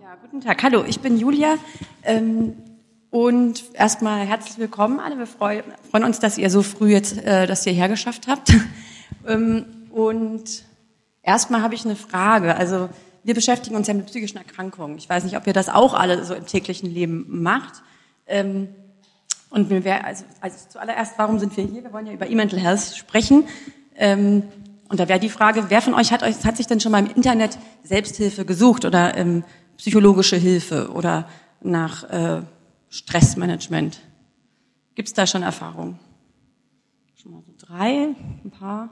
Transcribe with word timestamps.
Ja, 0.00 0.14
guten 0.22 0.40
Tag. 0.40 0.62
Hallo, 0.62 0.84
ich 0.86 1.00
bin 1.00 1.18
Julia. 1.18 1.56
Ähm, 2.04 2.54
und 3.10 3.64
erstmal 3.74 4.24
herzlich 4.26 4.56
willkommen 4.58 5.00
alle. 5.00 5.18
Wir 5.18 5.26
freuen, 5.26 5.64
freuen 5.90 6.04
uns, 6.04 6.20
dass 6.20 6.38
ihr 6.38 6.50
so 6.50 6.62
früh 6.62 6.92
jetzt 6.92 7.18
äh, 7.24 7.48
das 7.48 7.64
hierher 7.64 7.88
geschafft 7.88 8.28
habt. 8.28 8.52
ähm, 9.26 9.64
und 9.90 10.62
erstmal 11.22 11.62
habe 11.62 11.74
ich 11.74 11.84
eine 11.84 11.96
Frage. 11.96 12.54
Also 12.54 12.88
wir 13.24 13.34
beschäftigen 13.34 13.74
uns 13.74 13.88
ja 13.88 13.94
mit 13.94 14.06
psychischen 14.06 14.36
Erkrankungen. 14.36 14.98
Ich 14.98 15.08
weiß 15.08 15.24
nicht, 15.24 15.36
ob 15.36 15.46
ihr 15.48 15.52
das 15.52 15.68
auch 15.68 15.94
alle 15.94 16.24
so 16.24 16.34
im 16.34 16.46
täglichen 16.46 16.88
Leben 16.88 17.26
macht. 17.42 17.82
Ähm, 18.26 18.68
und 19.50 19.68
mir 19.68 20.04
also, 20.04 20.24
also 20.40 20.56
zuallererst, 20.68 21.14
warum 21.16 21.40
sind 21.40 21.56
wir 21.56 21.64
hier? 21.64 21.82
Wir 21.82 21.92
wollen 21.92 22.06
ja 22.06 22.12
über 22.12 22.28
E-Mental 22.28 22.60
Health 22.60 22.94
sprechen. 22.94 23.44
Ähm, 23.96 24.44
und 24.88 25.00
da 25.00 25.08
wäre 25.08 25.18
die 25.18 25.28
Frage, 25.28 25.64
wer 25.68 25.82
von 25.82 25.94
euch 25.94 26.12
hat, 26.12 26.22
euch 26.22 26.44
hat 26.44 26.56
sich 26.56 26.66
denn 26.66 26.80
schon 26.80 26.92
mal 26.92 27.04
im 27.04 27.10
Internet 27.14 27.58
Selbsthilfe 27.82 28.44
gesucht 28.44 28.84
oder 28.84 29.16
ähm, 29.16 29.44
psychologische 29.78 30.36
Hilfe 30.36 30.90
oder 30.92 31.28
nach 31.62 32.04
äh, 32.10 32.42
Stressmanagement? 32.90 34.00
Gibt 34.94 35.08
es 35.08 35.14
da 35.14 35.26
schon 35.26 35.42
Erfahrungen? 35.42 35.98
Schon 37.20 37.32
mal 37.32 37.42
so 37.46 37.52
drei, 37.56 38.14
ein 38.44 38.50
paar? 38.50 38.90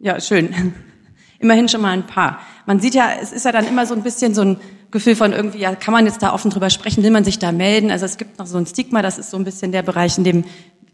Ja, 0.00 0.20
schön. 0.20 0.74
Immerhin 1.38 1.68
schon 1.68 1.82
mal 1.82 1.90
ein 1.90 2.06
paar. 2.06 2.40
Man 2.66 2.80
sieht 2.80 2.94
ja, 2.94 3.12
es 3.20 3.32
ist 3.32 3.44
ja 3.44 3.52
dann 3.52 3.66
immer 3.66 3.86
so 3.86 3.94
ein 3.94 4.02
bisschen 4.02 4.34
so 4.34 4.42
ein 4.42 4.56
Gefühl 4.90 5.16
von 5.16 5.32
irgendwie, 5.32 5.58
ja, 5.58 5.74
kann 5.74 5.92
man 5.92 6.06
jetzt 6.06 6.22
da 6.22 6.32
offen 6.32 6.50
drüber 6.50 6.70
sprechen, 6.70 7.02
will 7.02 7.10
man 7.10 7.24
sich 7.24 7.38
da 7.38 7.52
melden? 7.52 7.90
Also 7.90 8.06
es 8.06 8.16
gibt 8.16 8.38
noch 8.38 8.46
so 8.46 8.56
ein 8.56 8.66
Stigma, 8.66 9.02
das 9.02 9.18
ist 9.18 9.30
so 9.30 9.36
ein 9.36 9.44
bisschen 9.44 9.72
der 9.72 9.82
Bereich, 9.82 10.16
in 10.16 10.24
dem 10.24 10.44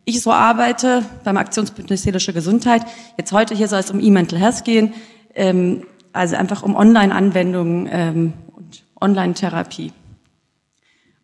ich 0.05 0.23
so 0.23 0.33
arbeite, 0.33 1.05
beim 1.23 1.37
Aktionsbündnis 1.37 2.03
Seelische 2.03 2.33
Gesundheit. 2.33 2.83
Jetzt 3.17 3.33
heute 3.33 3.55
hier 3.55 3.69
soll 3.69 3.81
es 3.81 3.91
um 3.91 4.01
E-Mental 4.01 4.39
Health 4.39 4.65
gehen, 4.65 4.95
ähm, 5.35 5.85
also 6.13 6.37
einfach 6.37 6.63
um 6.63 6.75
Online-Anwendungen 6.75 7.89
ähm, 7.91 8.33
und 8.57 8.85
Online-Therapie. 9.01 9.93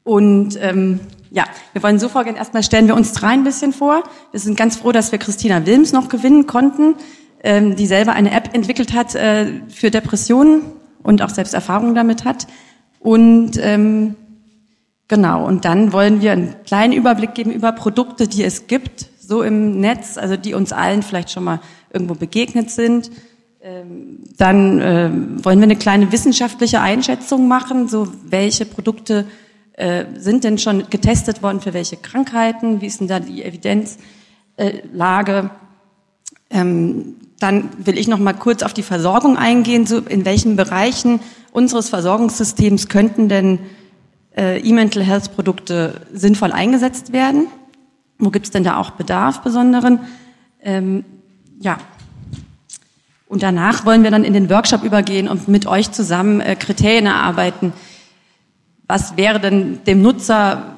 Und 0.05 0.57
ähm, 0.63 1.01
ja, 1.31 1.45
wir 1.73 1.83
wollen 1.83 1.99
so 1.99 2.09
vorgehen, 2.09 2.37
erstmal 2.37 2.63
stellen 2.63 2.87
wir 2.87 2.95
uns 2.95 3.13
drei 3.13 3.31
ein 3.31 3.45
bisschen 3.45 3.73
vor. 3.73 4.05
Wir 4.31 4.39
sind 4.39 4.57
ganz 4.57 4.77
froh, 4.77 4.93
dass 4.93 5.11
wir 5.11 5.19
Christina 5.19 5.67
Wilms 5.67 5.93
noch 5.93 6.09
gewinnen 6.09 6.47
konnten, 6.47 6.95
ähm, 7.43 7.75
die 7.75 7.87
selber 7.87 8.13
eine 8.13 8.31
App 8.31 8.55
entwickelt 8.55 8.93
hat 8.93 9.15
äh, 9.15 9.61
für 9.69 9.91
Depressionen 9.91 10.63
und 11.03 11.23
auch 11.23 11.31
selbst 11.31 11.55
Erfahrungen 11.55 11.95
damit 11.95 12.25
hat. 12.25 12.47
Und 13.01 13.53
ähm, 13.61 14.15
genau, 15.09 15.45
und 15.47 15.65
dann 15.65 15.93
wollen 15.93 16.21
wir 16.21 16.33
einen 16.33 16.55
kleinen 16.65 16.93
Überblick 16.93 17.35
geben 17.35 17.51
über 17.51 17.73
Produkte, 17.73 18.29
die 18.29 18.45
es 18.45 18.69
gibt, 18.69 19.07
so 19.21 19.43
im 19.43 19.81
Netz, 19.81 20.19
also 20.19 20.37
die 20.37 20.55
uns 20.55 20.73
allen 20.73 21.03
vielleicht 21.03 21.31
schon 21.31 21.45
mal 21.45 21.61
irgendwo 21.93 22.15
begegnet 22.15 22.71
sind. 22.71 23.11
Ähm, 23.67 24.21
dann 24.37 24.81
äh, 24.81 25.11
wollen 25.43 25.59
wir 25.59 25.65
eine 25.65 25.75
kleine 25.75 26.13
wissenschaftliche 26.13 26.81
Einschätzung 26.81 27.49
machen, 27.49 27.89
so 27.89 28.07
welche 28.23 28.65
Produkte 28.65 29.27
äh, 29.73 30.05
sind 30.17 30.45
denn 30.45 30.59
schon 30.59 30.89
getestet 30.89 31.43
worden 31.43 31.61
für 31.61 31.75
welche 31.75 31.97
Krankheiten, 31.97 32.81
wie 32.81 32.87
ist 32.87 33.01
denn 33.01 33.09
da 33.09 33.19
die 33.19 33.43
Evidenzlage. 33.43 35.51
Ähm, 36.49 37.17
dann 37.41 37.71
will 37.85 37.99
ich 37.99 38.07
noch 38.07 38.21
mal 38.21 38.35
kurz 38.35 38.63
auf 38.63 38.73
die 38.73 38.85
Versorgung 38.85 39.37
eingehen, 39.37 39.85
so 39.85 39.99
in 39.99 40.25
welchen 40.25 40.55
Bereichen 40.55 41.19
unseres 41.51 41.89
Versorgungssystems 41.89 42.87
könnten 42.87 43.29
denn 43.29 43.59
äh, 44.37 44.61
E-Mental 44.61 45.03
Health 45.03 45.35
Produkte 45.35 46.03
sinnvoll 46.13 46.53
eingesetzt 46.53 47.13
werden. 47.13 47.49
Wo 48.17 48.31
gibt 48.31 48.47
es 48.47 48.53
denn 48.53 48.63
da 48.63 48.77
auch 48.77 48.93
Bedarf 48.93 49.41
besonderen? 49.41 50.03
Ähm, 50.63 51.05
ja. 51.59 51.79
Und 53.27 53.43
danach 53.43 53.85
wollen 53.85 54.03
wir 54.03 54.11
dann 54.11 54.25
in 54.25 54.33
den 54.33 54.49
Workshop 54.51 54.85
übergehen 54.85 55.29
und 55.29 55.49
mit 55.49 55.67
euch 55.67 55.91
zusammen 55.91 56.41
äh, 56.41 56.55
Kriterien 56.55 57.07
erarbeiten, 57.07 57.73
was 58.87 59.17
wäre 59.17 59.41
denn 59.41 59.83
dem 59.85 60.01
Nutzer 60.01 60.77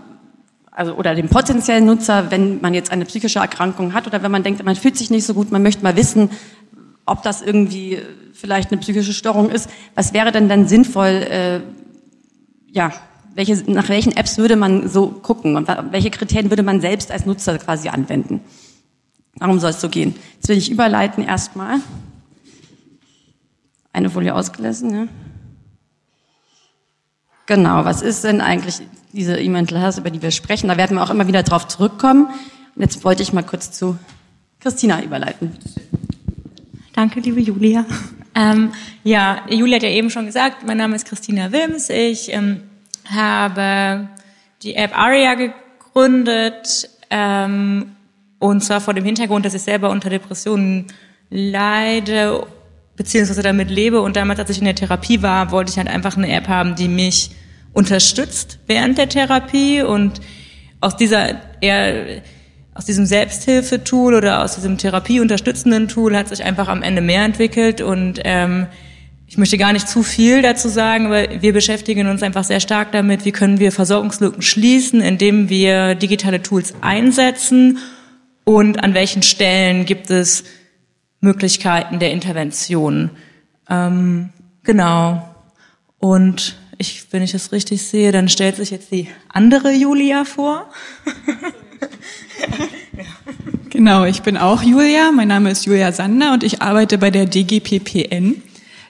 also 0.70 0.94
oder 0.94 1.16
dem 1.16 1.28
potenziellen 1.28 1.84
Nutzer, 1.84 2.30
wenn 2.30 2.60
man 2.60 2.72
jetzt 2.72 2.92
eine 2.92 3.04
psychische 3.04 3.41
Erkrankung 3.41 3.94
hat 3.94 4.06
oder 4.06 4.22
wenn 4.22 4.30
man 4.30 4.44
denkt, 4.44 4.64
man 4.64 4.76
fühlt 4.76 4.97
sich 4.97 5.10
nicht 5.10 5.26
so 5.26 5.34
gut, 5.34 5.50
man 5.50 5.62
möchte 5.62 5.82
mal 5.82 5.97
wissen, 5.97 6.31
ob 7.04 7.22
das 7.25 7.42
irgendwie 7.42 7.98
vielleicht 8.32 8.70
eine 8.70 8.81
psychische 8.81 9.12
Störung 9.12 9.50
ist. 9.50 9.69
Was 9.97 10.14
wäre 10.14 10.31
denn 10.31 10.48
dann 10.48 10.69
sinnvoll? 10.69 11.08
Äh, 11.08 11.60
ja, 12.70 12.92
welche, 13.34 13.56
nach 13.70 13.88
welchen 13.88 14.16
Apps 14.16 14.38
würde 14.38 14.54
man 14.54 14.88
so 14.88 15.08
gucken 15.08 15.56
und 15.56 15.69
welche 15.91 16.10
Kriterien 16.10 16.50
würde 16.50 16.62
man 16.62 16.81
selbst 16.81 17.10
als 17.10 17.26
Nutzer 17.26 17.58
quasi 17.58 17.88
anwenden? 17.88 18.41
Darum 19.38 19.58
soll 19.58 19.70
es 19.70 19.81
so 19.81 19.88
gehen. 19.88 20.14
Jetzt 20.34 20.48
will 20.48 20.58
ich 20.58 20.70
überleiten 20.70 21.25
erstmal. 21.25 21.78
Eine 23.98 24.10
Folie 24.10 24.32
ausgelassen, 24.32 24.94
ja. 24.94 25.09
Genau, 27.47 27.84
was 27.84 28.00
ist 28.00 28.22
denn 28.22 28.41
eigentlich 28.41 28.81
diese 29.12 29.41
E-Mental 29.41 29.81
Health, 29.81 29.98
über 29.98 30.10
die 30.10 30.22
wir 30.22 30.31
sprechen? 30.31 30.69
Da 30.69 30.76
werden 30.76 30.97
wir 30.97 31.03
auch 31.03 31.10
immer 31.10 31.26
wieder 31.26 31.42
drauf 31.42 31.66
zurückkommen. 31.66 32.26
Und 32.76 32.82
jetzt 32.82 33.03
wollte 33.03 33.25
ich 33.25 33.32
mal 33.32 33.42
kurz 33.42 33.72
zu 33.72 33.98
Christina 34.60 35.03
überleiten. 35.03 35.56
Danke, 36.94 37.19
liebe 37.19 37.41
Julia. 37.41 37.84
Ähm, 38.37 38.70
ja, 39.03 39.42
Julia 39.50 39.78
hat 39.78 39.82
ja 39.82 39.88
eben 39.88 40.10
schon 40.10 40.26
gesagt, 40.26 40.64
mein 40.64 40.76
Name 40.76 40.94
ist 40.94 41.04
Christina 41.04 41.50
Wilms. 41.50 41.91
Ich 41.91 42.32
ähm, 42.32 42.62
habe 43.12 44.08
die 44.62 44.76
App 44.76 44.97
Aria 44.97 45.34
gegründet 45.34 46.88
ähm, 47.10 47.97
und 48.38 48.62
zwar 48.62 48.81
vor 48.81 48.94
dem 48.94 49.04
Hintergrund, 49.04 49.44
dass 49.44 49.54
ich 49.54 49.62
selber 49.62 49.91
unter 49.91 50.08
Depressionen 50.08 50.87
leide 51.31 52.47
beziehungsweise 52.98 53.42
damit 53.42 53.70
lebe. 53.70 54.03
Und 54.03 54.16
damals, 54.16 54.38
als 54.38 54.50
ich 54.50 54.59
in 54.59 54.66
der 54.66 54.75
Therapie 54.75 55.22
war, 55.22 55.50
wollte 55.50 55.70
ich 55.70 55.78
halt 55.78 55.88
einfach 55.88 56.19
eine 56.19 56.31
App 56.31 56.48
haben, 56.48 56.75
die 56.75 56.88
mich 56.88 57.31
unterstützt 57.72 58.59
während 58.66 58.98
der 58.98 59.09
Therapie 59.09 59.82
und 59.82 60.20
aus 60.81 60.97
dieser 60.97 61.41
eher 61.60 62.22
aus 62.75 62.84
diesem 62.84 63.06
Selbsthilfetool 63.06 64.14
oder 64.14 64.44
aus 64.44 64.54
diesem 64.54 64.78
therapieunterstützenden 64.78 65.88
Tool 65.88 66.16
hat 66.16 66.28
sich 66.28 66.44
einfach 66.44 66.69
am 66.69 66.82
Ende 66.82 67.00
mehr 67.00 67.25
entwickelt 67.25 67.81
und 67.81 68.20
ähm, 68.22 68.69
ich 69.26 69.37
möchte 69.37 69.58
gar 69.58 69.72
nicht 69.72 69.88
zu 69.88 70.04
viel 70.04 70.42
dazu 70.42 70.69
sagen, 70.69 71.06
aber 71.06 71.42
wir 71.42 71.53
beschäftigen 71.53 72.06
uns 72.08 72.22
einfach 72.22 72.44
sehr 72.44 72.60
stark 72.60 72.92
damit, 72.92 73.25
wie 73.25 73.32
können 73.32 73.58
wir 73.58 73.72
Versorgungslücken 73.72 74.42
schließen, 74.42 75.03
indem 75.03 75.48
wir 75.48 75.97
digitale 75.97 76.41
Tools 76.41 76.75
einsetzen 76.81 77.78
und 78.44 78.82
an 78.82 78.94
welchen 78.94 79.22
Stellen 79.25 79.84
gibt 79.84 80.08
es 80.08 80.44
Möglichkeiten 81.21 81.99
der 81.99 82.12
Intervention. 82.12 83.11
Ähm, 83.69 84.31
genau. 84.62 85.34
Und 85.99 86.56
ich, 86.79 87.06
wenn 87.11 87.23
ich 87.23 87.34
es 87.34 87.53
richtig 87.53 87.83
sehe, 87.83 88.12
dann 88.12 88.29
stellt 88.29 88.56
sich 88.56 88.71
jetzt 88.71 88.93
die 88.93 89.09
andere 89.29 89.73
Julia 89.73 90.25
vor. 90.25 90.71
Genau, 93.71 94.05
ich 94.05 94.23
bin 94.23 94.37
auch 94.37 94.62
Julia. 94.62 95.12
Mein 95.12 95.29
Name 95.29 95.51
ist 95.51 95.67
Julia 95.67 95.93
Sander 95.93 96.33
und 96.33 96.43
ich 96.43 96.62
arbeite 96.62 96.99
bei 96.99 97.11
der 97.11 97.27
DGPPN. 97.27 98.43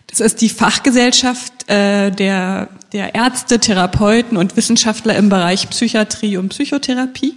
Das 0.06 0.20
ist 0.20 0.40
die 0.40 0.48
Fachgesellschaft 0.48 1.68
äh, 1.68 2.10
der, 2.10 2.68
der 2.94 3.14
Ärzte, 3.14 3.58
Therapeuten 3.58 4.38
und 4.38 4.56
Wissenschaftler 4.56 5.16
im 5.16 5.28
Bereich 5.28 5.68
Psychiatrie 5.68 6.38
und 6.38 6.48
Psychotherapie. 6.50 7.34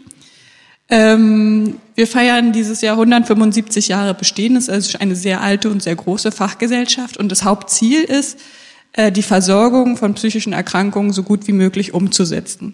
Ähm, 0.91 1.77
wir 1.95 2.05
feiern 2.05 2.51
dieses 2.51 2.81
Jahr 2.81 2.95
175 2.95 3.87
Jahre 3.87 4.13
Bestehen. 4.13 4.55
Das 4.55 4.67
ist 4.67 4.99
eine 4.99 5.15
sehr 5.15 5.41
alte 5.41 5.71
und 5.71 5.81
sehr 5.81 5.95
große 5.95 6.31
Fachgesellschaft. 6.33 7.15
Und 7.15 7.31
das 7.31 7.45
Hauptziel 7.45 8.03
ist, 8.03 8.37
äh, 8.93 9.09
die 9.09 9.23
Versorgung 9.23 9.95
von 9.95 10.13
psychischen 10.15 10.51
Erkrankungen 10.51 11.13
so 11.13 11.23
gut 11.23 11.47
wie 11.47 11.53
möglich 11.53 11.93
umzusetzen. 11.93 12.73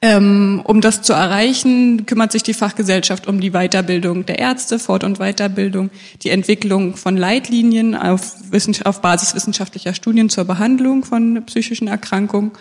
Ähm, 0.00 0.62
um 0.62 0.80
das 0.80 1.02
zu 1.02 1.12
erreichen, 1.12 2.06
kümmert 2.06 2.30
sich 2.30 2.44
die 2.44 2.54
Fachgesellschaft 2.54 3.26
um 3.26 3.40
die 3.40 3.50
Weiterbildung 3.50 4.24
der 4.26 4.38
Ärzte, 4.38 4.78
Fort- 4.78 5.02
und 5.02 5.18
Weiterbildung, 5.18 5.90
die 6.22 6.30
Entwicklung 6.30 6.94
von 6.94 7.16
Leitlinien 7.16 7.96
auf, 7.96 8.36
auf 8.84 9.00
Basis 9.00 9.34
wissenschaftlicher 9.34 9.94
Studien 9.94 10.30
zur 10.30 10.44
Behandlung 10.44 11.04
von 11.04 11.42
psychischen 11.46 11.88
Erkrankungen. 11.88 12.52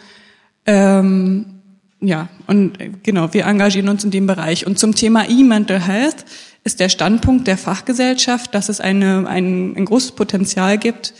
Ähm, 0.65 1.56
ja, 1.99 2.29
und 2.45 2.79
äh, 2.79 2.91
genau, 3.03 3.33
wir 3.33 3.45
engagieren 3.45 3.89
uns 3.89 4.03
in 4.03 4.11
dem 4.11 4.27
Bereich. 4.27 4.67
Und 4.67 4.77
zum 4.77 4.93
Thema 4.93 5.27
E-Mental 5.27 5.79
Health 5.79 6.25
ist 6.63 6.79
der 6.79 6.89
Standpunkt 6.89 7.47
der 7.47 7.57
Fachgesellschaft, 7.57 8.53
dass 8.53 8.69
es 8.69 8.79
eine, 8.81 9.27
ein, 9.27 9.75
ein 9.75 9.85
großes 9.85 10.11
Potenzial 10.11 10.77
gibt, 10.77 11.13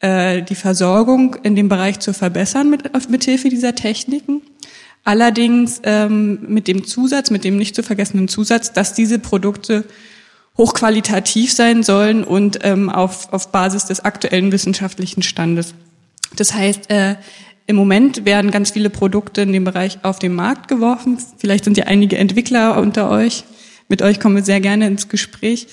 äh, 0.00 0.42
die 0.42 0.54
Versorgung 0.54 1.36
in 1.42 1.54
dem 1.54 1.68
Bereich 1.68 2.00
zu 2.00 2.14
verbessern 2.14 2.70
mit, 2.70 2.90
mit 3.10 3.24
Hilfe 3.24 3.48
dieser 3.48 3.74
Techniken. 3.74 4.42
Allerdings 5.04 5.80
ähm, 5.82 6.38
mit 6.46 6.68
dem 6.68 6.84
Zusatz, 6.86 7.30
mit 7.30 7.44
dem 7.44 7.56
nicht 7.56 7.74
zu 7.74 7.82
vergessenen 7.82 8.28
Zusatz, 8.28 8.72
dass 8.72 8.94
diese 8.94 9.18
Produkte 9.18 9.84
hochqualitativ 10.56 11.52
sein 11.52 11.82
sollen 11.82 12.24
und 12.24 12.60
ähm, 12.62 12.88
auf, 12.88 13.32
auf 13.32 13.48
Basis 13.50 13.86
des 13.86 14.04
aktuellen 14.04 14.52
wissenschaftlichen 14.52 15.22
Standes. 15.22 15.74
Das 16.36 16.54
heißt, 16.54 16.90
äh, 16.90 17.16
im 17.66 17.76
Moment 17.76 18.24
werden 18.24 18.50
ganz 18.50 18.70
viele 18.70 18.90
Produkte 18.90 19.42
in 19.42 19.52
dem 19.52 19.64
Bereich 19.64 19.98
auf 20.02 20.18
den 20.18 20.34
Markt 20.34 20.68
geworfen. 20.68 21.18
Vielleicht 21.38 21.64
sind 21.64 21.76
ja 21.76 21.84
einige 21.84 22.18
Entwickler 22.18 22.80
unter 22.80 23.10
euch. 23.10 23.44
Mit 23.88 24.02
euch 24.02 24.20
kommen 24.20 24.36
wir 24.36 24.42
sehr 24.42 24.60
gerne 24.60 24.86
ins 24.86 25.08
Gespräch 25.08 25.68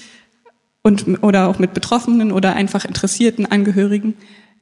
und 0.81 1.23
oder 1.23 1.47
auch 1.47 1.59
mit 1.59 1.73
Betroffenen 1.73 2.31
oder 2.31 2.55
einfach 2.55 2.85
interessierten 2.85 3.45
Angehörigen. 3.45 4.15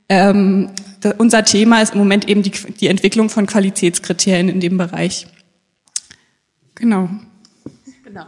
Ähm, 0.09 0.69
da, 1.01 1.13
unser 1.17 1.43
Thema 1.43 1.81
ist 1.81 1.93
im 1.93 1.99
Moment 1.99 2.27
eben 2.27 2.43
die, 2.43 2.51
die 2.51 2.87
Entwicklung 2.87 3.29
von 3.29 3.45
Qualitätskriterien 3.45 4.49
in 4.49 4.59
dem 4.59 4.77
Bereich. 4.77 5.27
Genau. 6.75 7.09
Genau. 8.03 8.25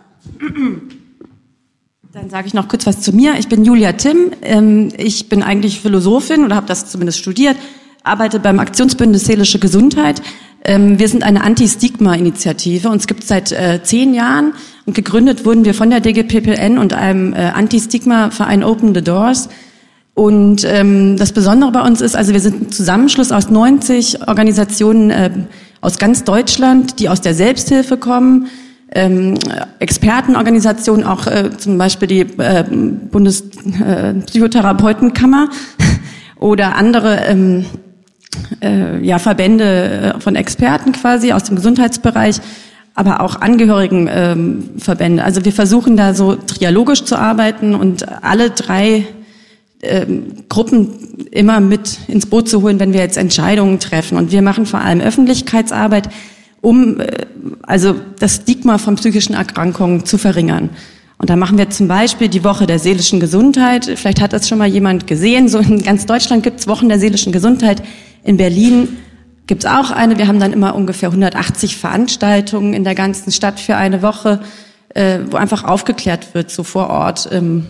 Dann 2.12 2.30
sage 2.30 2.48
ich 2.48 2.54
noch 2.54 2.68
kurz 2.68 2.86
was 2.86 3.02
zu 3.02 3.14
mir. 3.14 3.36
Ich 3.38 3.48
bin 3.48 3.64
Julia 3.64 3.94
Timm. 3.94 4.32
Ähm, 4.42 4.90
ich 4.98 5.30
bin 5.30 5.44
eigentlich 5.44 5.80
Philosophin 5.80 6.44
oder 6.44 6.56
habe 6.56 6.68
das 6.68 6.90
zumindest 6.90 7.20
studiert, 7.20 7.56
arbeite 8.04 8.40
beim 8.40 8.60
Aktionsbündnis 8.60 9.26
Seelische 9.26 9.60
Gesundheit. 9.60 10.22
Ähm, 10.64 11.00
wir 11.00 11.08
sind 11.08 11.24
eine 11.24 11.44
Anti-Stigma-Initiative. 11.44 12.90
Uns 12.90 13.08
gibt 13.08 13.24
es 13.24 13.30
seit 13.30 13.52
äh, 13.52 13.82
zehn 13.82 14.14
Jahren 14.14 14.54
und 14.86 14.94
gegründet 14.94 15.46
wurden 15.46 15.66
wir 15.66 15.74
von 15.74 15.90
der 15.90 16.02
DGPPN 16.02 16.78
und 16.78 16.94
einem 16.94 17.34
äh, 17.34 17.52
Anti-Stigma-Verein 17.54 18.64
Open 18.64 18.94
the 18.94 19.02
Doors. 19.02 19.50
Und 20.14 20.64
ähm, 20.66 21.18
das 21.18 21.32
Besondere 21.32 21.72
bei 21.72 21.82
uns 21.82 22.02
ist, 22.02 22.16
also 22.16 22.34
wir 22.34 22.42
sind 22.42 22.62
ein 22.62 22.72
Zusammenschluss 22.72 23.32
aus 23.32 23.50
90 23.50 24.28
Organisationen 24.28 25.10
äh, 25.12 25.32
aus 25.80 25.98
ganz 25.98 26.26
Deutschland, 26.26 27.00
die 27.00 27.08
aus 27.08 27.22
der 27.22 27.34
Selbsthilfe 27.34 27.96
kommen, 27.96 28.48
ähm, 28.92 29.36
Expertenorganisationen, 29.80 31.06
auch 31.06 31.28
äh, 31.28 31.52
zum 31.58 31.78
Beispiel 31.78 32.08
die 32.08 32.22
äh, 32.22 32.64
Bundespsychotherapeutenkammer 33.12 35.50
oder 36.38 36.76
andere 36.76 37.18
ähm, 37.28 37.66
äh, 38.62 39.04
ja, 39.06 39.20
Verbände 39.20 40.16
äh, 40.16 40.20
von 40.20 40.36
Experten 40.36 40.92
quasi 40.92 41.32
aus 41.32 41.44
dem 41.44 41.56
Gesundheitsbereich, 41.56 42.38
aber 42.96 43.22
auch 43.22 43.42
Angehörigenverbände. 43.42 45.22
Ähm, 45.22 45.26
also 45.26 45.46
wir 45.46 45.54
versuchen 45.54 45.98
da 45.98 46.14
so 46.14 46.36
trialogisch 46.36 47.04
zu 47.04 47.18
arbeiten 47.18 47.76
und 47.76 48.08
alle 48.24 48.50
drei 48.52 49.08
ähm, 49.82 50.46
Gruppen 50.50 51.28
immer 51.32 51.60
mit 51.60 52.00
ins 52.08 52.26
Boot 52.26 52.50
zu 52.50 52.62
holen, 52.62 52.80
wenn 52.80 52.94
wir 52.94 53.00
jetzt 53.00 53.18
Entscheidungen 53.18 53.80
treffen. 53.80 54.18
Und 54.18 54.32
wir 54.32 54.42
machen 54.42 54.66
vor 54.66 54.82
allem 54.82 55.02
Öffentlichkeitsarbeit 55.02 56.10
um 56.62 57.00
äh, 57.00 57.26
also 57.64 57.96
das 58.20 58.38
Stigma 58.38 58.78
von 58.78 58.96
psychischen 58.96 59.34
Erkrankungen 59.34 60.06
zu 60.06 60.18
verringern. 60.18 60.70
Und 61.18 61.30
da 61.30 61.36
machen 61.36 61.58
wir 61.58 61.70
zum 61.70 61.88
Beispiel 61.90 62.30
die 62.30 62.46
Woche 62.46 62.66
der 62.66 62.80
seelischen 62.80 63.20
Gesundheit. 63.20 63.86
Vielleicht 63.86 64.22
hat 64.22 64.32
das 64.32 64.48
schon 64.48 64.58
mal 64.58 64.70
jemand 64.70 65.06
gesehen. 65.06 65.50
So 65.50 65.60
in 65.60 65.84
ganz 65.84 66.06
Deutschland 66.06 66.44
gibt 66.44 66.62
es 66.62 66.68
Wochen 66.68 66.88
der 66.88 66.98
seelischen 66.98 67.34
Gesundheit. 67.34 67.84
In 68.24 68.38
Berlin 68.38 68.98
gibt 69.48 69.64
es 69.64 69.70
auch 69.70 69.92
eine. 69.92 70.18
Wir 70.18 70.28
haben 70.28 70.40
dann 70.40 70.54
immer 70.54 70.76
ungefähr 70.76 71.10
180 71.10 71.78
Veranstaltungen 71.78 72.74
in 72.74 72.84
der 72.84 72.96
ganzen 72.96 73.32
Stadt 73.32 73.60
für 73.60 73.76
eine 73.76 74.02
Woche, 74.02 74.42
äh, 74.90 75.20
wo 75.30 75.38
einfach 75.38 75.64
aufgeklärt 75.64 76.34
wird, 76.34 76.52
so 76.52 76.64
vor 76.64 76.90
Ort, 76.90 77.30
ähm, 77.32 77.68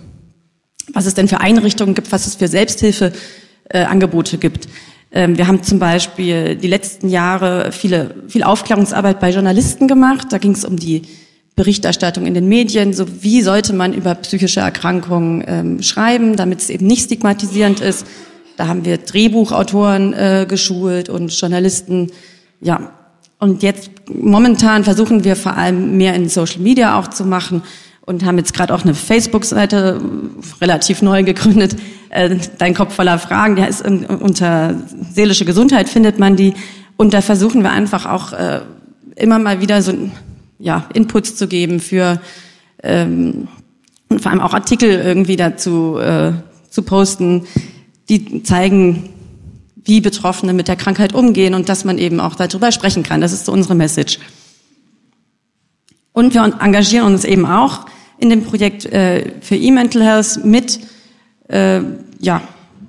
was 0.93 1.05
es 1.05 1.13
denn 1.13 1.27
für 1.27 1.39
Einrichtungen 1.39 1.95
gibt, 1.95 2.11
was 2.11 2.27
es 2.27 2.35
für 2.35 2.47
Selbsthilfeangebote 2.47 4.35
äh, 4.35 4.39
gibt. 4.39 4.67
Ähm, 5.11 5.37
wir 5.37 5.47
haben 5.47 5.63
zum 5.63 5.79
Beispiel 5.79 6.55
die 6.55 6.67
letzten 6.67 7.09
Jahre 7.09 7.71
viele, 7.71 8.15
viel 8.27 8.43
Aufklärungsarbeit 8.43 9.19
bei 9.19 9.31
Journalisten 9.31 9.87
gemacht. 9.87 10.27
Da 10.31 10.37
ging 10.37 10.51
es 10.51 10.65
um 10.65 10.77
die 10.77 11.03
Berichterstattung 11.55 12.25
in 12.25 12.33
den 12.33 12.47
Medien, 12.47 12.93
so 12.93 13.05
wie 13.21 13.41
sollte 13.41 13.73
man 13.73 13.93
über 13.93 14.15
psychische 14.15 14.61
Erkrankungen 14.61 15.43
ähm, 15.45 15.83
schreiben, 15.83 16.35
damit 16.35 16.59
es 16.59 16.69
eben 16.69 16.87
nicht 16.87 17.03
stigmatisierend 17.03 17.81
ist. 17.81 18.05
Da 18.59 18.67
haben 18.67 18.83
wir 18.83 18.97
Drehbuchautoren 18.97 20.11
äh, 20.11 20.45
geschult 20.45 21.07
und 21.07 21.31
Journalisten. 21.31 22.11
Ja, 22.59 22.91
und 23.37 23.63
jetzt 23.63 23.89
momentan 24.13 24.83
versuchen 24.83 25.23
wir 25.23 25.37
vor 25.37 25.55
allem 25.55 25.95
mehr 25.95 26.13
in 26.13 26.27
Social 26.27 26.59
Media 26.59 26.99
auch 26.99 27.07
zu 27.07 27.23
machen 27.23 27.63
und 28.01 28.25
haben 28.25 28.37
jetzt 28.37 28.53
gerade 28.53 28.75
auch 28.75 28.83
eine 28.83 28.95
Facebook-Seite 28.95 30.01
relativ 30.59 31.01
neu 31.01 31.23
gegründet, 31.23 31.77
äh, 32.09 32.35
Dein 32.57 32.73
Kopf 32.73 32.95
voller 32.95 33.17
Fragen, 33.17 33.55
der 33.55 33.69
ist 33.69 33.87
unter 33.87 34.75
seelische 35.09 35.45
Gesundheit 35.45 35.87
findet 35.87 36.19
man 36.19 36.35
die. 36.35 36.53
Und 36.97 37.13
da 37.13 37.21
versuchen 37.21 37.63
wir 37.63 37.71
einfach 37.71 38.05
auch 38.05 38.33
äh, 38.33 38.59
immer 39.15 39.39
mal 39.39 39.61
wieder 39.61 39.81
so 39.81 39.93
ja, 40.57 40.83
Inputs 40.93 41.37
zu 41.37 41.47
geben 41.47 41.79
für 41.79 42.19
ähm, 42.83 43.47
und 44.09 44.21
vor 44.21 44.33
allem 44.33 44.41
auch 44.41 44.53
Artikel 44.53 44.89
irgendwie 44.89 45.37
dazu 45.37 45.97
äh, 45.97 46.33
zu 46.69 46.81
posten, 46.81 47.45
die 48.09 48.43
zeigen, 48.43 49.09
wie 49.75 50.01
Betroffene 50.01 50.53
mit 50.53 50.67
der 50.67 50.75
Krankheit 50.75 51.13
umgehen 51.13 51.53
und 51.53 51.69
dass 51.69 51.85
man 51.85 51.97
eben 51.97 52.19
auch 52.19 52.35
darüber 52.35 52.71
sprechen 52.71 53.03
kann. 53.03 53.21
Das 53.21 53.31
ist 53.31 53.45
so 53.45 53.51
unsere 53.51 53.75
Message. 53.75 54.19
Und 56.11 56.33
wir 56.33 56.43
engagieren 56.43 57.05
uns 57.05 57.23
eben 57.23 57.45
auch 57.45 57.85
in 58.17 58.29
dem 58.29 58.43
Projekt 58.43 58.85
äh, 58.85 59.33
für 59.41 59.55
E-Mental 59.55 60.03
Health 60.03 60.43
mit, 60.43 60.79
äh, 61.47 61.81
ja, 62.19 62.41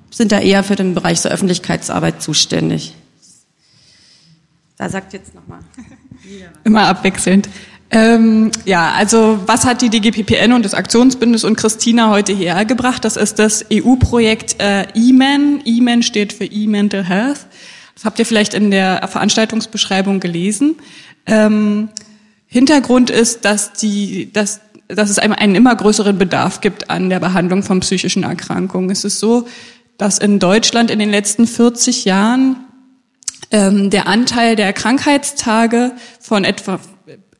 sind 0.09 0.31
da 0.31 0.39
eher 0.39 0.63
für 0.63 0.75
den 0.75 0.93
Bereich 0.93 1.21
der 1.21 1.31
Öffentlichkeitsarbeit 1.31 2.21
zuständig. 2.21 2.93
Da 4.77 4.89
sagt 4.89 5.13
jetzt 5.13 5.33
nochmal. 5.33 5.59
Immer 6.63 6.87
abwechselnd. 6.87 7.47
Ähm, 7.93 8.51
ja, 8.63 8.91
also 8.91 9.39
was 9.45 9.65
hat 9.65 9.81
die 9.81 9.89
DGPPN 9.89 10.53
und 10.53 10.63
das 10.63 10.73
Aktionsbündnis 10.73 11.43
und 11.43 11.57
Christina 11.57 12.09
heute 12.09 12.33
hergebracht? 12.33 13.03
Das 13.03 13.17
ist 13.17 13.37
das 13.37 13.65
EU-Projekt 13.71 14.61
äh, 14.61 14.87
E-Man. 14.95 15.61
E-Man 15.65 16.01
steht 16.01 16.31
für 16.31 16.45
E-Mental 16.45 17.03
Health. 17.03 17.45
Das 17.95 18.05
habt 18.05 18.17
ihr 18.17 18.25
vielleicht 18.25 18.53
in 18.53 18.71
der 18.71 19.05
Veranstaltungsbeschreibung 19.09 20.21
gelesen. 20.21 20.75
Ähm, 21.25 21.89
Hintergrund 22.47 23.09
ist, 23.09 23.43
dass 23.43 23.73
die, 23.73 24.31
dass 24.31 24.61
dass 24.95 25.09
es 25.09 25.19
einen 25.19 25.55
immer 25.55 25.75
größeren 25.75 26.17
Bedarf 26.17 26.61
gibt 26.61 26.89
an 26.89 27.09
der 27.09 27.19
Behandlung 27.19 27.63
von 27.63 27.79
psychischen 27.79 28.23
Erkrankungen. 28.23 28.89
Es 28.89 29.03
ist 29.03 29.19
so, 29.19 29.47
dass 29.97 30.17
in 30.17 30.39
Deutschland 30.39 30.91
in 30.91 30.99
den 30.99 31.09
letzten 31.09 31.47
40 31.47 32.05
Jahren 32.05 32.57
ähm, 33.51 33.89
der 33.89 34.07
Anteil 34.07 34.55
der 34.55 34.73
Krankheitstage 34.73 35.93
von 36.19 36.43
etwa 36.43 36.79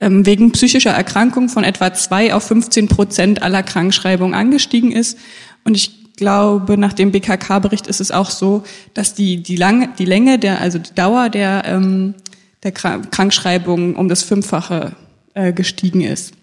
wegen 0.02 0.52
psychischer 0.52 0.92
Erkrankung 0.92 1.48
von 1.48 1.64
etwa 1.64 1.94
zwei 1.94 2.34
auf 2.34 2.44
15 2.44 2.88
Prozent 2.88 3.44
aller 3.44 3.62
Krankschreibungen 3.62 4.34
angestiegen 4.34 4.92
ist. 4.92 5.18
Und 5.64 5.76
ich 5.76 6.16
glaube, 6.18 6.78
nach 6.78 6.94
dem 6.94 7.12
BKK-Bericht 7.12 7.88
ist 7.88 8.02
es 8.02 8.12
auch 8.12 8.30
so, 8.30 8.64
dass 8.94 9.14
die, 9.14 9.44
die, 9.44 9.56
lange, 9.56 9.90
die 9.98 10.06
Länge 10.06 10.40
der, 10.40 10.60
also 10.60 10.80
die 10.80 10.94
Dauer 10.94 11.30
der, 11.30 11.64
ähm, 11.66 12.16
der 12.64 12.72
Krankschreibung 12.72 13.96
um 13.96 14.10
das 14.10 14.24
Fünffache 14.24 14.94
äh, 15.34 15.54
gestiegen 15.54 16.02
ist. 16.02 16.34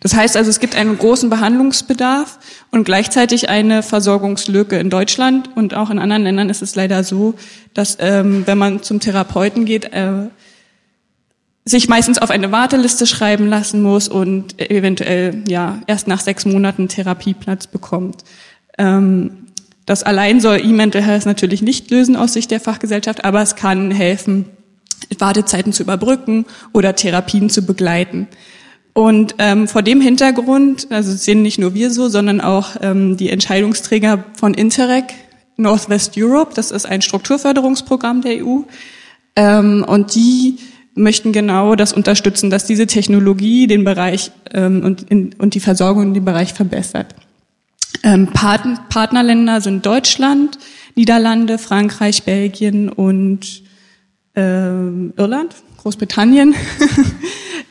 Das 0.00 0.14
heißt 0.14 0.36
also, 0.36 0.50
es 0.50 0.58
gibt 0.58 0.74
einen 0.74 0.98
großen 0.98 1.30
Behandlungsbedarf 1.30 2.38
und 2.70 2.84
gleichzeitig 2.84 3.48
eine 3.48 3.82
Versorgungslücke 3.82 4.76
in 4.78 4.90
Deutschland 4.90 5.48
und 5.54 5.74
auch 5.74 5.90
in 5.90 5.98
anderen 5.98 6.24
Ländern 6.24 6.50
ist 6.50 6.60
es 6.60 6.74
leider 6.74 7.04
so, 7.04 7.34
dass 7.72 7.98
ähm, 8.00 8.42
wenn 8.46 8.58
man 8.58 8.82
zum 8.82 9.00
Therapeuten 9.00 9.64
geht, 9.64 9.92
äh, 9.92 10.28
sich 11.64 11.88
meistens 11.88 12.18
auf 12.18 12.30
eine 12.30 12.50
Warteliste 12.50 13.06
schreiben 13.06 13.46
lassen 13.46 13.82
muss 13.82 14.08
und 14.08 14.60
eventuell 14.60 15.42
ja 15.46 15.80
erst 15.86 16.08
nach 16.08 16.20
sechs 16.20 16.44
Monaten 16.44 16.88
Therapieplatz 16.88 17.68
bekommt. 17.68 18.24
Ähm, 18.78 19.46
das 19.86 20.02
allein 20.02 20.40
soll 20.40 20.60
E-Mental 20.60 21.02
Health 21.02 21.26
natürlich 21.26 21.62
nicht 21.62 21.90
lösen 21.90 22.16
aus 22.16 22.32
Sicht 22.32 22.50
der 22.50 22.60
Fachgesellschaft, 22.60 23.24
aber 23.24 23.42
es 23.42 23.56
kann 23.56 23.90
helfen, 23.90 24.46
Wartezeiten 25.18 25.72
zu 25.72 25.82
überbrücken 25.82 26.46
oder 26.72 26.94
Therapien 26.94 27.50
zu 27.50 27.62
begleiten. 27.62 28.28
Und 28.94 29.36
ähm, 29.38 29.68
vor 29.68 29.82
dem 29.82 30.00
Hintergrund, 30.00 30.88
also 30.90 31.12
sehen 31.12 31.42
nicht 31.42 31.58
nur 31.58 31.74
wir 31.74 31.90
so, 31.90 32.08
sondern 32.08 32.40
auch 32.40 32.76
ähm, 32.80 33.16
die 33.16 33.30
Entscheidungsträger 33.30 34.24
von 34.34 34.54
Interreg 34.54 35.14
Northwest 35.56 36.14
Europe, 36.16 36.52
das 36.54 36.70
ist 36.70 36.86
ein 36.86 37.02
Strukturförderungsprogramm 37.02 38.22
der 38.22 38.44
EU, 38.44 38.60
ähm, 39.36 39.84
und 39.86 40.14
die 40.14 40.58
möchten 40.94 41.32
genau 41.32 41.74
das 41.74 41.92
unterstützen, 41.92 42.50
dass 42.50 42.66
diese 42.66 42.86
Technologie 42.86 43.66
den 43.66 43.84
Bereich 43.84 44.30
ähm, 44.52 44.82
und, 44.84 45.02
in, 45.10 45.34
und 45.38 45.54
die 45.54 45.60
Versorgung 45.60 46.02
in 46.02 46.14
dem 46.14 46.24
Bereich 46.24 46.52
verbessert. 46.52 47.14
Ähm, 48.02 48.28
Part 48.28 48.88
Partnerländer 48.88 49.60
sind 49.60 49.86
Deutschland, 49.86 50.58
Niederlande, 50.94 51.58
Frankreich, 51.58 52.24
Belgien 52.24 52.88
und 52.88 53.62
ähm, 54.34 55.12
Irland, 55.16 55.54
Großbritannien. 55.78 56.54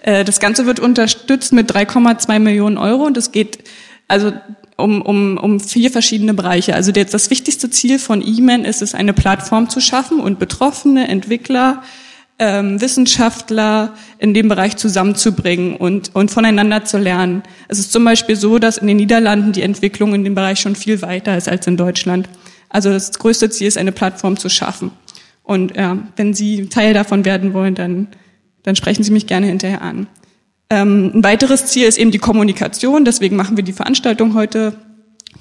Äh, 0.03 0.23
das 0.23 0.39
Ganze 0.39 0.65
wird 0.65 0.79
unterstützt 0.79 1.53
mit 1.53 1.71
3,2 1.71 2.39
Millionen 2.39 2.79
Euro 2.79 3.03
und 3.03 3.17
es 3.17 3.31
geht 3.31 3.59
also 4.07 4.33
um, 4.77 5.01
um, 5.01 5.37
um 5.37 5.59
vier 5.59 5.91
verschiedene 5.91 6.33
Bereiche. 6.33 6.73
Also 6.73 6.91
das 6.91 7.29
wichtigste 7.29 7.69
Ziel 7.69 7.99
von 7.99 8.25
E-Man 8.25 8.65
ist 8.65 8.81
es, 8.81 8.95
eine 8.95 9.13
Plattform 9.13 9.69
zu 9.69 9.79
schaffen 9.79 10.19
und 10.19 10.39
Betroffene, 10.39 11.07
Entwickler, 11.07 11.83
ähm, 12.41 12.81
Wissenschaftler 12.81 13.93
in 14.19 14.33
dem 14.33 14.50
Bereich 14.50 14.75
zusammenzubringen 14.75 15.77
und, 15.77 16.13
und 16.13 16.29
voneinander 16.29 16.83
zu 16.83 16.98
lernen. 16.98 17.43
Es 17.69 17.79
ist 17.79 17.93
zum 17.93 18.03
Beispiel 18.03 18.36
so, 18.36 18.60
dass 18.60 18.77
in 18.77 18.88
den 18.88 18.98
Niederlanden 18.98 19.53
die 19.53 19.62
Entwicklung 19.62 20.13
in 20.13 20.25
dem 20.25 20.36
Bereich 20.36 20.60
schon 20.60 20.75
viel 20.75 21.01
weiter 21.01 21.38
ist 21.38 21.48
als 21.48 21.67
in 21.67 21.77
Deutschland. 21.77 22.27
Also 22.67 22.89
das 22.89 23.17
größte 23.17 23.50
Ziel 23.50 23.67
ist, 23.67 23.77
eine 23.77 23.93
Plattform 23.93 24.36
zu 24.36 24.50
schaffen. 24.50 24.91
Und 25.43 25.77
ja, 25.77 25.98
wenn 26.17 26.33
Sie 26.33 26.67
Teil 26.67 26.93
davon 26.93 27.24
werden 27.24 27.53
wollen, 27.53 27.75
dann 27.75 28.07
dann 28.63 28.75
sprechen 28.75 29.03
Sie 29.03 29.12
mich 29.12 29.27
gerne 29.27 29.48
hinterher 29.48 29.81
an. 29.81 30.07
Ähm, 30.69 31.12
ein 31.15 31.24
weiteres 31.24 31.65
Ziel 31.65 31.88
ist 31.88 31.98
eben 31.98 32.12
die 32.12 32.19
Kommunikation, 32.19 33.05
deswegen 33.05 33.36
machen 33.36 33.57
wir 33.57 33.63
die 33.63 33.74
Veranstaltung 33.74 34.33
heute 34.33 34.74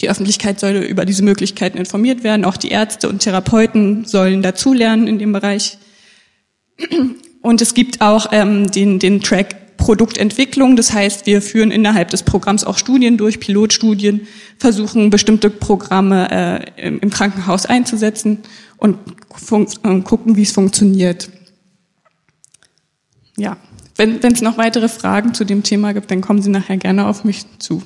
Die 0.00 0.08
Öffentlichkeit 0.08 0.58
soll 0.60 0.76
über 0.76 1.04
diese 1.04 1.22
Möglichkeiten 1.24 1.76
informiert 1.76 2.22
werden. 2.22 2.44
Auch 2.44 2.56
die 2.56 2.70
Ärzte 2.70 3.08
und 3.08 3.18
Therapeuten 3.18 4.04
sollen 4.06 4.40
dazulernen 4.40 5.08
in 5.08 5.18
dem 5.18 5.32
Bereich. 5.32 5.78
Und 7.42 7.62
es 7.62 7.74
gibt 7.74 8.00
auch 8.00 8.28
ähm, 8.32 8.70
den, 8.70 8.98
den 8.98 9.20
Track 9.20 9.76
Produktentwicklung. 9.80 10.76
Das 10.76 10.92
heißt, 10.92 11.26
wir 11.26 11.42
führen 11.42 11.70
innerhalb 11.70 12.10
des 12.10 12.22
Programms 12.22 12.64
auch 12.64 12.78
Studien 12.78 13.16
durch, 13.16 13.40
Pilotstudien, 13.40 14.26
versuchen 14.58 15.10
bestimmte 15.10 15.50
Programme 15.50 16.30
äh, 16.78 16.86
im, 16.86 17.10
Krankenhaus 17.10 17.66
einzusetzen 17.66 18.38
und, 18.76 18.98
und 19.82 20.04
gucken, 20.04 20.36
wie 20.36 20.42
es 20.42 20.52
funktioniert. 20.52 21.30
Ja, 23.36 23.56
wenn 23.96 24.22
es 24.22 24.42
noch 24.42 24.58
weitere 24.58 24.88
Fragen 24.88 25.34
zu 25.34 25.44
dem 25.44 25.62
Thema 25.62 25.92
gibt, 25.92 26.10
dann 26.10 26.20
kommen 26.20 26.42
Sie 26.42 26.50
nachher 26.50 26.76
gerne 26.76 27.06
auf 27.06 27.24
mich 27.24 27.44
zu. 27.58 27.82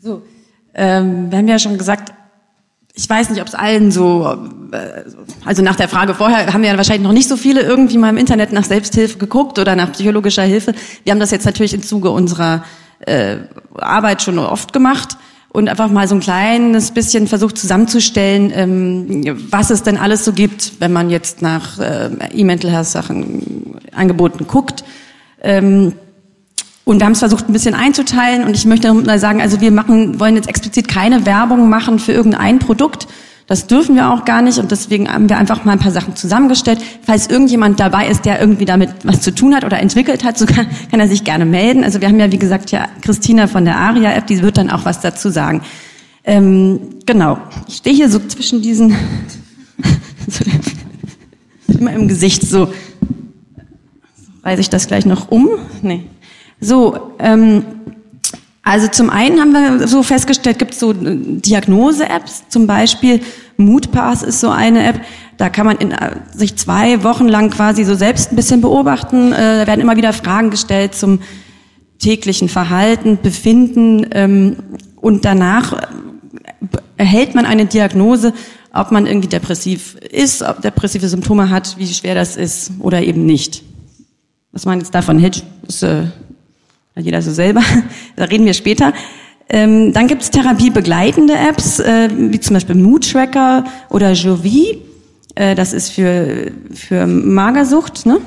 So, 0.00 0.22
ähm, 0.74 1.30
wir 1.30 1.38
haben 1.38 1.48
ja 1.48 1.58
schon 1.58 1.78
gesagt, 1.78 2.12
ich 2.98 3.08
weiß 3.08 3.28
nicht, 3.28 3.42
ob 3.42 3.46
es 3.46 3.54
allen 3.54 3.92
so, 3.92 4.26
äh, 4.72 5.02
also 5.44 5.62
nach 5.62 5.76
der 5.76 5.88
Frage 5.88 6.14
vorher 6.14 6.52
haben 6.52 6.64
ja 6.64 6.76
wahrscheinlich 6.78 7.06
noch 7.06 7.12
nicht 7.12 7.28
so 7.28 7.36
viele 7.36 7.60
irgendwie 7.60 7.98
mal 7.98 8.08
im 8.08 8.16
Internet 8.16 8.52
nach 8.52 8.64
Selbsthilfe 8.64 9.18
geguckt 9.18 9.58
oder 9.58 9.76
nach 9.76 9.92
psychologischer 9.92 10.42
Hilfe. 10.42 10.72
Wir 11.04 11.12
haben 11.12 11.20
das 11.20 11.30
jetzt 11.30 11.44
natürlich 11.44 11.74
im 11.74 11.82
Zuge 11.82 12.10
unserer 12.10 12.64
äh, 13.00 13.36
Arbeit 13.74 14.22
schon 14.22 14.38
oft 14.38 14.72
gemacht 14.72 15.18
und 15.50 15.68
einfach 15.68 15.90
mal 15.90 16.08
so 16.08 16.14
ein 16.14 16.20
kleines 16.20 16.90
bisschen 16.90 17.26
versucht 17.26 17.58
zusammenzustellen, 17.58 18.50
ähm, 18.54 19.38
was 19.50 19.68
es 19.68 19.82
denn 19.82 19.98
alles 19.98 20.24
so 20.24 20.32
gibt, 20.32 20.80
wenn 20.80 20.92
man 20.92 21.10
jetzt 21.10 21.42
nach 21.42 21.78
äh, 21.78 22.08
E-Mental 22.32 22.70
Health 22.70 22.86
Sachen 22.86 23.78
Angeboten 23.92 24.46
guckt. 24.46 24.84
Ähm, 25.42 25.92
und 26.86 27.00
wir 27.00 27.06
haben 27.06 27.14
es 27.14 27.18
versucht, 27.18 27.48
ein 27.48 27.52
bisschen 27.52 27.74
einzuteilen. 27.74 28.44
Und 28.44 28.54
ich 28.54 28.64
möchte 28.64 28.94
mal 28.94 29.18
sagen, 29.18 29.40
also 29.40 29.60
wir 29.60 29.72
machen, 29.72 30.20
wollen 30.20 30.36
jetzt 30.36 30.48
explizit 30.48 30.86
keine 30.86 31.26
Werbung 31.26 31.68
machen 31.68 31.98
für 31.98 32.12
irgendein 32.12 32.60
Produkt. 32.60 33.08
Das 33.48 33.66
dürfen 33.66 33.96
wir 33.96 34.12
auch 34.12 34.24
gar 34.24 34.40
nicht. 34.40 34.58
Und 34.58 34.70
deswegen 34.70 35.12
haben 35.12 35.28
wir 35.28 35.36
einfach 35.36 35.64
mal 35.64 35.72
ein 35.72 35.80
paar 35.80 35.90
Sachen 35.90 36.14
zusammengestellt. 36.14 36.78
Falls 37.02 37.26
irgendjemand 37.26 37.80
dabei 37.80 38.06
ist, 38.06 38.24
der 38.24 38.40
irgendwie 38.40 38.66
damit 38.66 38.90
was 39.02 39.20
zu 39.20 39.34
tun 39.34 39.56
hat 39.56 39.64
oder 39.64 39.80
entwickelt 39.80 40.22
hat, 40.22 40.38
so 40.38 40.46
kann, 40.46 40.68
kann 40.92 41.00
er 41.00 41.08
sich 41.08 41.24
gerne 41.24 41.44
melden. 41.44 41.82
Also 41.82 42.00
wir 42.00 42.06
haben 42.06 42.20
ja, 42.20 42.30
wie 42.30 42.38
gesagt, 42.38 42.70
ja 42.70 42.86
Christina 43.00 43.48
von 43.48 43.64
der 43.64 43.78
ARIA-App, 43.78 44.28
die 44.28 44.40
wird 44.42 44.56
dann 44.56 44.70
auch 44.70 44.84
was 44.84 45.00
dazu 45.00 45.28
sagen. 45.28 45.62
Ähm, 46.22 46.78
genau. 47.04 47.38
Ich 47.66 47.78
stehe 47.78 47.96
hier 47.96 48.08
so 48.08 48.20
zwischen 48.20 48.62
diesen, 48.62 48.94
immer 51.66 51.92
im 51.94 52.06
Gesicht 52.06 52.42
so. 52.42 52.72
Reiße 54.44 54.60
ich 54.60 54.70
das 54.70 54.86
gleich 54.86 55.04
noch 55.04 55.32
um? 55.32 55.48
Nee. 55.82 56.04
So, 56.60 57.12
ähm, 57.18 57.64
also 58.62 58.88
zum 58.88 59.10
einen 59.10 59.40
haben 59.40 59.52
wir 59.52 59.86
so 59.86 60.02
festgestellt, 60.02 60.58
gibt 60.58 60.72
es 60.72 60.80
so 60.80 60.90
äh, 60.90 60.94
Diagnose-Apps, 60.94 62.48
zum 62.48 62.66
Beispiel 62.66 63.20
Moodpass 63.56 64.22
ist 64.22 64.40
so 64.40 64.50
eine 64.50 64.84
App, 64.84 65.00
da 65.36 65.48
kann 65.50 65.66
man 65.66 65.76
in, 65.76 65.92
äh, 65.92 66.16
sich 66.34 66.56
zwei 66.56 67.02
Wochen 67.04 67.28
lang 67.28 67.50
quasi 67.50 67.84
so 67.84 67.94
selbst 67.94 68.32
ein 68.32 68.36
bisschen 68.36 68.60
beobachten. 68.60 69.32
Äh, 69.32 69.60
da 69.60 69.66
werden 69.66 69.80
immer 69.80 69.96
wieder 69.96 70.12
Fragen 70.12 70.50
gestellt 70.50 70.94
zum 70.94 71.20
täglichen 71.98 72.48
Verhalten, 72.48 73.18
Befinden 73.22 74.06
ähm, 74.12 74.56
und 74.96 75.24
danach 75.24 75.72
äh, 75.74 75.86
erhält 76.96 77.34
man 77.34 77.46
eine 77.46 77.66
Diagnose, 77.66 78.32
ob 78.72 78.90
man 78.90 79.06
irgendwie 79.06 79.28
depressiv 79.28 79.94
ist, 79.96 80.42
ob 80.42 80.60
depressive 80.60 81.08
Symptome 81.08 81.50
hat, 81.50 81.76
wie 81.78 81.86
schwer 81.86 82.14
das 82.14 82.36
ist 82.36 82.72
oder 82.80 83.02
eben 83.02 83.26
nicht. 83.26 83.62
Was 84.52 84.64
man 84.64 84.78
jetzt 84.78 84.94
davon 84.94 85.18
hält, 85.18 85.44
ist 85.68 85.82
äh, 85.82 86.06
jeder 87.00 87.22
so 87.22 87.32
selber, 87.32 87.62
da 88.16 88.24
reden 88.24 88.46
wir 88.46 88.54
später. 88.54 88.92
Ähm, 89.48 89.92
dann 89.92 90.08
gibt 90.08 90.22
es 90.22 90.30
therapiebegleitende 90.30 91.34
Apps, 91.34 91.78
äh, 91.78 92.08
wie 92.16 92.40
zum 92.40 92.54
Beispiel 92.54 92.74
Mood 92.74 93.10
Tracker 93.10 93.64
oder 93.90 94.12
Jovi. 94.12 94.82
Äh, 95.36 95.54
das 95.54 95.72
ist 95.72 95.90
für, 95.90 96.50
für 96.74 97.06
Magersucht, 97.06 98.06
ne? 98.06 98.18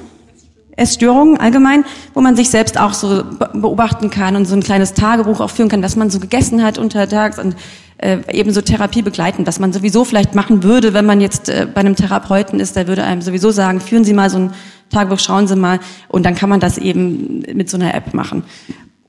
Essstörungen 0.80 1.38
allgemein, 1.38 1.86
wo 2.14 2.22
man 2.22 2.36
sich 2.36 2.50
selbst 2.50 2.80
auch 2.80 2.94
so 2.94 3.24
beobachten 3.54 4.10
kann 4.10 4.36
und 4.36 4.46
so 4.46 4.56
ein 4.56 4.64
kleines 4.64 4.94
Tagebuch 4.94 5.40
auch 5.40 5.50
führen 5.50 5.70
kann, 5.70 5.84
was 5.84 5.96
man 5.96 6.10
so 6.10 6.20
gegessen 6.20 6.64
hat 6.64 6.78
untertags 6.78 7.38
und 7.38 7.56
äh, 7.98 8.20
eben 8.32 8.54
so 8.54 8.62
Therapie 8.62 9.02
begleiten, 9.02 9.46
was 9.46 9.60
man 9.60 9.74
sowieso 9.74 10.06
vielleicht 10.06 10.34
machen 10.34 10.64
würde, 10.64 10.94
wenn 10.94 11.06
man 11.06 11.22
jetzt 11.22 11.50
äh, 11.50 11.68
bei 11.72 11.82
einem 11.82 11.96
Therapeuten 11.96 12.60
ist, 12.60 12.76
der 12.76 12.88
würde 12.88 13.04
einem 13.04 13.22
sowieso 13.22 13.52
sagen, 13.52 13.82
führen 13.82 14.06
Sie 14.06 14.14
mal 14.14 14.30
so 14.30 14.40
ein 14.40 14.54
Tagebuch, 14.90 15.20
schauen 15.20 15.48
Sie 15.48 15.56
mal. 15.56 15.80
Und 16.08 16.26
dann 16.26 16.36
kann 16.36 16.50
man 16.50 16.60
das 16.60 16.78
eben 16.78 17.44
mit 17.54 17.70
so 17.70 17.78
einer 17.78 17.94
App 17.94 18.14
machen. 18.14 18.44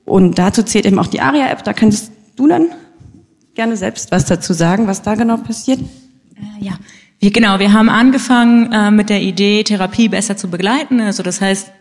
Und 0.05 0.37
dazu 0.37 0.63
zählt 0.63 0.85
eben 0.85 0.99
auch 0.99 1.07
die 1.07 1.21
ARIA-App. 1.21 1.63
Da 1.63 1.73
kannst 1.73 2.11
du 2.35 2.47
dann 2.47 2.67
gerne 3.55 3.77
selbst 3.77 4.11
was 4.11 4.25
dazu 4.25 4.53
sagen, 4.53 4.87
was 4.87 5.01
da 5.01 5.15
genau 5.15 5.37
passiert. 5.37 5.79
Äh, 5.79 6.65
ja, 6.65 6.73
wir, 7.21 7.31
genau. 7.31 7.59
Wir 7.59 7.71
haben 7.71 7.87
angefangen 7.87 8.73
äh, 8.73 8.89
mit 8.89 9.09
der 9.09 9.21
Idee, 9.21 9.63
Therapie 9.63 10.09
besser 10.09 10.35
zu 10.35 10.49
begleiten. 10.49 10.99
Also 10.99 11.21
das 11.21 11.39
heißt, 11.39 11.71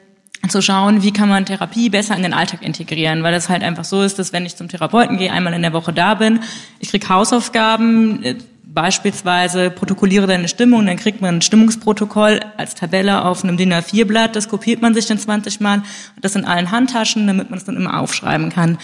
zu 0.48 0.62
schauen, 0.62 1.02
wie 1.02 1.12
kann 1.12 1.28
man 1.28 1.46
Therapie 1.46 1.90
besser 1.90 2.14
in 2.14 2.22
den 2.22 2.34
Alltag 2.34 2.62
integrieren, 2.62 3.22
weil 3.22 3.32
das 3.32 3.48
halt 3.48 3.62
einfach 3.62 3.84
so 3.84 4.02
ist, 4.02 4.18
dass 4.18 4.32
wenn 4.32 4.46
ich 4.46 4.56
zum 4.56 4.68
Therapeuten 4.68 5.16
gehe, 5.16 5.32
einmal 5.32 5.52
in 5.54 5.62
der 5.62 5.72
Woche 5.72 5.92
da 5.92 6.14
bin, 6.14 6.40
ich 6.78 6.90
krieg 6.90 7.08
Hausaufgaben, 7.08 8.22
äh, 8.22 8.36
beispielsweise 8.62 9.70
protokolliere 9.70 10.26
deine 10.26 10.46
Stimmung, 10.46 10.86
dann 10.86 10.96
kriegt 10.96 11.20
man 11.20 11.36
ein 11.36 11.42
Stimmungsprotokoll 11.42 12.40
als 12.56 12.74
Tabelle 12.74 13.24
auf 13.24 13.42
einem 13.42 13.56
DIN 13.56 13.72
A4-Blatt, 13.72 14.36
das 14.36 14.48
kopiert 14.48 14.80
man 14.80 14.94
sich 14.94 15.06
dann 15.06 15.18
20 15.18 15.60
Mal 15.60 15.82
das 16.20 16.36
in 16.36 16.44
allen 16.44 16.70
Handtaschen, 16.70 17.26
damit 17.26 17.50
man 17.50 17.58
es 17.58 17.64
dann 17.64 17.76
immer 17.76 17.98
aufschreiben 17.98 18.50
kann. 18.50 18.78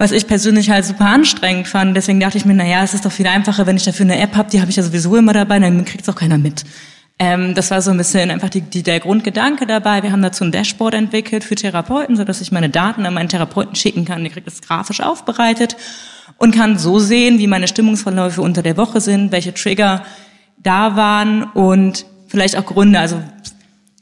Was 0.00 0.12
ich 0.12 0.26
persönlich 0.26 0.70
halt 0.70 0.86
super 0.86 1.04
anstrengend 1.04 1.68
fand, 1.68 1.94
deswegen 1.94 2.20
dachte 2.20 2.38
ich 2.38 2.46
mir, 2.46 2.54
na 2.54 2.66
ja, 2.66 2.82
es 2.82 2.94
ist 2.94 3.04
doch 3.04 3.12
viel 3.12 3.26
einfacher, 3.26 3.66
wenn 3.66 3.76
ich 3.76 3.84
dafür 3.84 4.06
eine 4.06 4.18
App 4.18 4.34
habe, 4.34 4.48
die 4.48 4.62
habe 4.62 4.70
ich 4.70 4.76
ja 4.78 4.82
sowieso 4.82 5.14
immer 5.14 5.34
dabei, 5.34 5.58
dann 5.58 5.84
kriegt 5.84 6.04
es 6.04 6.08
auch 6.08 6.14
keiner 6.14 6.38
mit. 6.38 6.64
Ähm, 7.18 7.54
das 7.54 7.70
war 7.70 7.82
so 7.82 7.90
ein 7.90 7.98
bisschen 7.98 8.30
einfach 8.30 8.48
die, 8.48 8.62
die, 8.62 8.82
der 8.82 8.98
Grundgedanke 9.00 9.66
dabei. 9.66 10.02
Wir 10.02 10.10
haben 10.10 10.22
dazu 10.22 10.42
ein 10.42 10.52
Dashboard 10.52 10.94
entwickelt 10.94 11.44
für 11.44 11.54
Therapeuten, 11.54 12.16
so 12.16 12.24
dass 12.24 12.40
ich 12.40 12.50
meine 12.50 12.70
Daten 12.70 13.04
an 13.04 13.12
meinen 13.12 13.28
Therapeuten 13.28 13.74
schicken 13.74 14.06
kann. 14.06 14.22
Der 14.22 14.32
kriegt 14.32 14.46
das 14.46 14.62
grafisch 14.62 15.02
aufbereitet 15.02 15.76
und 16.38 16.54
kann 16.54 16.78
so 16.78 16.98
sehen, 16.98 17.38
wie 17.38 17.46
meine 17.46 17.68
Stimmungsverläufe 17.68 18.40
unter 18.40 18.62
der 18.62 18.78
Woche 18.78 19.02
sind, 19.02 19.32
welche 19.32 19.52
Trigger 19.52 20.02
da 20.56 20.96
waren 20.96 21.42
und 21.42 22.06
vielleicht 22.26 22.56
auch 22.56 22.64
Gründe. 22.64 23.00
Also 23.00 23.22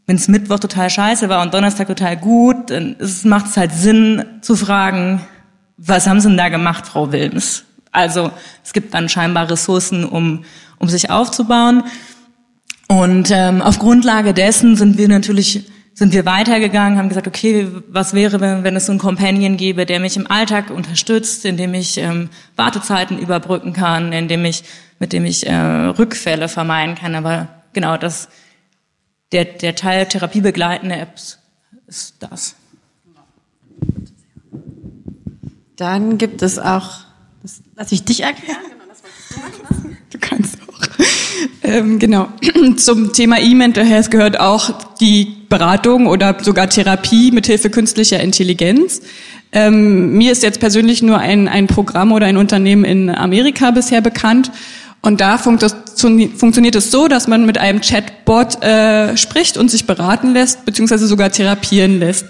wenn 0.07 0.15
es 0.15 0.29
Mittwoch 0.29 0.61
total 0.61 0.91
scheiße 0.91 1.29
war 1.29 1.43
und 1.43 1.55
Donnerstag 1.55 1.89
total 1.89 2.17
gut, 2.17 2.71
dann 2.71 2.95
macht 3.25 3.47
es 3.47 3.57
halt 3.57 3.73
Sinn 3.73 4.25
zu 4.43 4.55
fragen, 4.55 5.23
was 5.79 6.07
haben 6.07 6.21
Sie 6.21 6.29
denn 6.29 6.37
da 6.37 6.49
gemacht, 6.49 6.87
Frau 6.87 7.13
Wilms? 7.13 7.65
Also 7.93 8.31
es 8.65 8.73
gibt 8.73 8.93
dann 8.93 9.09
scheinbar 9.09 9.51
Ressourcen, 9.51 10.05
um, 10.05 10.45
um 10.79 10.89
sich 10.89 11.11
aufzubauen. 11.11 11.85
Und 12.89 13.31
ähm, 13.31 13.63
auf 13.63 13.79
Grundlage 13.79 14.35
dessen 14.35 14.77
sind 14.77 14.99
wir 14.99 15.09
natürlich 15.09 15.65
sind 15.99 16.13
wir 16.13 16.25
weitergegangen, 16.25 16.97
haben 16.97 17.09
gesagt, 17.09 17.27
okay, 17.27 17.67
was 17.89 18.15
wäre, 18.15 18.41
wenn, 18.41 18.63
wenn 18.63 18.77
es 18.77 18.87
so 18.87 18.93
einen 18.93 19.01
Companion 19.01 19.57
gäbe, 19.57 19.85
der 19.85 19.99
mich 19.99 20.17
im 20.17 20.31
Alltag 20.31 20.71
unterstützt, 20.71 21.45
indem 21.45 21.75
ich 21.75 21.99
ähm, 21.99 22.31
Wartezeiten 22.55 23.19
überbrücken 23.19 23.73
kann, 23.73 24.13
indem 24.13 24.45
ich, 24.45 24.63
mit 25.01 25.13
dem 25.13 25.25
ich 25.25 25.49
äh, 25.49 25.57
Rückfälle 25.57 26.49
vermeiden 26.49 26.95
kann. 26.95 27.17
Aber 27.17 27.49
genau 27.73 27.97
das, 27.97 28.29
der, 29.33 29.45
der 29.45 29.75
Teil 29.75 30.07
therapiebegleitende 30.07 30.95
Apps 30.95 31.41
ist 31.89 32.15
das. 32.21 32.55
Dann 35.79 36.19
gibt 36.19 36.43
es 36.43 36.59
auch, 36.59 36.91
das 37.41 37.63
lass 37.77 37.93
ich 37.93 38.05
dich 38.05 38.25
erklären. 38.25 38.59
Du 40.11 40.19
kannst 40.21 40.57
auch. 40.63 41.05
Ähm, 41.63 42.01
genau. 42.01 42.29
Zum 42.77 43.13
Thema 43.13 43.39
E-Mental 43.39 43.85
Health 43.85 44.11
gehört 44.11 44.41
auch 44.41 44.97
die 44.97 45.37
Beratung 45.49 46.09
oder 46.09 46.37
sogar 46.43 46.69
Therapie 46.69 47.31
mit 47.31 47.47
Hilfe 47.47 47.71
künstlicher 47.71 48.19
Intelligenz. 48.19 49.03
Ähm, 49.53 50.15
mir 50.15 50.33
ist 50.33 50.43
jetzt 50.43 50.59
persönlich 50.59 51.01
nur 51.01 51.19
ein, 51.19 51.47
ein 51.47 51.69
Programm 51.69 52.11
oder 52.11 52.27
ein 52.27 52.39
Unternehmen 52.39 52.85
in 52.85 53.09
Amerika 53.09 53.71
bisher 53.71 54.01
bekannt. 54.01 54.51
Und 55.01 55.21
da 55.21 55.39
funkt 55.39 55.63
das, 55.63 55.77
funktioniert 55.95 56.75
es 56.75 56.91
so, 56.91 57.07
dass 57.07 57.29
man 57.29 57.47
mit 57.47 57.57
einem 57.57 57.81
Chatbot 57.83 58.65
äh, 58.65 59.17
spricht 59.17 59.57
und 59.57 59.71
sich 59.71 59.87
beraten 59.87 60.33
lässt, 60.33 60.65
beziehungsweise 60.65 61.07
sogar 61.07 61.31
therapieren 61.31 62.01
lässt. 62.01 62.27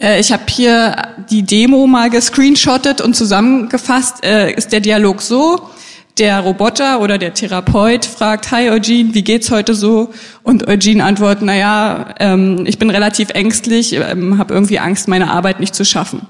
Äh, 0.00 0.20
ich 0.20 0.32
habe 0.32 0.44
hier 0.48 0.96
die 1.30 1.42
Demo 1.42 1.86
mal 1.86 2.10
gescreenshottet 2.10 3.00
und 3.00 3.14
zusammengefasst. 3.14 4.24
Äh, 4.24 4.52
ist 4.54 4.72
der 4.72 4.80
Dialog 4.80 5.22
so, 5.22 5.70
der 6.18 6.40
Roboter 6.40 7.00
oder 7.00 7.18
der 7.18 7.34
Therapeut 7.34 8.04
fragt, 8.04 8.50
hi 8.50 8.70
Eugene, 8.70 9.14
wie 9.14 9.22
geht's 9.22 9.50
heute 9.50 9.74
so? 9.74 10.10
Und 10.42 10.66
Eugene 10.68 11.04
antwortet, 11.04 11.42
na 11.44 11.56
ja, 11.56 12.14
ähm, 12.18 12.64
ich 12.66 12.78
bin 12.78 12.90
relativ 12.90 13.30
ängstlich, 13.30 13.94
ähm, 13.94 14.38
habe 14.38 14.52
irgendwie 14.52 14.78
Angst, 14.78 15.08
meine 15.08 15.30
Arbeit 15.30 15.60
nicht 15.60 15.74
zu 15.74 15.84
schaffen. 15.84 16.22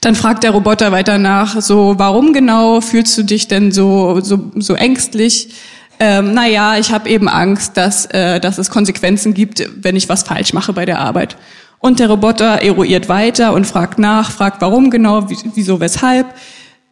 Dann 0.00 0.14
fragt 0.14 0.44
der 0.44 0.50
Roboter 0.50 0.92
weiter 0.92 1.18
nach, 1.18 1.60
so, 1.60 1.94
warum 1.96 2.32
genau 2.32 2.80
fühlst 2.80 3.16
du 3.16 3.22
dich 3.22 3.48
denn 3.48 3.72
so, 3.72 4.20
so, 4.20 4.50
so 4.56 4.74
ängstlich? 4.74 5.54
Ähm, 5.98 6.34
na 6.34 6.46
ja, 6.46 6.76
ich 6.78 6.92
habe 6.92 7.08
eben 7.08 7.28
Angst, 7.28 7.76
dass, 7.76 8.06
äh, 8.06 8.40
dass 8.40 8.58
es 8.58 8.70
Konsequenzen 8.70 9.34
gibt, 9.34 9.68
wenn 9.82 9.96
ich 9.96 10.08
was 10.08 10.24
falsch 10.24 10.52
mache 10.52 10.72
bei 10.72 10.84
der 10.84 10.98
Arbeit. 10.98 11.36
Und 11.82 11.98
der 11.98 12.08
Roboter 12.08 12.62
eruiert 12.62 13.08
weiter 13.08 13.52
und 13.52 13.66
fragt 13.66 13.98
nach, 13.98 14.30
fragt 14.30 14.62
warum 14.62 14.88
genau, 14.88 15.26
wieso, 15.28 15.80
weshalb, 15.80 16.26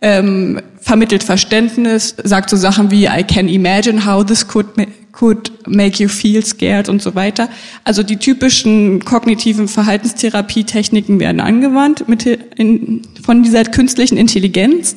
ähm, 0.03 0.61
vermittelt 0.81 1.23
Verständnis, 1.23 2.17
sagt 2.25 2.51
so 2.51 2.57
Sachen 2.57 2.91
wie 2.91 3.05
I 3.05 3.23
can 3.23 3.49
imagine 3.49 4.05
how 4.05 4.25
this 4.25 4.49
could 4.49 4.67
could 5.13 5.53
make 5.69 6.03
you 6.03 6.09
feel 6.09 6.45
scared 6.45 6.89
und 6.89 7.01
so 7.01 7.15
weiter. 7.15 7.49
Also 7.85 8.03
die 8.03 8.17
typischen 8.17 9.05
kognitiven 9.05 9.69
Verhaltenstherapie-Techniken 9.69 11.21
werden 11.21 11.41
angewandt 11.41 12.09
mit, 12.09 12.27
in, 12.27 13.03
von 13.23 13.43
dieser 13.45 13.65
künstlichen 13.65 14.17
Intelligenz. 14.17 14.97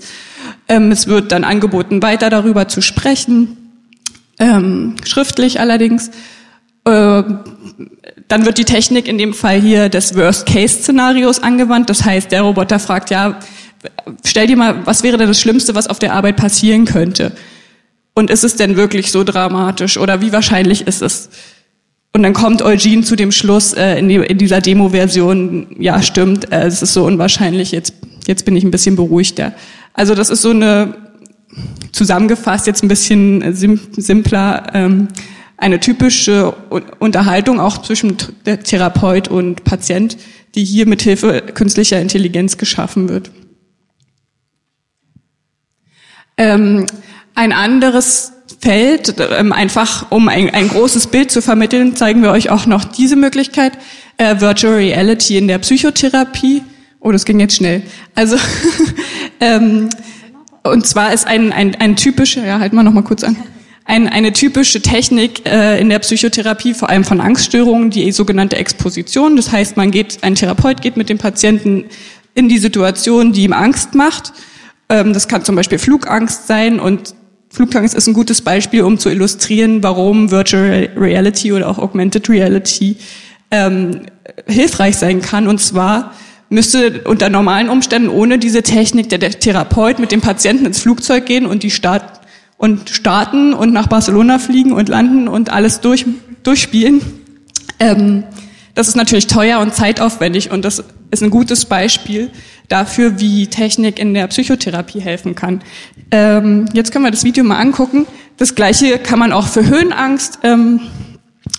Ähm, 0.69 0.91
es 0.91 1.05
wird 1.05 1.31
dann 1.31 1.43
angeboten, 1.43 2.01
weiter 2.01 2.31
darüber 2.31 2.67
zu 2.67 2.81
sprechen, 2.81 3.57
ähm, 4.39 4.95
schriftlich 5.05 5.59
allerdings. 5.59 6.09
Äh, 6.85 7.23
dann 8.33 8.47
wird 8.47 8.57
die 8.57 8.65
Technik 8.65 9.07
in 9.07 9.19
dem 9.19 9.31
Fall 9.31 9.61
hier 9.61 9.89
des 9.89 10.15
Worst-Case-Szenarios 10.15 11.43
angewandt. 11.43 11.91
Das 11.91 12.03
heißt, 12.03 12.31
der 12.31 12.41
Roboter 12.41 12.79
fragt, 12.79 13.11
ja, 13.11 13.39
stell 14.25 14.47
dir 14.47 14.57
mal, 14.57 14.87
was 14.87 15.03
wäre 15.03 15.19
denn 15.19 15.27
das 15.27 15.39
Schlimmste, 15.39 15.75
was 15.75 15.85
auf 15.85 15.99
der 15.99 16.13
Arbeit 16.13 16.37
passieren 16.37 16.85
könnte? 16.85 17.33
Und 18.15 18.31
ist 18.31 18.43
es 18.43 18.55
denn 18.55 18.75
wirklich 18.75 19.11
so 19.11 19.23
dramatisch 19.23 19.99
oder 19.99 20.19
wie 20.21 20.31
wahrscheinlich 20.31 20.87
ist 20.87 21.03
es? 21.03 21.29
Und 22.11 22.23
dann 22.23 22.33
kommt 22.33 22.63
Eugene 22.63 23.03
zu 23.03 23.15
dem 23.15 23.31
Schluss 23.31 23.73
äh, 23.73 23.99
in, 23.99 24.09
die, 24.09 24.15
in, 24.15 24.39
dieser 24.39 24.61
Demo-Version, 24.61 25.75
ja 25.77 26.01
stimmt, 26.01 26.51
äh, 26.51 26.65
es 26.65 26.81
ist 26.81 26.93
so 26.93 27.05
unwahrscheinlich, 27.05 27.71
jetzt, 27.71 27.93
jetzt 28.25 28.45
bin 28.45 28.55
ich 28.55 28.63
ein 28.63 28.71
bisschen 28.71 28.95
beruhigter. 28.95 29.53
Also 29.93 30.15
das 30.15 30.31
ist 30.31 30.41
so 30.41 30.49
eine, 30.49 30.95
zusammengefasst 31.91 32.65
jetzt 32.65 32.81
ein 32.81 32.87
bisschen 32.87 33.53
sim, 33.53 33.79
simpler, 33.95 34.71
ähm, 34.73 35.09
eine 35.63 35.79
typische 35.79 36.53
Unterhaltung 36.99 37.61
auch 37.61 37.81
zwischen 37.81 38.17
Therapeut 38.43 39.29
und 39.29 39.63
Patient, 39.63 40.17
die 40.55 40.65
hier 40.65 40.85
mit 40.85 41.01
Hilfe 41.01 41.41
künstlicher 41.41 42.01
Intelligenz 42.01 42.57
geschaffen 42.57 43.07
wird. 43.07 43.31
Ähm, 46.35 46.85
ein 47.33 47.53
anderes 47.53 48.33
Feld, 48.59 49.15
ähm, 49.19 49.53
einfach 49.53 50.11
um 50.11 50.27
ein, 50.27 50.49
ein, 50.53 50.67
großes 50.67 51.07
Bild 51.07 51.31
zu 51.31 51.41
vermitteln, 51.41 51.95
zeigen 51.95 52.21
wir 52.21 52.31
euch 52.31 52.49
auch 52.49 52.65
noch 52.65 52.83
diese 52.83 53.15
Möglichkeit, 53.15 53.71
äh, 54.17 54.41
Virtual 54.41 54.73
Reality 54.73 55.37
in 55.37 55.47
der 55.47 55.59
Psychotherapie. 55.59 56.61
Oh, 56.99 57.13
das 57.13 57.23
ging 57.23 57.39
jetzt 57.39 57.55
schnell. 57.55 57.83
Also, 58.15 58.35
ähm, 59.39 59.89
und 60.63 60.85
zwar 60.85 61.13
ist 61.13 61.25
ein, 61.25 61.53
ein, 61.53 61.75
ein 61.75 61.95
typischer, 61.95 62.45
ja, 62.45 62.59
halten 62.59 62.75
wir 62.75 62.83
noch 62.83 62.93
mal 62.93 63.03
kurz 63.03 63.23
an, 63.23 63.37
ein, 63.85 64.07
eine 64.07 64.33
typische 64.33 64.81
Technik 64.81 65.45
äh, 65.45 65.79
in 65.79 65.89
der 65.89 65.99
Psychotherapie, 65.99 66.73
vor 66.73 66.89
allem 66.89 67.03
von 67.03 67.19
Angststörungen, 67.19 67.89
die 67.89 68.11
sogenannte 68.11 68.55
Exposition. 68.55 69.35
Das 69.35 69.51
heißt, 69.51 69.77
man 69.77 69.91
geht, 69.91 70.19
ein 70.21 70.35
Therapeut 70.35 70.81
geht 70.81 70.97
mit 70.97 71.09
dem 71.09 71.17
Patienten 71.17 71.85
in 72.35 72.49
die 72.49 72.57
Situation, 72.57 73.33
die 73.33 73.43
ihm 73.43 73.53
Angst 73.53 73.93
macht. 73.93 74.33
Ähm, 74.89 75.13
das 75.13 75.27
kann 75.27 75.43
zum 75.43 75.55
Beispiel 75.55 75.79
Flugangst 75.79 76.47
sein 76.47 76.79
und 76.79 77.15
Flugangst 77.49 77.93
ist 77.93 78.07
ein 78.07 78.15
gutes 78.15 78.41
Beispiel, 78.41 78.81
um 78.81 78.97
zu 78.97 79.09
illustrieren, 79.09 79.83
warum 79.83 80.31
Virtual 80.31 80.89
Reality 80.95 81.53
oder 81.53 81.69
auch 81.69 81.77
Augmented 81.77 82.27
Reality 82.27 82.97
ähm, 83.51 84.01
hilfreich 84.47 84.97
sein 84.97 85.21
kann. 85.21 85.47
Und 85.47 85.59
zwar 85.59 86.13
müsste 86.49 87.01
unter 87.05 87.29
normalen 87.29 87.69
Umständen 87.69 88.09
ohne 88.09 88.39
diese 88.39 88.63
Technik 88.63 89.09
der, 89.09 89.19
Therapeut 89.19 89.99
mit 89.99 90.11
dem 90.11 90.21
Patienten 90.21 90.65
ins 90.65 90.79
Flugzeug 90.79 91.27
gehen 91.27 91.45
und 91.45 91.61
die 91.61 91.69
Start 91.69 92.21
und 92.63 92.89
starten 92.89 93.53
und 93.53 93.73
nach 93.73 93.87
Barcelona 93.87 94.39
fliegen 94.39 94.71
und 94.71 94.87
landen 94.87 95.27
und 95.27 95.49
alles 95.49 95.81
durch, 95.81 96.05
durchspielen. 96.43 97.01
Ähm, 97.77 98.23
das 98.73 98.87
ist 98.87 98.95
natürlich 98.95 99.27
teuer 99.27 99.59
und 99.59 99.75
zeitaufwendig 99.75 100.49
und 100.49 100.63
das 100.63 100.81
ist 101.11 101.21
ein 101.21 101.29
gutes 101.29 101.65
Beispiel 101.65 102.31
dafür, 102.69 103.19
wie 103.19 103.47
Technik 103.47 103.99
in 103.99 104.13
der 104.13 104.27
Psychotherapie 104.27 105.01
helfen 105.01 105.35
kann. 105.35 105.61
Ähm, 106.09 106.67
jetzt 106.71 106.93
können 106.93 107.03
wir 107.03 107.11
das 107.11 107.25
Video 107.25 107.43
mal 107.43 107.57
angucken. 107.59 108.05
Das 108.37 108.55
gleiche 108.55 108.97
kann 108.97 109.19
man 109.19 109.33
auch 109.33 109.47
für 109.47 109.67
Höhenangst 109.67 110.39
ähm, 110.43 110.79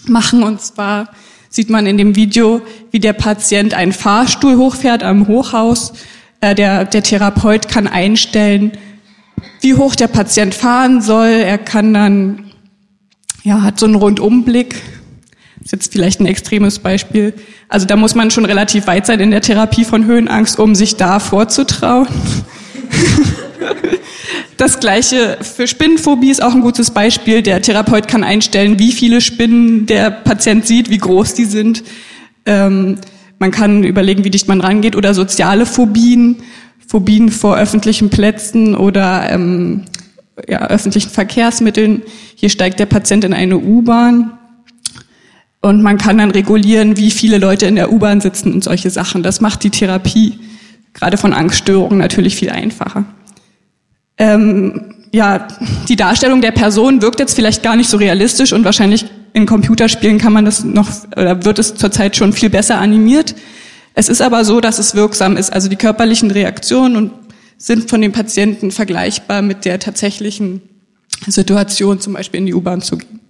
machen 0.07 0.43
und 0.43 0.63
zwar 0.63 1.11
sieht 1.51 1.69
man 1.69 1.85
in 1.85 1.99
dem 1.99 2.17
Video, 2.17 2.63
wie 2.93 2.99
der 2.99 3.13
Patient 3.13 3.75
einen 3.75 3.93
Fahrstuhl 3.93 4.57
hochfährt 4.57 5.03
am 5.03 5.29
Hochhaus. 5.29 5.93
Äh, 6.41 6.55
der, 6.55 6.87
der 6.87 7.03
Therapeut 7.03 7.69
kann 7.69 7.87
einstellen, 7.87 8.73
wie 9.65 9.75
hoch 9.75 9.97
der 9.97 10.09
Patient 10.09 10.55
fahren 10.55 11.01
soll. 11.01 11.29
Er 11.29 11.59
kann 11.59 11.93
dann, 11.93 12.45
ja, 13.43 13.63
hat 13.63 13.81
so 13.81 13.87
einen 13.87 13.97
Rundumblick 13.97 14.77
ist 15.65 15.73
jetzt 15.73 15.93
vielleicht 15.93 16.21
ein 16.21 16.27
extremes 16.27 16.79
Beispiel. 16.79 17.33
Also 17.69 17.87
da 17.87 17.97
muss 17.97 18.15
man 18.15 18.31
schon 18.31 18.45
relativ 18.45 18.87
weit 18.87 19.07
sein 19.07 19.19
in 19.21 19.31
der 19.31 19.41
Therapie 19.41 19.85
von 19.85 20.05
Höhenangst, 20.05 20.59
um 20.59 20.75
sich 20.75 20.97
da 20.97 21.19
vorzutrauen. 21.19 22.07
Das 24.57 24.79
gleiche 24.79 25.39
für 25.41 25.67
Spinnenphobie 25.67 26.31
ist 26.31 26.41
auch 26.41 26.55
ein 26.55 26.61
gutes 26.61 26.93
Beispiel. 26.93 27.43
Der 27.43 27.61
Therapeut 27.61 28.07
kann 28.07 28.23
einstellen, 28.23 28.79
wie 28.79 28.93
viele 28.93 29.21
Spinnen 29.21 29.87
der 29.87 30.13
Patient 30.13 30.65
sieht, 30.65 30.91
wie 30.91 30.99
groß 30.99 31.35
die 31.35 31.45
sind. 31.45 31.83
Ähm, 32.47 32.99
man 33.41 33.51
kann 33.51 33.83
überlegen, 33.83 34.23
wie 34.23 34.31
dicht 34.31 34.47
man 34.47 34.61
rangeht 34.61 34.95
oder 34.95 35.13
soziale 35.13 35.67
Phobien, 35.67 36.37
Phobien 36.87 37.31
vor 37.31 37.57
öffentlichen 37.57 38.11
Plätzen 38.11 38.75
oder 38.75 39.31
ähm, 39.31 39.85
ja, 40.49 40.67
öffentlichen 40.69 41.11
Verkehrsmitteln. 41.11 42.03
Hier 42.35 42.49
steigt 42.49 42.81
der 42.81 42.87
Patient 42.87 43.25
in 43.25 43.33
eine 43.33 43.59
U-Bahn 43.59 44.39
und 45.61 45.83
man 45.83 45.99
kann 45.99 46.19
dann 46.19 46.31
regulieren, 46.31 46.97
wie 46.97 47.11
viele 47.11 47.39
Leute 47.39 47.67
in 47.67 47.77
der 47.77 47.93
U-Bahn 47.93 48.21
sitzen 48.21 48.53
und 48.53 48.65
solche 48.65 48.91
Sachen. 48.91 49.23
Das 49.23 49.41
macht 49.41 49.63
die 49.65 49.71
Therapie 49.71 50.39
gerade 50.95 51.17
von 51.17 51.33
Angststörungen 51.33 51.99
natürlich 51.99 52.37
viel 52.37 52.51
einfacher. 52.51 53.05
Ähm, 54.17 54.95
ja, 55.13 55.47
die 55.89 55.97
Darstellung 55.97 56.41
der 56.41 56.53
Person 56.53 57.03
wirkt 57.03 57.21
jetzt 57.21 57.35
vielleicht 57.35 57.63
gar 57.63 57.77
nicht 57.77 57.91
so 57.91 57.97
realistisch 57.97 58.53
und 58.53 58.65
wahrscheinlich 58.65 59.07
in 59.33 59.47
Computerspielen 59.47 60.19
kann 60.19 60.33
man 60.33 60.45
das 60.45 60.65
noch, 60.65 60.89
oder 61.17 61.45
wird 61.45 61.59
es 61.59 61.75
zurzeit 61.75 62.17
schon 62.17 62.33
viel 62.33 62.51
besser 62.51 62.79
animiert. 62.79 63.35
Es 63.95 64.09
ist 64.09 64.21
aber 64.21 64.45
so, 64.45 64.61
dass 64.61 64.79
es 64.79 64.95
wirksam 64.95 65.37
ist. 65.37 65.53
Also 65.53 65.69
die 65.69 65.77
körperlichen 65.77 66.31
Reaktionen 66.31 67.13
sind 67.57 67.89
von 67.89 68.03
den 68.03 68.13
Patienten 68.13 68.73
vergleichbar 68.73 69.41
mit 69.41 69.65
der 69.65 69.79
tatsächlichen 69.79 70.61
Situation, 71.27 72.01
zum 72.01 72.13
Beispiel 72.13 72.41
in 72.41 72.47
die 72.47 72.55
U-Bahn 72.55 72.83
zu 72.83 72.99
gehen. 72.99 73.21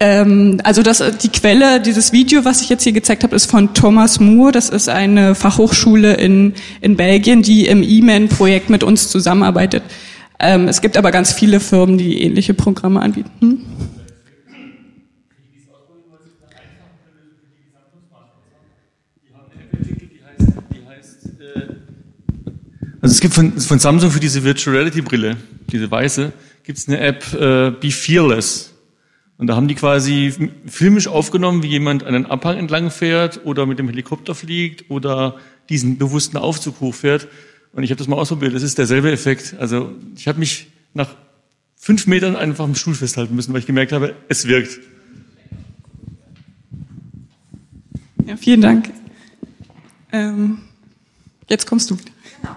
Ähm, 0.00 0.60
also 0.64 0.82
das, 0.82 1.02
die 1.22 1.28
Quelle, 1.28 1.80
dieses 1.80 2.12
Video, 2.12 2.44
was 2.44 2.60
ich 2.60 2.68
jetzt 2.68 2.82
hier 2.82 2.92
gezeigt 2.92 3.22
habe, 3.22 3.36
ist 3.36 3.48
von 3.48 3.72
Thomas 3.72 4.18
Moore. 4.18 4.50
Das 4.50 4.68
ist 4.68 4.88
eine 4.88 5.36
Fachhochschule 5.36 6.14
in, 6.14 6.54
in 6.80 6.96
Belgien, 6.96 7.42
die 7.42 7.66
im 7.66 7.84
E-Man-Projekt 7.84 8.68
mit 8.68 8.82
uns 8.82 9.08
zusammenarbeitet. 9.08 9.84
Ähm, 10.40 10.66
es 10.66 10.80
gibt 10.80 10.96
aber 10.96 11.12
ganz 11.12 11.32
viele 11.32 11.60
Firmen, 11.60 11.96
die 11.96 12.20
ähnliche 12.20 12.52
Programme 12.52 13.00
anbieten. 13.00 13.30
Hm? 13.40 13.60
Also 23.04 23.12
es 23.16 23.20
gibt 23.20 23.34
von, 23.34 23.60
von 23.60 23.78
Samsung 23.78 24.10
für 24.10 24.18
diese 24.18 24.44
Virtual 24.44 24.74
Reality 24.74 25.02
Brille, 25.02 25.36
diese 25.70 25.90
weiße, 25.90 26.32
gibt 26.62 26.78
es 26.78 26.88
eine 26.88 27.00
App 27.00 27.34
äh, 27.34 27.70
Be 27.70 27.90
Fearless. 27.90 28.72
Und 29.36 29.46
da 29.46 29.56
haben 29.56 29.68
die 29.68 29.74
quasi 29.74 30.32
filmisch 30.64 31.06
aufgenommen, 31.06 31.62
wie 31.62 31.66
jemand 31.66 32.04
einen 32.04 32.24
Abhang 32.24 32.56
entlang 32.56 32.90
fährt 32.90 33.44
oder 33.44 33.66
mit 33.66 33.78
dem 33.78 33.90
Helikopter 33.90 34.34
fliegt 34.34 34.90
oder 34.90 35.36
diesen 35.68 35.98
bewussten 35.98 36.38
Aufzug 36.38 36.80
hochfährt. 36.80 37.28
Und 37.74 37.82
ich 37.82 37.90
habe 37.90 37.98
das 37.98 38.08
mal 38.08 38.16
ausprobiert. 38.16 38.54
Das 38.54 38.62
ist 38.62 38.78
derselbe 38.78 39.12
Effekt. 39.12 39.54
Also 39.58 39.92
ich 40.16 40.26
habe 40.26 40.38
mich 40.38 40.68
nach 40.94 41.10
fünf 41.76 42.06
Metern 42.06 42.36
einfach 42.36 42.64
im 42.64 42.74
Stuhl 42.74 42.94
festhalten 42.94 43.36
müssen, 43.36 43.52
weil 43.52 43.60
ich 43.60 43.66
gemerkt 43.66 43.92
habe, 43.92 44.14
es 44.28 44.48
wirkt. 44.48 44.80
Ja, 48.24 48.38
vielen 48.38 48.62
Dank. 48.62 48.90
Ähm, 50.10 50.60
jetzt 51.50 51.66
kommst 51.66 51.90
du. 51.90 51.98
Genau. 52.40 52.56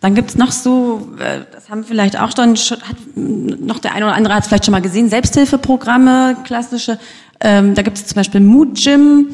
Dann 0.00 0.14
gibt's 0.14 0.34
noch 0.36 0.50
so, 0.50 1.08
äh, 1.18 1.40
das 1.52 1.68
haben 1.68 1.84
vielleicht 1.84 2.18
auch 2.18 2.30
schon, 2.34 2.56
hat 2.56 2.96
noch 3.14 3.78
der 3.78 3.94
eine 3.94 4.06
oder 4.06 4.14
andere 4.14 4.34
hat 4.34 4.42
es 4.42 4.48
vielleicht 4.48 4.64
schon 4.64 4.72
mal 4.72 4.80
gesehen, 4.80 5.10
Selbsthilfeprogramme, 5.10 6.38
klassische. 6.44 6.98
Ähm, 7.40 7.74
da 7.74 7.82
gibt 7.82 7.98
es 7.98 8.06
zum 8.06 8.16
Beispiel 8.16 8.40
Mood 8.40 8.82
Gym. 8.82 9.28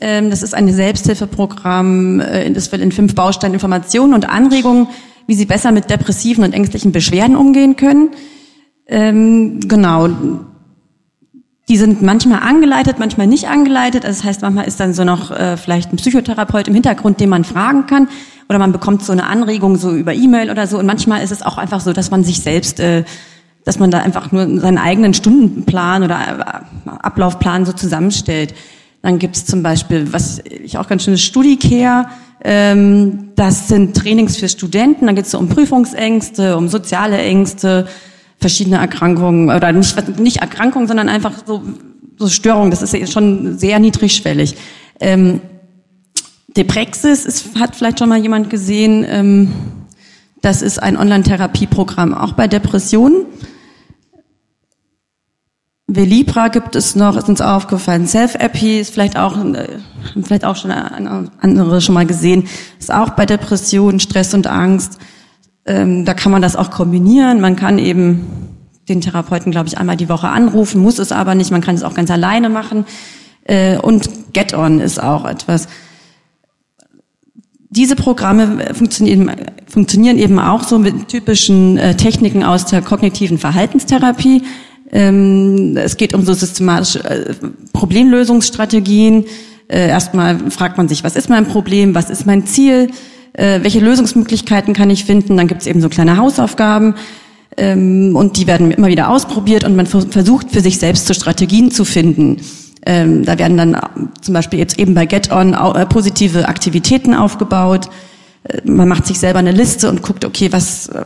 Ähm, 0.00 0.30
das 0.30 0.42
ist 0.42 0.54
ein 0.54 0.72
Selbsthilfeprogramm, 0.72 2.20
äh, 2.20 2.50
das 2.52 2.70
will 2.70 2.80
in 2.80 2.92
fünf 2.92 3.16
Bausteinen 3.16 3.54
Informationen 3.54 4.14
und 4.14 4.28
Anregungen, 4.28 4.86
wie 5.26 5.34
Sie 5.34 5.46
besser 5.46 5.72
mit 5.72 5.90
depressiven 5.90 6.44
und 6.44 6.52
ängstlichen 6.52 6.92
Beschwerden 6.92 7.36
umgehen 7.36 7.74
können. 7.74 8.10
Ähm, 8.86 9.58
genau. 9.66 10.08
Die 11.68 11.76
sind 11.76 12.02
manchmal 12.02 12.40
angeleitet, 12.40 12.98
manchmal 12.98 13.26
nicht 13.26 13.48
angeleitet. 13.48 14.04
Also 14.04 14.20
das 14.20 14.28
heißt, 14.28 14.42
manchmal 14.42 14.66
ist 14.66 14.78
dann 14.78 14.94
so 14.94 15.02
noch 15.02 15.32
äh, 15.32 15.56
vielleicht 15.56 15.92
ein 15.92 15.96
Psychotherapeut 15.96 16.68
im 16.68 16.74
Hintergrund, 16.74 17.18
den 17.18 17.28
man 17.28 17.44
fragen 17.44 17.86
kann 17.86 18.08
oder 18.48 18.58
man 18.58 18.72
bekommt 18.72 19.04
so 19.04 19.12
eine 19.12 19.26
Anregung 19.26 19.76
so 19.76 19.92
über 19.92 20.14
E-Mail 20.14 20.50
oder 20.50 20.66
so. 20.66 20.78
Und 20.78 20.86
manchmal 20.86 21.22
ist 21.22 21.32
es 21.32 21.42
auch 21.42 21.58
einfach 21.58 21.80
so, 21.80 21.92
dass 21.92 22.10
man 22.10 22.24
sich 22.24 22.40
selbst 22.40 22.80
äh, 22.80 23.04
dass 23.64 23.78
man 23.78 23.90
da 23.90 23.98
einfach 23.98 24.32
nur 24.32 24.60
seinen 24.60 24.78
eigenen 24.78 25.14
Stundenplan 25.14 26.02
oder 26.02 26.16
äh, 26.86 26.90
Ablaufplan 26.90 27.64
so 27.64 27.72
zusammenstellt. 27.72 28.54
Dann 29.02 29.18
gibt's 29.18 29.44
zum 29.44 29.62
Beispiel, 29.62 30.12
was 30.12 30.40
ich 30.44 30.78
auch 30.78 30.88
ganz 30.88 31.04
schön 31.04 31.18
StudiCare, 31.18 32.08
ähm, 32.44 33.30
das 33.36 33.68
sind 33.68 33.96
Trainings 33.96 34.36
für 34.36 34.48
Studenten, 34.48 35.06
da 35.06 35.12
geht's 35.12 35.30
so 35.30 35.38
um 35.38 35.48
Prüfungsängste, 35.48 36.56
um 36.56 36.68
soziale 36.68 37.18
Ängste, 37.18 37.86
verschiedene 38.38 38.78
Erkrankungen 38.78 39.50
oder 39.50 39.70
nicht, 39.70 40.18
nicht 40.18 40.38
Erkrankungen, 40.38 40.88
sondern 40.88 41.08
einfach 41.08 41.32
so, 41.46 41.62
so 42.18 42.28
Störungen. 42.28 42.72
Das 42.72 42.82
ist 42.82 43.12
schon 43.12 43.58
sehr 43.58 43.78
niedrigschwellig. 43.78 44.56
Ähm, 44.98 45.40
Deprexis 46.56 47.24
ist, 47.24 47.58
hat 47.58 47.76
vielleicht 47.76 47.98
schon 47.98 48.08
mal 48.08 48.20
jemand 48.20 48.50
gesehen. 48.50 49.04
Ähm, 49.08 49.52
das 50.40 50.60
ist 50.60 50.82
ein 50.82 50.96
Online-Therapieprogramm, 50.96 52.14
auch 52.14 52.32
bei 52.32 52.48
Depressionen. 52.48 53.26
Velibra 55.86 56.48
gibt 56.48 56.74
es 56.74 56.96
noch, 56.96 57.16
ist 57.16 57.28
uns 57.28 57.40
aufgefallen. 57.40 58.06
Self-Epi 58.06 58.80
ist 58.80 58.92
vielleicht 58.92 59.16
auch, 59.16 59.36
äh, 59.36 59.78
vielleicht 60.22 60.44
auch 60.44 60.56
schon 60.56 60.70
andere 60.70 61.80
schon 61.80 61.94
mal 61.94 62.06
gesehen, 62.06 62.48
ist 62.78 62.92
auch 62.92 63.10
bei 63.10 63.26
Depressionen, 63.26 64.00
Stress 64.00 64.34
und 64.34 64.46
Angst. 64.46 64.98
Ähm, 65.64 66.04
da 66.04 66.14
kann 66.14 66.32
man 66.32 66.42
das 66.42 66.56
auch 66.56 66.70
kombinieren. 66.70 67.40
Man 67.40 67.56
kann 67.56 67.78
eben 67.78 68.26
den 68.88 69.00
Therapeuten, 69.00 69.52
glaube 69.52 69.68
ich, 69.68 69.78
einmal 69.78 69.96
die 69.96 70.08
Woche 70.08 70.28
anrufen, 70.28 70.82
muss 70.82 70.98
es 70.98 71.12
aber 71.12 71.34
nicht. 71.34 71.50
Man 71.50 71.60
kann 71.60 71.74
es 71.74 71.84
auch 71.84 71.94
ganz 71.94 72.10
alleine 72.10 72.48
machen. 72.48 72.84
Äh, 73.44 73.78
und 73.78 74.32
Get-On 74.32 74.80
ist 74.80 75.00
auch 75.00 75.24
etwas. 75.24 75.68
Diese 77.74 77.96
Programme 77.96 78.74
funktionieren, 78.74 79.30
funktionieren 79.66 80.18
eben 80.18 80.38
auch 80.38 80.62
so 80.62 80.78
mit 80.78 81.08
typischen 81.08 81.78
äh, 81.78 81.96
Techniken 81.96 82.44
aus 82.44 82.66
der 82.66 82.82
kognitiven 82.82 83.38
Verhaltenstherapie. 83.38 84.42
Ähm, 84.92 85.78
es 85.78 85.96
geht 85.96 86.12
um 86.12 86.22
so 86.22 86.34
systematische 86.34 87.02
äh, 87.02 87.34
Problemlösungsstrategien. 87.72 89.24
Äh, 89.68 89.88
erstmal 89.88 90.50
fragt 90.50 90.76
man 90.76 90.86
sich, 90.86 91.02
was 91.02 91.16
ist 91.16 91.30
mein 91.30 91.46
Problem, 91.46 91.94
was 91.94 92.10
ist 92.10 92.26
mein 92.26 92.46
Ziel, 92.46 92.90
äh, 93.32 93.60
welche 93.62 93.80
Lösungsmöglichkeiten 93.80 94.74
kann 94.74 94.90
ich 94.90 95.06
finden. 95.06 95.38
Dann 95.38 95.48
gibt 95.48 95.62
es 95.62 95.66
eben 95.66 95.80
so 95.80 95.88
kleine 95.88 96.18
Hausaufgaben 96.18 96.94
ähm, 97.56 98.14
und 98.14 98.36
die 98.36 98.46
werden 98.46 98.70
immer 98.70 98.88
wieder 98.88 99.08
ausprobiert 99.08 99.64
und 99.64 99.76
man 99.76 99.86
versucht 99.86 100.50
für 100.50 100.60
sich 100.60 100.78
selbst 100.78 101.06
so 101.06 101.14
Strategien 101.14 101.70
zu 101.70 101.86
finden. 101.86 102.36
Ähm, 102.84 103.24
da 103.24 103.38
werden 103.38 103.56
dann 103.56 103.76
zum 104.20 104.34
Beispiel 104.34 104.58
jetzt 104.58 104.78
eben 104.78 104.94
bei 104.94 105.06
Get 105.06 105.30
On 105.30 105.56
positive 105.88 106.48
Aktivitäten 106.48 107.14
aufgebaut. 107.14 107.88
Man 108.64 108.88
macht 108.88 109.06
sich 109.06 109.20
selber 109.20 109.38
eine 109.38 109.52
Liste 109.52 109.88
und 109.88 110.02
guckt, 110.02 110.24
okay, 110.24 110.52
was 110.52 110.88
äh, 110.88 111.04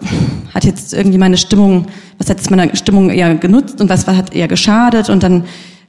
hat 0.54 0.64
jetzt 0.64 0.94
irgendwie 0.94 1.18
meine 1.18 1.36
Stimmung, 1.36 1.86
was 2.16 2.30
hat 2.30 2.38
jetzt 2.38 2.50
meine 2.50 2.74
Stimmung 2.76 3.10
eher 3.10 3.34
genutzt 3.34 3.80
und 3.80 3.90
was 3.90 4.06
hat 4.06 4.34
eher 4.34 4.48
geschadet? 4.48 5.10
Und 5.10 5.22
dann 5.22 5.44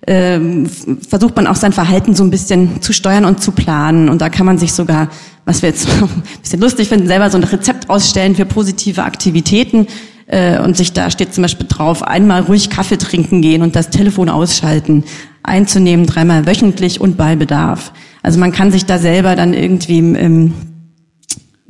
ähm, 0.06 0.70
versucht 1.08 1.38
man 1.38 1.48
auch 1.48 1.56
sein 1.56 1.72
Verhalten 1.72 2.16
so 2.16 2.24
ein 2.24 2.32
bisschen 2.32 2.82
zu 2.82 2.92
steuern 2.92 3.24
und 3.24 3.42
zu 3.42 3.54
planen. 3.54 4.10
Und 4.10 4.22
da 4.22 4.30
kann 4.30 4.46
man 4.46 4.58
sich 4.58 4.74
sogar, 4.74 5.10
was 5.46 5.62
wir 5.62 5.70
jetzt 5.70 5.88
ein 6.02 6.24
bisschen 6.42 6.60
lustig 6.60 6.90
finden, 6.90 7.08
selber 7.08 7.30
so 7.30 7.38
ein 7.38 7.46
Rezept 7.46 7.90
ausstellen 7.90 8.36
für 8.36 8.46
positive 8.46 9.04
Aktivitäten 9.04 9.88
äh, 10.28 10.60
und 10.60 10.76
sich 10.76 10.92
da 10.92 11.10
steht 11.10 11.34
zum 11.34 11.44
Beispiel 11.44 11.68
drauf, 11.68 12.04
einmal 12.04 12.42
ruhig 12.42 12.70
Kaffee 12.70 12.98
trinken 12.98 13.42
gehen 13.42 13.62
und 13.62 13.76
das 13.76 13.90
Telefon 13.90 14.30
ausschalten, 14.30 15.06
einzunehmen 15.48 16.06
dreimal 16.06 16.46
wöchentlich 16.46 17.02
und 17.02 17.18
bei 17.18 17.36
Bedarf. 17.36 17.94
Also 18.24 18.40
man 18.40 18.52
kann 18.52 18.72
sich 18.72 18.86
da 18.86 18.98
selber 18.98 19.36
dann 19.36 19.54
irgendwie 19.54 20.00
ähm, 20.00 20.54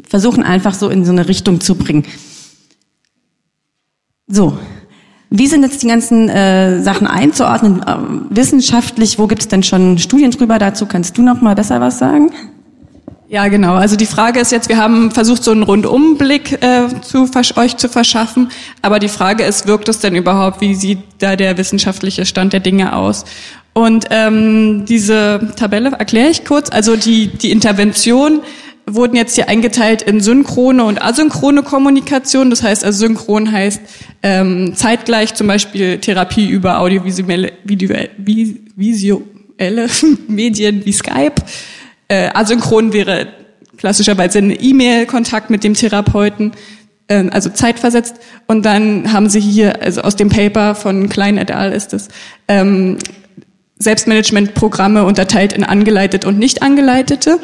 versuchen 0.07 0.43
einfach 0.43 0.73
so 0.73 0.89
in 0.89 1.05
so 1.05 1.11
eine 1.11 1.27
Richtung 1.27 1.61
zu 1.61 1.75
bringen. 1.75 2.05
So, 4.27 4.57
wie 5.29 5.47
sind 5.47 5.63
jetzt 5.63 5.83
die 5.83 5.87
ganzen 5.87 6.29
äh, 6.29 6.81
Sachen 6.81 7.07
einzuordnen 7.07 7.83
äh, 7.83 7.97
wissenschaftlich? 8.29 9.19
Wo 9.19 9.27
gibt 9.27 9.41
es 9.41 9.47
denn 9.47 9.63
schon 9.63 9.97
Studien 9.97 10.31
drüber? 10.31 10.57
Dazu 10.57 10.85
kannst 10.85 11.17
du 11.17 11.21
noch 11.21 11.41
mal 11.41 11.55
besser 11.55 11.81
was 11.81 11.99
sagen. 11.99 12.31
Ja, 13.29 13.49
genau. 13.49 13.75
Also 13.75 13.97
die 13.97 14.05
Frage 14.05 14.39
ist 14.39 14.53
jetzt, 14.53 14.69
wir 14.69 14.77
haben 14.77 15.11
versucht, 15.11 15.43
so 15.43 15.51
einen 15.51 15.63
Rundumblick 15.63 16.63
äh, 16.63 16.87
zu, 17.01 17.29
euch 17.57 17.75
zu 17.75 17.89
verschaffen. 17.89 18.49
Aber 18.81 18.99
die 18.99 19.09
Frage 19.09 19.43
ist, 19.43 19.67
wirkt 19.67 19.89
es 19.89 19.99
denn 19.99 20.15
überhaupt? 20.15 20.61
Wie 20.61 20.75
sieht 20.75 20.99
da 21.19 21.35
der 21.35 21.57
wissenschaftliche 21.57 22.25
Stand 22.25 22.53
der 22.53 22.61
Dinge 22.61 22.95
aus? 22.95 23.25
Und 23.73 24.05
ähm, 24.11 24.85
diese 24.85 25.51
Tabelle 25.57 25.91
erkläre 25.91 26.29
ich 26.29 26.45
kurz. 26.45 26.69
Also 26.71 26.95
die, 26.95 27.27
die 27.27 27.51
Intervention 27.51 28.39
wurden 28.89 29.17
jetzt 29.17 29.35
hier 29.35 29.49
eingeteilt 29.49 30.03
in 30.03 30.21
synchrone 30.21 30.85
und 30.85 31.03
asynchrone 31.03 31.63
Kommunikation. 31.63 32.49
Das 32.49 32.63
heißt, 32.63 32.85
also 32.85 33.05
synchron 33.05 33.51
heißt 33.51 33.81
ähm, 34.23 34.73
zeitgleich 34.73 35.35
zum 35.35 35.47
Beispiel 35.47 35.97
Therapie 35.97 36.47
über 36.47 36.79
audiovisuelle 36.79 37.51
visuelle 37.65 39.89
Medien 40.29 40.85
wie 40.85 40.93
Skype. 40.93 41.35
Äh, 42.07 42.29
asynchron 42.33 42.93
wäre 42.93 43.27
klassischerweise 43.77 44.39
ein 44.39 44.51
E-Mail-Kontakt 44.51 45.49
mit 45.49 45.63
dem 45.63 45.73
Therapeuten, 45.73 46.53
äh, 47.07 47.29
also 47.29 47.49
zeitversetzt. 47.49 48.15
Und 48.47 48.65
dann 48.65 49.11
haben 49.13 49.29
sie 49.29 49.39
hier, 49.39 49.81
also 49.81 50.01
aus 50.01 50.15
dem 50.15 50.29
Paper 50.29 50.75
von 50.75 51.09
Klein 51.09 51.37
et 51.37 51.51
al. 51.51 51.71
ist 51.73 51.93
es, 51.93 52.07
ähm, 52.47 52.97
Selbstmanagementprogramme 53.79 55.05
unterteilt 55.05 55.53
in 55.53 55.63
angeleitet 55.63 56.25
und 56.25 56.39
nicht 56.39 56.63
angeleitete. 56.63 57.39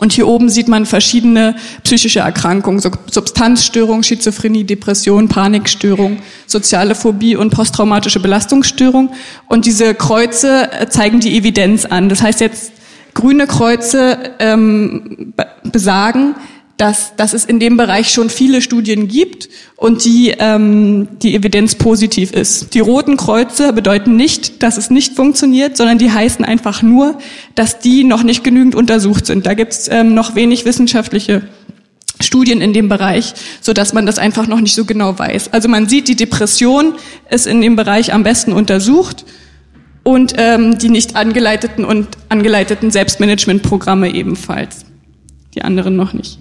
Und 0.00 0.12
hier 0.12 0.26
oben 0.26 0.48
sieht 0.48 0.66
man 0.66 0.86
verschiedene 0.86 1.54
psychische 1.84 2.20
Erkrankungen, 2.20 2.80
so 2.80 2.90
Substanzstörung, 3.08 4.02
Schizophrenie, 4.02 4.64
Depression, 4.64 5.28
Panikstörung, 5.28 6.18
soziale 6.46 6.96
Phobie 6.96 7.36
und 7.36 7.50
posttraumatische 7.50 8.18
Belastungsstörung. 8.18 9.12
Und 9.46 9.66
diese 9.66 9.94
Kreuze 9.94 10.72
äh, 10.72 10.88
zeigen 10.88 11.20
die 11.20 11.36
Evidenz 11.36 11.84
an. 11.84 12.08
Das 12.08 12.22
heißt 12.22 12.40
jetzt, 12.40 12.72
grüne 13.14 13.46
Kreuze 13.46 14.34
ähm, 14.38 15.34
besagen, 15.64 16.34
dass, 16.82 17.14
dass 17.16 17.32
es 17.32 17.44
in 17.44 17.60
dem 17.60 17.76
Bereich 17.76 18.10
schon 18.10 18.28
viele 18.28 18.60
Studien 18.60 19.06
gibt 19.06 19.48
und 19.76 20.04
die, 20.04 20.34
ähm, 20.36 21.06
die 21.22 21.34
Evidenz 21.36 21.76
positiv 21.76 22.32
ist. 22.32 22.74
Die 22.74 22.80
roten 22.80 23.16
Kreuze 23.16 23.72
bedeuten 23.72 24.16
nicht, 24.16 24.62
dass 24.62 24.78
es 24.78 24.90
nicht 24.90 25.14
funktioniert, 25.14 25.76
sondern 25.76 25.98
die 25.98 26.10
heißen 26.10 26.44
einfach 26.44 26.82
nur, 26.82 27.18
dass 27.54 27.78
die 27.78 28.04
noch 28.04 28.24
nicht 28.24 28.42
genügend 28.42 28.74
untersucht 28.74 29.26
sind. 29.26 29.46
Da 29.46 29.54
gibt 29.54 29.72
es 29.72 29.88
ähm, 29.88 30.14
noch 30.14 30.34
wenig 30.34 30.64
wissenschaftliche 30.64 31.42
Studien 32.20 32.60
in 32.60 32.72
dem 32.72 32.88
Bereich, 32.88 33.34
so 33.60 33.72
dass 33.72 33.92
man 33.92 34.06
das 34.06 34.18
einfach 34.18 34.46
noch 34.46 34.60
nicht 34.60 34.74
so 34.74 34.84
genau 34.84 35.18
weiß. 35.18 35.52
Also 35.52 35.68
man 35.68 35.88
sieht, 35.88 36.08
die 36.08 36.16
Depression 36.16 36.94
ist 37.30 37.46
in 37.46 37.60
dem 37.60 37.76
Bereich 37.76 38.12
am 38.12 38.22
besten 38.22 38.52
untersucht 38.52 39.24
und 40.02 40.34
ähm, 40.36 40.78
die 40.78 40.88
nicht 40.88 41.16
angeleiteten 41.16 41.84
und 41.84 42.08
angeleiteten 42.28 42.90
Selbstmanagementprogramme 42.90 44.12
ebenfalls. 44.12 44.84
Die 45.54 45.62
anderen 45.62 45.96
noch 45.96 46.12
nicht. 46.12 46.38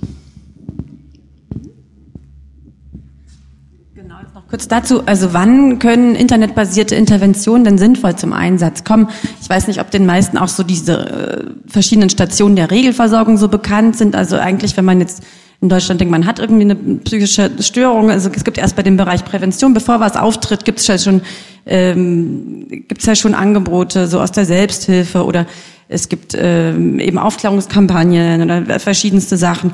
Kurz 4.51 4.67
dazu, 4.67 5.05
also 5.05 5.31
wann 5.31 5.79
können 5.79 6.13
internetbasierte 6.13 6.93
Interventionen 6.93 7.63
denn 7.63 7.77
sinnvoll 7.77 8.17
zum 8.17 8.33
Einsatz 8.33 8.83
kommen? 8.83 9.07
Ich 9.41 9.49
weiß 9.49 9.69
nicht, 9.69 9.79
ob 9.79 9.91
den 9.91 10.05
meisten 10.05 10.37
auch 10.37 10.49
so 10.49 10.63
diese 10.63 10.97
äh, 11.09 11.71
verschiedenen 11.71 12.09
Stationen 12.09 12.57
der 12.57 12.69
Regelversorgung 12.69 13.37
so 13.37 13.47
bekannt 13.47 13.95
sind. 13.95 14.13
Also 14.13 14.35
eigentlich, 14.35 14.75
wenn 14.75 14.83
man 14.83 14.99
jetzt 14.99 15.23
in 15.61 15.69
Deutschland 15.69 16.01
denkt, 16.01 16.11
man 16.11 16.25
hat 16.25 16.39
irgendwie 16.39 16.63
eine 16.63 16.75
psychische 16.75 17.51
Störung, 17.59 18.09
also 18.09 18.29
es 18.35 18.43
gibt 18.43 18.57
erst 18.57 18.75
bei 18.75 18.83
dem 18.83 18.97
Bereich 18.97 19.23
Prävention, 19.23 19.73
bevor 19.73 19.99
was 19.99 20.15
auftritt, 20.15 20.65
gibt 20.65 20.79
es 20.79 20.87
ja 20.87 20.97
schon 20.97 21.21
ähm, 21.65 22.65
gibt 22.87 23.03
ja 23.05 23.15
schon 23.15 23.35
Angebote 23.35 24.07
so 24.07 24.19
aus 24.19 24.31
der 24.31 24.45
Selbsthilfe 24.45 25.23
oder 25.23 25.45
es 25.87 26.09
gibt 26.09 26.35
ähm, 26.37 26.99
eben 26.99 27.17
Aufklärungskampagnen 27.17 28.41
oder 28.41 28.79
verschiedenste 28.79 29.37
Sachen. 29.37 29.73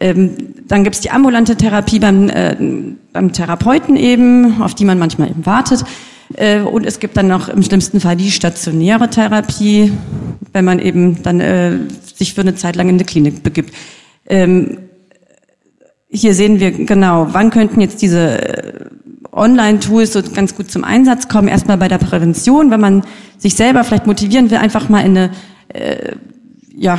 Ähm, 0.00 0.30
dann 0.66 0.84
gibt's 0.84 1.00
die 1.00 1.10
ambulante 1.10 1.56
Therapie 1.56 1.98
beim, 1.98 2.28
äh, 2.30 2.56
beim 3.12 3.32
Therapeuten 3.32 3.96
eben, 3.96 4.62
auf 4.62 4.74
die 4.74 4.84
man 4.84 4.98
manchmal 4.98 5.28
eben 5.28 5.44
wartet. 5.44 5.84
Äh, 6.34 6.60
und 6.60 6.86
es 6.86 7.00
gibt 7.00 7.16
dann 7.16 7.28
noch 7.28 7.48
im 7.48 7.62
schlimmsten 7.62 8.00
Fall 8.00 8.16
die 8.16 8.30
stationäre 8.30 9.10
Therapie, 9.10 9.92
wenn 10.52 10.64
man 10.64 10.78
eben 10.78 11.22
dann 11.22 11.40
äh, 11.40 11.78
sich 12.14 12.34
für 12.34 12.42
eine 12.42 12.54
Zeit 12.54 12.76
lang 12.76 12.88
in 12.88 12.94
eine 12.94 13.04
Klinik 13.04 13.42
begibt. 13.42 13.74
Ähm, 14.26 14.78
hier 16.10 16.34
sehen 16.34 16.58
wir 16.60 16.70
genau, 16.72 17.28
wann 17.32 17.50
könnten 17.50 17.80
jetzt 17.80 18.00
diese 18.02 18.40
äh, 18.40 18.84
Online-Tools 19.32 20.14
so 20.14 20.22
ganz 20.22 20.54
gut 20.56 20.70
zum 20.70 20.84
Einsatz 20.84 21.28
kommen. 21.28 21.48
Erstmal 21.48 21.76
bei 21.76 21.88
der 21.88 21.98
Prävention, 21.98 22.70
wenn 22.70 22.80
man 22.80 23.02
sich 23.36 23.54
selber 23.54 23.84
vielleicht 23.84 24.06
motivieren 24.06 24.50
will, 24.50 24.58
einfach 24.58 24.88
mal 24.88 25.04
in 25.04 25.16
eine 25.16 25.30
äh, 25.68 26.12
ja, 26.74 26.98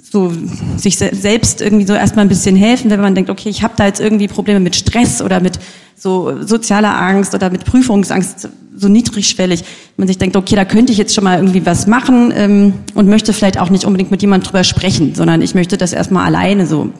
so 0.00 0.32
sich 0.76 0.96
selbst 0.96 1.60
irgendwie 1.60 1.86
so 1.86 1.94
erstmal 1.94 2.24
ein 2.24 2.28
bisschen 2.28 2.56
helfen, 2.56 2.90
wenn 2.90 3.00
man 3.00 3.14
denkt, 3.14 3.30
okay, 3.30 3.48
ich 3.48 3.62
habe 3.62 3.74
da 3.76 3.86
jetzt 3.86 4.00
irgendwie 4.00 4.28
Probleme 4.28 4.60
mit 4.60 4.76
Stress 4.76 5.22
oder 5.22 5.40
mit 5.40 5.58
so 5.96 6.42
sozialer 6.44 7.00
Angst 7.00 7.34
oder 7.34 7.50
mit 7.50 7.64
Prüfungsangst, 7.64 8.48
so 8.76 8.88
niedrigschwellig. 8.88 9.64
Man 9.96 10.08
sich 10.08 10.18
denkt, 10.18 10.36
okay, 10.36 10.56
da 10.56 10.64
könnte 10.64 10.92
ich 10.92 10.98
jetzt 10.98 11.14
schon 11.14 11.24
mal 11.24 11.38
irgendwie 11.38 11.64
was 11.64 11.86
machen 11.86 12.32
ähm, 12.34 12.74
und 12.94 13.08
möchte 13.08 13.32
vielleicht 13.32 13.58
auch 13.58 13.70
nicht 13.70 13.84
unbedingt 13.84 14.10
mit 14.10 14.22
jemandem 14.22 14.48
drüber 14.48 14.64
sprechen, 14.64 15.14
sondern 15.14 15.42
ich 15.42 15.54
möchte 15.54 15.76
das 15.76 15.92
erstmal 15.92 16.24
alleine 16.26 16.66
so 16.66 16.90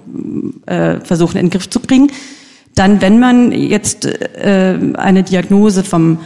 äh, 0.66 1.00
versuchen 1.00 1.38
in 1.38 1.46
den 1.46 1.50
Griff 1.50 1.68
zu 1.68 1.80
bringen. 1.80 2.10
dann, 2.74 3.00
wenn 3.02 3.18
man 3.18 3.52
jetzt 3.52 4.06
äh, 4.06 4.78
eine 4.94 5.22
Diagnose 5.22 5.84
vom 5.84 6.18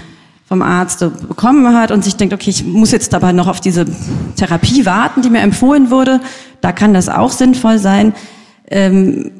vom 0.48 0.62
Arzt 0.62 1.00
bekommen 1.00 1.74
hat 1.74 1.90
und 1.90 2.05
sich 2.05 2.14
denkt, 2.14 2.33
okay, 2.33 2.50
ich 2.50 2.64
muss 2.64 2.92
jetzt 2.92 3.14
aber 3.14 3.33
noch 3.33 3.48
auf 3.48 3.61
diese 3.61 3.85
Therapie 4.37 4.87
warten, 4.87 5.20
die 5.22 5.29
mir 5.29 5.40
empfohlen 5.40 5.90
wurde, 5.90 6.20
da 6.66 6.72
kann 6.72 6.94
das 6.94 7.09
auch 7.09 7.31
sinnvoll 7.31 7.79
sein. 7.79 8.12
Ähm, 8.68 9.31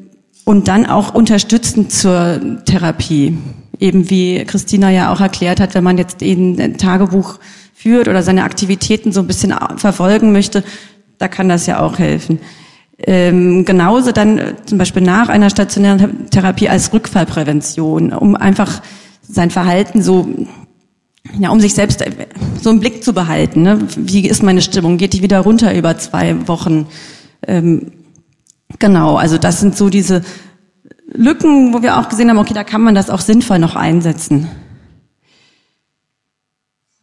und 0.45 0.69
dann 0.69 0.85
auch 0.85 1.13
unterstützend 1.13 1.91
zur 1.91 2.39
Therapie. 2.63 3.37
Eben 3.81 4.09
wie 4.09 4.45
Christina 4.45 4.89
ja 4.91 5.11
auch 5.11 5.19
erklärt 5.19 5.59
hat, 5.59 5.75
wenn 5.75 5.83
man 5.83 5.97
jetzt 5.97 6.21
eben 6.21 6.57
ein 6.57 6.77
Tagebuch 6.77 7.39
führt 7.73 8.07
oder 8.07 8.23
seine 8.23 8.45
Aktivitäten 8.45 9.11
so 9.11 9.19
ein 9.19 9.27
bisschen 9.27 9.53
verfolgen 9.75 10.31
möchte, 10.31 10.63
da 11.17 11.27
kann 11.27 11.49
das 11.49 11.65
ja 11.65 11.81
auch 11.81 11.99
helfen. 11.99 12.39
Ähm, 12.97 13.65
genauso 13.65 14.13
dann 14.13 14.37
äh, 14.37 14.53
zum 14.65 14.77
Beispiel 14.77 15.03
nach 15.03 15.27
einer 15.27 15.49
stationären 15.49 16.29
Therapie 16.29 16.69
als 16.69 16.93
Rückfallprävention, 16.93 18.13
um 18.13 18.37
einfach 18.37 18.81
sein 19.21 19.51
Verhalten 19.51 20.01
so, 20.01 20.29
ja, 21.37 21.49
um 21.49 21.59
sich 21.59 21.73
selbst 21.73 22.01
äh, 22.01 22.09
so 22.61 22.69
im 22.69 22.79
Blick 22.79 23.03
zu 23.03 23.13
behalten. 23.13 23.63
Ne? 23.63 23.79
Wie 23.97 24.27
ist 24.27 24.43
meine 24.43 24.61
Stimmung? 24.61 24.97
Geht 24.97 25.11
die 25.11 25.23
wieder 25.23 25.41
runter 25.41 25.75
über 25.75 25.97
zwei 25.97 26.47
Wochen? 26.47 26.87
Ähm, 27.45 27.91
genau, 28.79 29.15
also 29.17 29.37
das 29.37 29.59
sind 29.59 29.77
so 29.77 29.89
diese 29.89 30.23
Lücken, 31.11 31.73
wo 31.73 31.81
wir 31.81 31.97
auch 31.97 32.09
gesehen 32.09 32.29
haben, 32.29 32.37
okay, 32.37 32.53
da 32.53 32.63
kann 32.63 32.81
man 32.81 32.95
das 32.95 33.09
auch 33.09 33.21
sinnvoll 33.21 33.59
noch 33.59 33.75
einsetzen. 33.75 34.47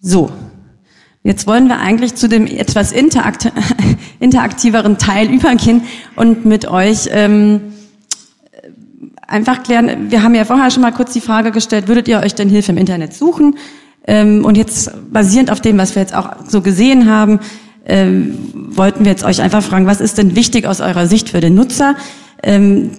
So, 0.01 0.31
Jetzt 1.27 1.47
wollen 1.47 1.69
wir 1.69 1.79
eigentlich 1.79 2.17
zu 2.17 2.29
dem 2.29 2.47
etwas 2.47 2.93
interakt 2.93 3.51
interaktiveren 4.21 4.99
Teil 4.99 5.33
übergehen 5.33 5.85
und 6.17 6.45
mit 6.45 6.69
euch 6.69 7.09
ähm, 7.11 7.73
einfach 9.27 9.63
klären. 9.63 10.11
Wir 10.11 10.23
haben 10.23 10.35
ja 10.35 10.45
vorher 10.45 10.71
schon 10.71 10.83
mal 10.83 10.93
kurz 10.93 11.15
die 11.15 11.23
Frage 11.23 11.51
gestellt, 11.51 11.89
würdet 11.89 12.09
ihr 12.09 12.21
euch 12.21 12.35
denn 12.35 12.51
Hilfe 12.51 12.73
im 12.73 12.79
Internet 12.79 13.15
suchen? 13.15 13.57
Ähm, 14.07 14.45
und 14.45 14.59
jetzt 14.59 14.93
basierend 15.11 15.51
auf 15.51 15.63
dem, 15.63 15.79
was 15.79 15.95
wir 15.95 16.03
jetzt 16.03 16.15
auch 16.15 16.31
so 16.47 16.61
gesehen 16.61 17.09
haben, 17.09 17.41
ähm, 17.87 18.37
wollten 18.55 19.05
wir 19.05 19.13
jetzt 19.13 19.25
euch 19.25 19.41
einfach 19.43 19.63
fragen, 19.63 19.87
was 19.87 20.01
ist 20.01 20.19
denn 20.19 20.37
wichtig 20.37 20.67
aus 20.67 20.81
eurer 20.81 21.07
Sicht 21.07 21.29
für 21.29 21.41
den 21.41 21.55
Nutzer? 21.55 21.97
Ähm, 22.43 22.91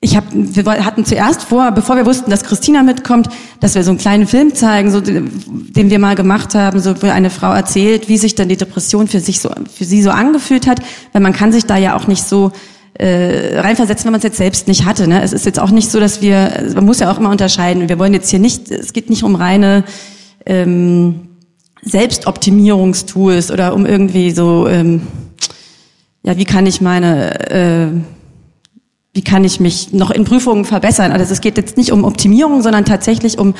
ich 0.00 0.16
hab, 0.16 0.24
wir 0.32 0.84
hatten 0.84 1.04
zuerst 1.04 1.42
vor, 1.42 1.72
bevor 1.72 1.96
wir 1.96 2.06
wussten, 2.06 2.30
dass 2.30 2.44
Christina 2.44 2.82
mitkommt, 2.82 3.28
dass 3.60 3.74
wir 3.74 3.82
so 3.82 3.90
einen 3.90 3.98
kleinen 3.98 4.26
Film 4.26 4.54
zeigen, 4.54 4.90
so, 4.90 5.00
den 5.00 5.90
wir 5.90 5.98
mal 5.98 6.14
gemacht 6.14 6.54
haben, 6.54 6.78
so, 6.80 7.02
wo 7.02 7.06
eine 7.06 7.30
Frau 7.30 7.52
erzählt, 7.52 8.08
wie 8.08 8.18
sich 8.18 8.34
dann 8.34 8.48
die 8.48 8.56
Depression 8.56 9.08
für 9.08 9.20
sich 9.20 9.40
so, 9.40 9.50
für 9.72 9.84
sie 9.84 10.02
so 10.02 10.10
angefühlt 10.10 10.66
hat, 10.66 10.80
weil 11.12 11.22
man 11.22 11.32
kann 11.32 11.50
sich 11.50 11.64
da 11.64 11.76
ja 11.76 11.96
auch 11.96 12.06
nicht 12.06 12.22
so 12.22 12.52
äh, 12.94 13.58
reinversetzen, 13.58 14.04
wenn 14.04 14.12
man 14.12 14.18
es 14.18 14.24
jetzt 14.24 14.36
selbst 14.36 14.68
nicht 14.68 14.84
hatte. 14.84 15.08
Ne? 15.08 15.22
Es 15.22 15.32
ist 15.32 15.44
jetzt 15.44 15.58
auch 15.58 15.70
nicht 15.70 15.90
so, 15.90 15.98
dass 15.98 16.22
wir, 16.22 16.72
man 16.74 16.84
muss 16.84 17.00
ja 17.00 17.10
auch 17.10 17.18
immer 17.18 17.30
unterscheiden. 17.30 17.88
Wir 17.88 17.98
wollen 17.98 18.14
jetzt 18.14 18.30
hier 18.30 18.38
nicht, 18.38 18.70
es 18.70 18.92
geht 18.92 19.10
nicht 19.10 19.24
um 19.24 19.34
reine 19.34 19.84
ähm, 20.44 21.28
Selbstoptimierungstools 21.82 23.50
oder 23.50 23.74
um 23.74 23.86
irgendwie 23.86 24.30
so, 24.30 24.66
ähm, 24.68 25.02
ja, 26.22 26.36
wie 26.36 26.44
kann 26.44 26.66
ich 26.66 26.80
meine 26.80 27.50
äh, 27.50 27.88
wie 29.16 29.22
kann 29.22 29.44
ich 29.44 29.60
mich 29.60 29.94
noch 29.94 30.10
in 30.10 30.24
Prüfungen 30.24 30.66
verbessern. 30.66 31.10
Also 31.10 31.32
es 31.32 31.40
geht 31.40 31.56
jetzt 31.56 31.78
nicht 31.78 31.90
um 31.90 32.04
Optimierung, 32.04 32.60
sondern 32.60 32.84
tatsächlich 32.84 33.38
um 33.38 33.54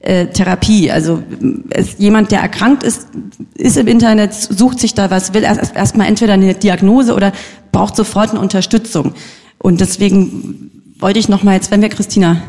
äh, 0.00 0.26
Therapie. 0.28 0.90
Also 0.90 1.22
es, 1.68 1.98
jemand, 1.98 2.32
der 2.32 2.40
erkrankt 2.40 2.82
ist, 2.82 3.08
ist 3.54 3.76
im 3.76 3.88
Internet, 3.88 4.32
sucht 4.32 4.80
sich 4.80 4.94
da 4.94 5.10
was, 5.10 5.34
will 5.34 5.42
erst 5.42 5.76
erstmal 5.76 6.08
entweder 6.08 6.32
eine 6.32 6.54
Diagnose 6.54 7.14
oder 7.14 7.32
braucht 7.72 7.94
sofort 7.94 8.30
eine 8.30 8.40
Unterstützung. 8.40 9.12
Und 9.58 9.82
deswegen 9.82 10.70
wollte 10.98 11.18
ich 11.18 11.28
noch 11.28 11.42
mal 11.42 11.56
jetzt, 11.56 11.70
wenn 11.70 11.82
wir 11.82 11.90
Christina 11.90 12.42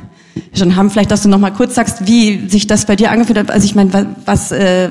schon 0.54 0.76
haben, 0.76 0.90
vielleicht, 0.90 1.12
dass 1.12 1.24
du 1.24 1.30
noch 1.30 1.40
mal 1.40 1.52
kurz 1.52 1.76
sagst, 1.76 2.08
wie 2.08 2.50
sich 2.50 2.68
das 2.68 2.86
bei 2.86 2.96
dir 2.96 3.12
angefühlt 3.12 3.38
hat. 3.38 3.52
Also 3.52 3.66
ich 3.66 3.76
meine, 3.76 4.16
was, 4.26 4.52
äh, 4.52 4.90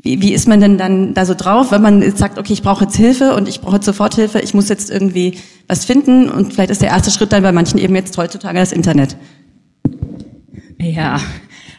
wie, 0.00 0.22
wie 0.22 0.32
ist 0.32 0.46
man 0.48 0.60
denn 0.60 0.78
dann 0.78 1.14
da 1.14 1.26
so 1.26 1.34
drauf, 1.34 1.72
wenn 1.72 1.82
man 1.82 2.02
jetzt 2.02 2.18
sagt, 2.18 2.38
okay, 2.38 2.52
ich 2.52 2.62
brauche 2.62 2.84
jetzt 2.84 2.96
Hilfe 2.96 3.34
und 3.34 3.48
ich 3.48 3.60
brauche 3.60 3.76
jetzt 3.76 3.86
sofort 3.86 4.14
Hilfe, 4.14 4.40
ich 4.40 4.54
muss 4.54 4.68
jetzt 4.68 4.90
irgendwie 4.90 5.38
was 5.66 5.84
finden 5.84 6.30
und 6.30 6.54
vielleicht 6.54 6.70
ist 6.70 6.82
der 6.82 6.90
erste 6.90 7.10
Schritt 7.10 7.32
dann 7.32 7.42
bei 7.42 7.52
manchen 7.52 7.78
eben 7.78 7.94
jetzt 7.94 8.16
heutzutage 8.16 8.58
das 8.58 8.72
Internet. 8.72 9.16
Ja, 10.80 11.20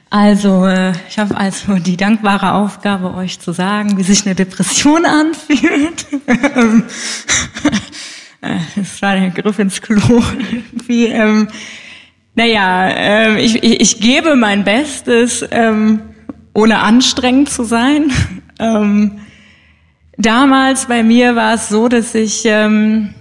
also 0.09 0.65
äh, 0.65 0.93
ich 1.07 1.19
habe 1.19 1.37
also 1.37 1.75
die 1.75 1.95
dankbare 1.95 2.53
Aufgabe, 2.53 3.13
euch 3.13 3.39
zu 3.39 3.53
sagen, 3.53 3.97
wie 3.97 4.03
sich 4.03 4.25
eine 4.25 4.35
Depression 4.35 5.05
anfühlt. 5.05 6.05
Äh, 8.41 8.59
das 8.77 9.01
war 9.01 9.15
der 9.15 9.31
Griff 9.31 9.59
ins 9.59 9.81
Klo. 9.81 9.99
Irgendwie, 10.51 11.07
ähm, 11.07 11.49
naja, 12.35 12.89
ähm, 12.89 13.37
ich, 13.37 13.63
ich, 13.63 13.81
ich 13.81 13.99
gebe 13.99 14.35
mein 14.35 14.63
Bestes. 14.63 15.45
Ähm, 15.51 16.01
ohne 16.53 16.79
anstrengend 16.79 17.49
zu 17.49 17.63
sein. 17.63 18.11
Ähm, 18.61 19.21
damals 20.17 20.87
bei 20.87 21.01
mir 21.01 21.33
war 21.37 21.53
es 21.53 21.69
so, 21.69 21.87
dass 21.87 22.13
ich 22.13 22.41
ähm, 22.43 23.13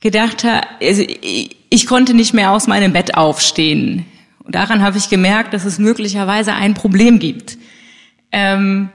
gedacht 0.00 0.44
habe, 0.44 0.66
also 0.82 1.00
ich, 1.00 1.56
ich 1.70 1.86
konnte 1.86 2.12
nicht 2.12 2.34
mehr 2.34 2.50
aus 2.50 2.66
meinem 2.66 2.92
Bett 2.92 3.16
aufstehen. 3.16 4.04
Und 4.40 4.54
daran 4.54 4.82
habe 4.82 4.98
ich 4.98 5.08
gemerkt, 5.08 5.54
dass 5.54 5.64
es 5.64 5.78
möglicherweise 5.78 6.52
ein 6.52 6.74
Problem 6.74 7.18
gibt. 7.18 7.56
Ähm, 8.30 8.90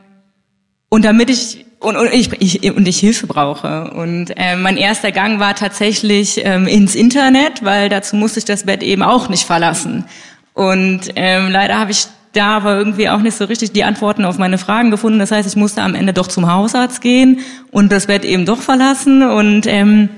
und 0.89 1.03
damit 1.03 1.31
ich 1.31 1.65
und, 1.79 1.95
und, 1.95 2.13
ich, 2.13 2.29
ich, 2.41 2.75
und 2.75 2.87
ich 2.87 2.99
Hilfe 2.99 3.25
brauche. 3.25 3.91
Und 3.91 4.31
äh, 4.35 4.57
mein 4.57 4.75
erster 4.75 5.11
Gang 5.11 5.39
war 5.39 5.55
tatsächlich 5.55 6.41
ähm, 6.43 6.67
ins 6.67 6.93
Internet, 6.93 7.63
weil 7.63 7.87
dazu 7.87 8.17
musste 8.17 8.39
ich 8.39 8.45
das 8.45 8.65
Bett 8.65 8.83
eben 8.83 9.01
auch 9.01 9.29
nicht 9.29 9.45
verlassen. 9.45 10.05
Und 10.53 11.01
ähm, 11.15 11.49
leider 11.49 11.79
habe 11.79 11.91
ich 11.91 12.07
da 12.33 12.57
aber 12.57 12.77
irgendwie 12.77 13.09
auch 13.09 13.21
nicht 13.21 13.37
so 13.37 13.45
richtig 13.45 13.71
die 13.71 13.85
Antworten 13.85 14.25
auf 14.25 14.37
meine 14.37 14.57
Fragen 14.57 14.91
gefunden. 14.91 15.19
Das 15.19 15.31
heißt, 15.31 15.47
ich 15.47 15.55
musste 15.55 15.81
am 15.81 15.95
Ende 15.95 16.11
doch 16.11 16.27
zum 16.27 16.51
Hausarzt 16.51 17.01
gehen 17.01 17.39
und 17.71 17.91
das 17.91 18.07
Bett 18.07 18.25
eben 18.25 18.45
doch 18.45 18.61
verlassen. 18.61 19.23
Und 19.23 19.65
ähm, 19.65 20.09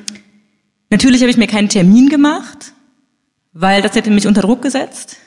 natürlich 0.89 1.21
habe 1.21 1.29
ich 1.29 1.37
mir 1.37 1.47
keinen 1.47 1.69
Termin 1.69 2.09
gemacht, 2.09 2.73
weil 3.53 3.83
das 3.83 3.95
hätte 3.95 4.09
mich 4.09 4.25
unter 4.25 4.41
Druck 4.41 4.63
gesetzt. 4.63 5.17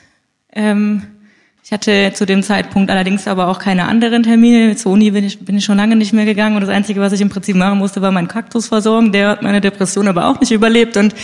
Ähm, 0.51 1.03
ich 1.65 1.71
hatte 1.71 2.13
zu 2.13 2.27
dem 2.27 2.43
Zeitpunkt 2.43 2.91
allerdings 2.91 3.27
aber 3.27 3.47
auch 3.47 3.57
keine 3.57 3.87
anderen 3.87 4.21
Termine. 4.21 4.75
Zur 4.75 4.91
Uni 4.91 5.09
bin 5.09 5.23
ich, 5.23 5.39
bin 5.39 5.57
ich 5.57 5.65
schon 5.65 5.77
lange 5.77 5.95
nicht 5.95 6.13
mehr 6.13 6.25
gegangen 6.25 6.53
und 6.55 6.61
das 6.61 6.69
Einzige, 6.69 7.01
was 7.01 7.11
ich 7.11 7.21
im 7.21 7.29
Prinzip 7.29 7.55
machen 7.55 7.79
musste, 7.79 8.03
war 8.03 8.11
meinen 8.11 8.27
Kaktus 8.27 8.67
versorgen. 8.67 9.11
Der 9.11 9.29
hat 9.29 9.41
meine 9.41 9.61
Depression 9.61 10.07
aber 10.07 10.27
auch 10.27 10.39
nicht 10.39 10.51
überlebt. 10.51 10.95
Und 10.95 11.15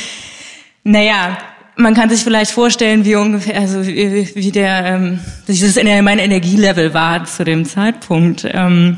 naja, 0.84 1.38
man 1.76 1.94
kann 1.94 2.10
sich 2.10 2.24
vielleicht 2.24 2.50
vorstellen, 2.50 3.06
wie 3.06 3.14
ungefähr, 3.18 3.60
also 3.60 3.86
wie, 3.86 4.34
wie 4.34 4.52
der, 4.52 4.84
ähm, 4.84 5.20
dieses 5.48 5.76
mein 5.76 6.18
Energielevel 6.18 6.92
war 6.96 7.24
zu 7.26 7.44
dem 7.44 7.64
Zeitpunkt. 7.64 8.44
Ähm, 8.52 8.98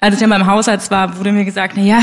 als 0.00 0.14
ich 0.14 0.20
dann 0.20 0.30
beim 0.30 0.46
Hausarzt 0.46 0.90
war, 0.90 1.18
wurde 1.18 1.32
mir 1.32 1.44
gesagt, 1.44 1.74
na 1.76 1.82
ja, 1.82 2.02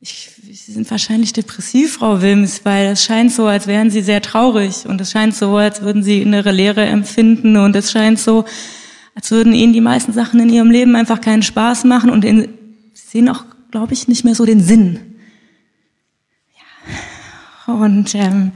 ich, 0.00 0.30
Sie 0.66 0.72
sind 0.72 0.90
wahrscheinlich 0.90 1.34
depressiv, 1.34 1.96
Frau 1.96 2.22
Wilms, 2.22 2.64
weil 2.64 2.86
es 2.86 3.04
scheint 3.04 3.30
so, 3.30 3.44
als 3.44 3.66
wären 3.66 3.90
Sie 3.90 4.00
sehr 4.00 4.22
traurig 4.22 4.86
und 4.86 4.98
es 4.98 5.10
scheint 5.10 5.34
so, 5.34 5.58
als 5.58 5.82
würden 5.82 6.02
Sie 6.02 6.22
innere 6.22 6.52
Leere 6.52 6.86
empfinden 6.86 7.58
und 7.58 7.76
es 7.76 7.92
scheint 7.92 8.18
so, 8.18 8.46
als 9.14 9.30
würden 9.30 9.52
Ihnen 9.52 9.74
die 9.74 9.82
meisten 9.82 10.14
Sachen 10.14 10.40
in 10.40 10.48
Ihrem 10.48 10.70
Leben 10.70 10.96
einfach 10.96 11.20
keinen 11.20 11.42
Spaß 11.42 11.84
machen 11.84 12.08
und 12.08 12.24
in, 12.24 12.48
Sie 12.94 13.08
sehen 13.08 13.28
auch, 13.28 13.44
glaube 13.72 13.92
ich, 13.92 14.08
nicht 14.08 14.24
mehr 14.24 14.34
so 14.34 14.46
den 14.46 14.60
Sinn. 14.62 15.00
Und 17.66 18.14
ähm, 18.14 18.52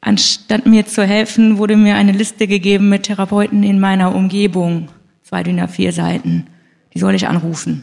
anstatt 0.00 0.66
mir 0.66 0.86
zu 0.86 1.04
helfen, 1.04 1.58
wurde 1.58 1.76
mir 1.76 1.96
eine 1.96 2.12
Liste 2.12 2.46
gegeben 2.46 2.90
mit 2.90 3.02
Therapeuten 3.02 3.64
in 3.64 3.80
meiner 3.80 4.14
Umgebung, 4.14 4.88
zwei 5.24 5.42
DIN 5.42 5.58
A4 5.58 5.90
Seiten. 5.90 6.46
Die 6.94 7.00
soll 7.00 7.16
ich 7.16 7.26
anrufen 7.26 7.82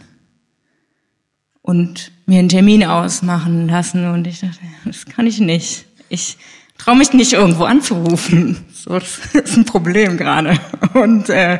und 1.62 2.12
mir 2.26 2.40
einen 2.40 2.50
Termin 2.50 2.84
ausmachen 2.84 3.68
lassen. 3.68 4.12
Und 4.12 4.28
ich 4.28 4.42
dachte, 4.42 4.60
das 4.86 5.06
kann 5.06 5.28
ich 5.28 5.40
nicht. 5.40 5.86
Ich 6.10 6.38
traue 6.78 6.96
mich 6.96 7.14
nicht 7.14 7.34
irgendwo 7.34 7.66
anzurufen. 7.66 8.66
So, 8.82 8.98
das 8.98 9.20
ist 9.36 9.58
ein 9.58 9.66
Problem 9.66 10.18
gerade. 10.18 10.60
Und 10.96 11.30
äh, 11.30 11.60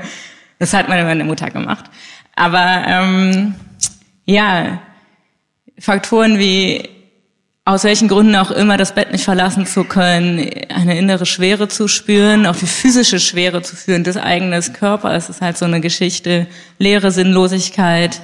das 0.58 0.74
hat 0.74 0.90
meine 0.90 1.24
Mutter 1.24 1.52
gemacht. 1.52 1.86
Aber 2.36 2.84
ähm, 2.88 3.54
ja, 4.26 4.82
Faktoren 5.78 6.40
wie 6.40 6.90
aus 7.64 7.84
welchen 7.84 8.08
Gründen 8.08 8.36
auch 8.36 8.50
immer 8.50 8.78
das 8.78 8.96
Bett 8.96 9.12
nicht 9.12 9.24
verlassen 9.24 9.68
zu 9.68 9.84
können, 9.84 10.50
eine 10.70 10.98
innere 10.98 11.28
Schwere 11.28 11.68
zu 11.68 11.88
spüren, 11.88 12.48
auch 12.48 12.56
die 12.56 12.66
physische 12.66 13.20
Schwere 13.20 13.62
zu 13.62 13.76
führen 13.76 14.04
des 14.04 14.18
eigenen 14.18 14.62
Körpers. 14.74 15.30
Ist 15.30 15.42
halt 15.42 15.58
so 15.58 15.66
eine 15.66 15.80
Geschichte, 15.80 16.48
leere 16.80 17.12
Sinnlosigkeit 17.12 18.20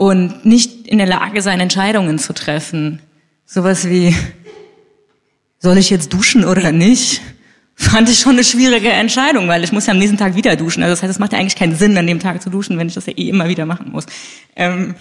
und 0.00 0.46
nicht 0.46 0.88
in 0.88 0.96
der 0.96 1.06
Lage 1.06 1.42
sein, 1.42 1.60
Entscheidungen 1.60 2.18
zu 2.18 2.32
treffen. 2.32 3.02
Sowas 3.44 3.86
wie, 3.86 4.16
soll 5.58 5.76
ich 5.76 5.90
jetzt 5.90 6.14
duschen 6.14 6.46
oder 6.46 6.72
nicht? 6.72 7.20
fand 7.74 8.08
ich 8.08 8.18
schon 8.18 8.32
eine 8.32 8.44
schwierige 8.44 8.90
Entscheidung, 8.90 9.46
weil 9.48 9.62
ich 9.62 9.72
muss 9.72 9.86
ja 9.86 9.92
am 9.92 9.98
nächsten 9.98 10.16
Tag 10.16 10.34
wieder 10.34 10.56
duschen. 10.56 10.82
Also 10.82 10.92
das 10.92 11.02
heißt, 11.02 11.10
es 11.10 11.18
macht 11.18 11.32
ja 11.32 11.38
eigentlich 11.38 11.56
keinen 11.56 11.74
Sinn, 11.74 11.98
an 11.98 12.06
dem 12.06 12.18
Tag 12.18 12.40
zu 12.40 12.48
duschen, 12.48 12.78
wenn 12.78 12.88
ich 12.88 12.94
das 12.94 13.06
ja 13.06 13.12
eh 13.14 13.28
immer 13.28 13.48
wieder 13.48 13.66
machen 13.66 13.90
muss. 13.92 14.06
Ähm, 14.56 14.94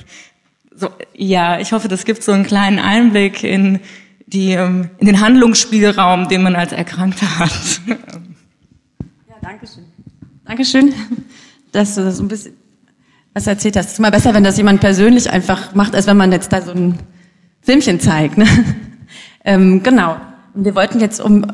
so, 0.76 0.90
ja, 1.14 1.60
ich 1.62 1.72
hoffe, 1.72 1.88
das 1.88 2.04
gibt 2.04 2.22
so 2.22 2.34
einen 2.34 2.46
kleinen 2.46 2.80
Einblick 2.80 3.44
in 3.44 3.80
die, 4.28 4.52
ähm, 4.52 4.90
in 4.98 5.08
den 5.08 5.22
Handlungsspielraum, 5.22 6.28
den 6.28 6.44
man 6.44 6.56
als 6.56 6.74
Erkrankter 6.74 7.40
hat. 7.40 7.82
Ja, 7.88 7.96
danke 9.42 9.66
schön. 9.66 9.86
Dankeschön, 10.46 10.94
dass 11.72 11.96
du 11.96 12.04
das 12.04 12.20
ein 12.20 12.28
bisschen 12.28 12.59
was 13.40 13.48
erzählt 13.48 13.78
hast. 13.78 13.86
Es 13.86 13.92
ist 13.94 14.00
immer 14.00 14.12
besser, 14.12 14.34
wenn 14.34 14.44
das 14.44 14.58
jemand 14.58 14.82
persönlich 14.82 15.32
einfach 15.32 15.74
macht, 15.74 15.96
als 15.96 16.08
wenn 16.08 16.18
man 16.18 16.32
jetzt 16.32 16.52
da 16.52 16.62
so 16.62 16.72
ein 16.72 17.00
Filmchen 17.62 18.00
zeigt. 18.00 18.38
Ne? 18.38 18.46
Ähm, 19.46 19.82
genau. 19.84 20.18
Wir 20.54 20.76
wollten 20.76 21.00
jetzt, 21.00 21.22
um, 21.22 21.46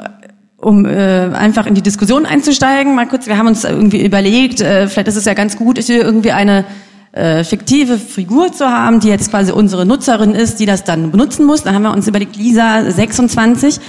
um 0.57 0.85
äh, 0.85 1.29
einfach 1.33 1.67
in 1.67 1.75
die 1.75 1.83
Diskussion 1.83 2.25
einzusteigen, 2.25 2.95
mal 2.95 3.07
kurz, 3.07 3.27
wir 3.27 3.37
haben 3.37 3.45
uns 3.45 3.63
irgendwie 3.63 4.03
überlegt, 4.03 4.59
äh, 4.59 4.87
vielleicht 4.87 5.07
ist 5.07 5.15
es 5.15 5.25
ja 5.25 5.35
ganz 5.35 5.55
gut, 5.55 5.77
hier 5.77 6.03
irgendwie 6.03 6.31
eine 6.31 6.65
äh, 7.11 7.43
fiktive 7.43 7.99
Figur 7.99 8.51
zu 8.51 8.65
haben, 8.65 8.99
die 8.99 9.07
jetzt 9.07 9.29
quasi 9.29 9.51
unsere 9.51 9.85
Nutzerin 9.85 10.33
ist, 10.33 10.59
die 10.59 10.65
das 10.65 10.83
dann 10.83 11.11
benutzen 11.11 11.45
muss. 11.45 11.61
Dann 11.63 11.75
haben 11.75 11.83
wir 11.83 11.93
uns 11.93 12.07
überlegt, 12.07 12.35
Lisa 12.35 12.89
26. 12.89 13.79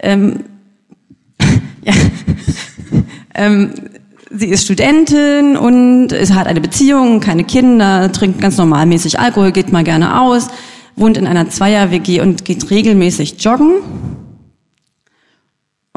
Ähm, 0.00 0.40
ja. 1.84 1.94
ähm, 3.36 3.70
sie 4.30 4.48
ist 4.48 4.64
Studentin 4.64 5.56
und 5.56 6.08
hat 6.12 6.46
eine 6.46 6.60
Beziehung, 6.60 7.20
keine 7.20 7.44
Kinder, 7.44 8.10
trinkt 8.12 8.40
ganz 8.40 8.56
normalmäßig 8.56 9.18
Alkohol, 9.18 9.52
geht 9.52 9.72
mal 9.72 9.84
gerne 9.84 10.20
aus, 10.20 10.48
wohnt 10.96 11.16
in 11.16 11.26
einer 11.26 11.48
Zweier-WG 11.48 12.20
und 12.20 12.44
geht 12.44 12.70
regelmäßig 12.70 13.42
joggen. 13.42 13.74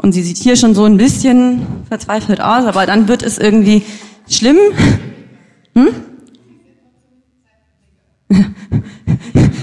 Und 0.00 0.12
sie 0.12 0.22
sieht 0.22 0.36
hier 0.36 0.56
schon 0.56 0.74
so 0.74 0.84
ein 0.84 0.96
bisschen 0.96 1.66
verzweifelt 1.88 2.40
aus, 2.40 2.64
aber 2.64 2.86
dann 2.86 3.08
wird 3.08 3.22
es 3.22 3.38
irgendwie 3.38 3.82
schlimm. 4.28 4.56
Hm? 5.74 5.88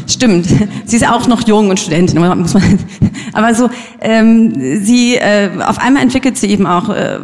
Stimmt, 0.07 0.47
sie 0.85 0.95
ist 0.95 1.07
auch 1.07 1.27
noch 1.27 1.47
jung 1.47 1.69
und 1.69 1.79
Studentin, 1.79 2.19
muss 2.19 2.53
man. 2.53 2.79
Aber 3.33 3.53
so, 3.53 3.69
ähm, 4.01 4.81
sie 4.83 5.15
äh, 5.15 5.49
auf 5.65 5.79
einmal 5.79 6.03
entwickelt 6.03 6.37
sie 6.37 6.47
eben 6.47 6.67
auch 6.67 6.89
äh, 6.89 7.19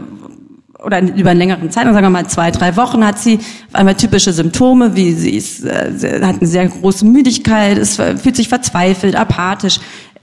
oder 0.84 1.02
über 1.02 1.30
einen 1.32 1.39
längeren 1.39 1.70
Zeitraum, 1.70 1.94
sagen 1.94 2.06
wir 2.06 2.10
mal 2.10 2.28
zwei, 2.28 2.52
drei 2.52 2.76
Wochen, 2.76 3.06
hat 3.06 3.20
sie 3.20 3.38
auf 3.38 3.76
einmal 3.76 3.96
typische 3.96 4.34
Symptome, 4.34 4.96
wie 4.96 5.13
sie 5.13 5.32
ist, 5.32 5.63
äh, 5.63 6.22
hat 6.24 6.38
eine 6.39 6.48
sehr 6.48 6.67
große 6.67 7.06
Müdigkeit, 7.06 7.78
ist, 7.78 8.02
fühlt 8.02 8.36
sich 8.36 8.50
verzweifelt, 8.50 9.15
apathisch, 9.15 9.80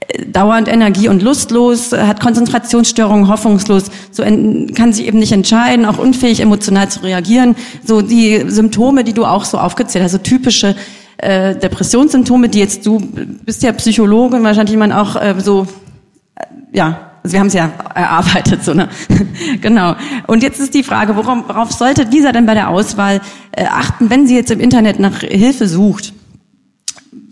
äh, 0.09 0.25
dauernd 0.25 0.67
Energie 0.67 1.07
und 1.07 1.23
lustlos, 1.23 1.93
hat 1.93 2.19
Konzentrationsstörungen, 2.19 3.29
hoffnungslos, 3.29 3.85
so 4.11 4.23
kann 4.23 4.93
sich 4.93 5.07
eben 5.07 5.19
nicht 5.19 5.31
entscheiden, 5.31 5.85
auch 5.85 5.97
unfähig 5.97 6.41
emotional 6.41 6.89
zu 6.89 7.01
reagieren. 7.01 7.55
So 7.85 8.01
die 8.01 8.43
Symptome, 8.47 9.03
die 9.03 9.13
du 9.13 9.25
auch 9.25 9.45
so 9.45 9.57
aufgezählt 9.57 10.03
hast, 10.03 10.11
so 10.11 10.17
typische 10.17 10.75
äh, 11.17 11.55
Depressionssymptome, 11.55 12.49
die 12.49 12.59
jetzt 12.59 12.85
du 12.85 12.99
bist 13.45 13.63
ja 13.63 13.71
Psychologin, 13.73 14.43
wahrscheinlich 14.43 14.77
man 14.77 14.91
auch 14.91 15.15
äh, 15.15 15.35
so 15.39 15.67
äh, 16.35 16.43
ja 16.73 17.08
also 17.23 17.33
wir 17.33 17.39
haben 17.39 17.47
es 17.47 17.53
ja 17.53 17.71
erarbeitet, 17.93 18.63
so, 18.63 18.73
ne? 18.73 18.89
genau. 19.61 19.95
Und 20.27 20.43
jetzt 20.43 20.59
ist 20.59 20.73
die 20.73 20.83
Frage, 20.83 21.15
worauf, 21.15 21.47
worauf 21.47 21.71
sollte 21.71 22.05
dieser 22.05 22.31
denn 22.31 22.45
bei 22.45 22.53
der 22.53 22.69
Auswahl 22.69 23.21
äh, 23.51 23.65
achten, 23.65 24.09
wenn 24.09 24.27
sie 24.27 24.35
jetzt 24.35 24.51
im 24.51 24.59
Internet 24.59 24.99
nach 24.99 25.19
Hilfe 25.19 25.67
sucht? 25.67 26.13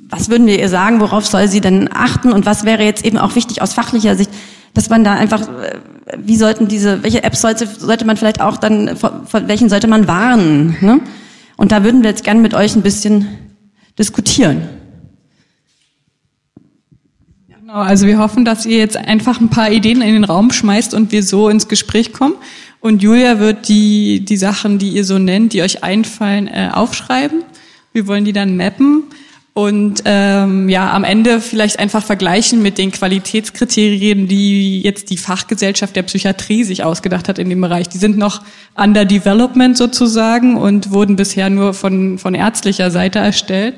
Was 0.10 0.30
würden 0.30 0.48
wir 0.48 0.60
ihr 0.60 0.70
sagen, 0.70 1.00
worauf 1.00 1.26
soll 1.26 1.48
sie 1.48 1.62
denn 1.62 1.90
achten 1.94 2.32
und 2.32 2.46
was 2.46 2.64
wäre 2.64 2.84
jetzt 2.84 3.06
eben 3.06 3.18
auch 3.18 3.36
wichtig 3.36 3.62
aus 3.62 3.74
fachlicher 3.74 4.16
Sicht, 4.16 4.32
dass 4.74 4.90
man 4.90 5.04
da 5.04 5.14
einfach, 5.14 5.42
äh, 5.42 5.80
wie 6.18 6.36
sollten 6.36 6.68
diese, 6.68 7.04
welche 7.04 7.24
Apps 7.24 7.42
sollte, 7.42 7.68
sollte 7.68 8.06
man 8.06 8.18
vielleicht 8.18 8.42
auch 8.42 8.58
dann, 8.58 8.98
vor, 8.98 9.22
vor 9.26 9.48
welchen 9.48 9.70
sollte 9.70 9.88
man 9.88 10.08
warnen? 10.08 10.78
Ne? 10.82 11.00
Und 11.56 11.72
da 11.72 11.84
würden 11.84 12.04
wir 12.04 12.10
jetzt 12.10 12.24
gerne 12.24 12.42
mit 12.42 12.54
euch 12.54 12.76
ein 12.76 12.84
bisschen 12.84 13.28
diskutieren. 13.98 14.70
Genau, 17.68 17.80
also 17.80 18.08
wir 18.08 18.18
hoffen, 18.18 18.46
dass 18.46 18.66
ihr 18.66 18.78
jetzt 18.78 18.96
einfach 18.96 19.42
ein 19.42 19.50
paar 19.50 19.70
Ideen 19.70 20.02
in 20.02 20.14
den 20.14 20.24
Raum 20.24 20.52
schmeißt 20.52 20.94
und 20.94 21.12
wir 21.12 21.22
so 21.22 21.50
ins 21.50 21.68
Gespräch 21.68 22.14
kommen. 22.14 22.36
Und 22.80 23.04
Julia 23.04 23.40
wird 23.40 23.68
die, 23.68 24.22
die 24.24 24.38
Sachen, 24.38 24.78
die 24.80 24.92
ihr 24.92 25.04
so 25.04 25.20
nennt, 25.20 25.52
die 25.52 25.62
euch 25.62 25.84
einfallen, 25.84 26.48
äh, 26.48 26.70
aufschreiben. 26.72 27.44
Wir 27.92 28.08
wollen 28.08 28.24
die 28.24 28.32
dann 28.32 28.56
mappen 28.56 29.04
und 29.54 30.02
ähm, 30.06 30.70
ja, 30.70 30.94
am 30.94 31.04
Ende 31.04 31.42
vielleicht 31.42 31.78
einfach 31.78 32.02
vergleichen 32.02 32.62
mit 32.62 32.78
den 32.78 32.94
Qualitätskriterien, 32.94 34.30
die 34.30 34.82
jetzt 34.82 35.10
die 35.10 35.18
Fachgesellschaft 35.18 35.94
der 35.94 36.04
Psychiatrie 36.04 36.64
sich 36.64 36.86
ausgedacht 36.86 37.28
hat 37.28 37.38
in 37.38 37.50
dem 37.50 37.60
Bereich. 37.60 37.90
Die 37.90 37.98
sind 37.98 38.18
noch 38.18 38.44
under 38.78 39.04
development 39.04 39.76
sozusagen 39.76 40.56
und 40.56 40.92
wurden 40.92 41.18
bisher 41.18 41.50
nur 41.50 41.74
von, 41.74 42.18
von 42.18 42.34
ärztlicher 42.34 42.92
Seite 42.92 43.20
erstellt. 43.20 43.76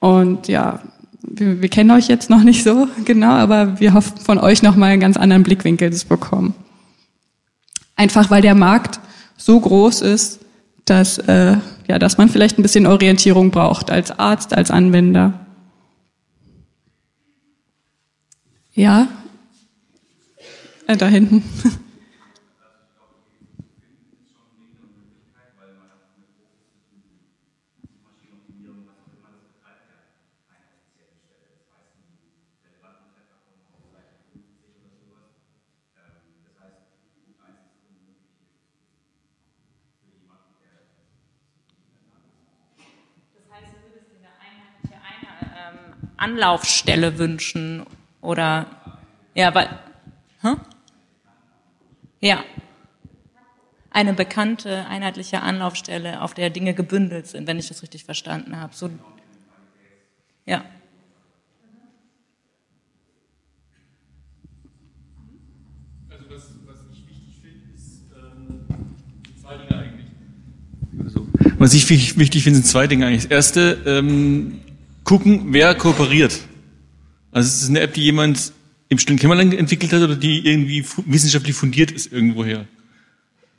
Und 0.00 0.48
ja, 0.48 0.82
wir, 1.22 1.62
wir 1.62 1.68
kennen 1.68 1.90
euch 1.90 2.08
jetzt 2.08 2.30
noch 2.30 2.42
nicht 2.42 2.64
so 2.64 2.88
genau, 3.04 3.32
aber 3.32 3.80
wir 3.80 3.94
hoffen 3.94 4.18
von 4.18 4.38
euch 4.38 4.62
nochmal 4.62 4.92
einen 4.92 5.00
ganz 5.00 5.16
anderen 5.16 5.42
Blickwinkel 5.42 5.92
zu 5.92 6.06
bekommen. 6.06 6.54
Einfach 7.96 8.30
weil 8.30 8.42
der 8.42 8.54
Markt 8.54 9.00
so 9.36 9.58
groß 9.60 10.00
ist, 10.02 10.40
dass, 10.84 11.18
äh, 11.18 11.56
ja, 11.88 11.98
dass 11.98 12.18
man 12.18 12.28
vielleicht 12.28 12.58
ein 12.58 12.62
bisschen 12.62 12.86
Orientierung 12.86 13.50
braucht 13.50 13.90
als 13.90 14.18
Arzt, 14.18 14.54
als 14.54 14.70
Anwender. 14.70 15.46
Ja, 18.74 19.08
äh, 20.86 20.96
da 20.96 21.06
hinten. 21.06 21.42
Anlaufstelle 46.22 47.18
wünschen 47.18 47.84
oder 48.20 48.66
ja, 49.34 49.52
weil 49.54 49.68
hm? 50.40 50.60
ja 52.20 52.44
eine 53.90 54.14
bekannte 54.14 54.86
einheitliche 54.86 55.42
Anlaufstelle, 55.42 56.22
auf 56.22 56.32
der 56.32 56.48
Dinge 56.50 56.74
gebündelt 56.74 57.26
sind, 57.26 57.48
wenn 57.48 57.58
ich 57.58 57.66
das 57.68 57.82
richtig 57.82 58.04
verstanden 58.04 58.58
habe. 58.58 58.72
So 58.72 58.88
ja. 60.46 60.64
Also 66.08 66.24
was, 66.30 66.42
was 66.66 66.76
ich 66.92 67.08
wichtig 67.08 67.36
finde, 67.42 67.74
ist 67.74 68.02
ähm, 68.16 68.60
zwei 69.40 69.56
Dinge 69.56 69.76
eigentlich. 69.76 70.06
Also, 71.04 71.26
was 71.58 71.74
ich 71.74 71.90
wichtig 71.90 72.44
finde, 72.44 72.60
sind 72.60 72.66
zwei 72.66 72.86
Dinge 72.86 73.06
eigentlich. 73.06 73.22
Das 73.22 73.30
erste, 73.32 73.82
ähm, 73.86 74.60
gucken, 75.04 75.46
wer 75.52 75.74
kooperiert. 75.74 76.40
Also 77.30 77.48
es 77.48 77.62
ist 77.62 77.68
eine 77.70 77.80
App, 77.80 77.94
die 77.94 78.02
jemand 78.02 78.52
im 78.88 78.98
stillen 78.98 79.18
Kämmerlein 79.18 79.52
entwickelt 79.52 79.92
hat 79.92 80.02
oder 80.02 80.16
die 80.16 80.46
irgendwie 80.46 80.84
wissenschaftlich 81.06 81.56
fundiert 81.56 81.90
ist 81.90 82.12
irgendwoher. 82.12 82.66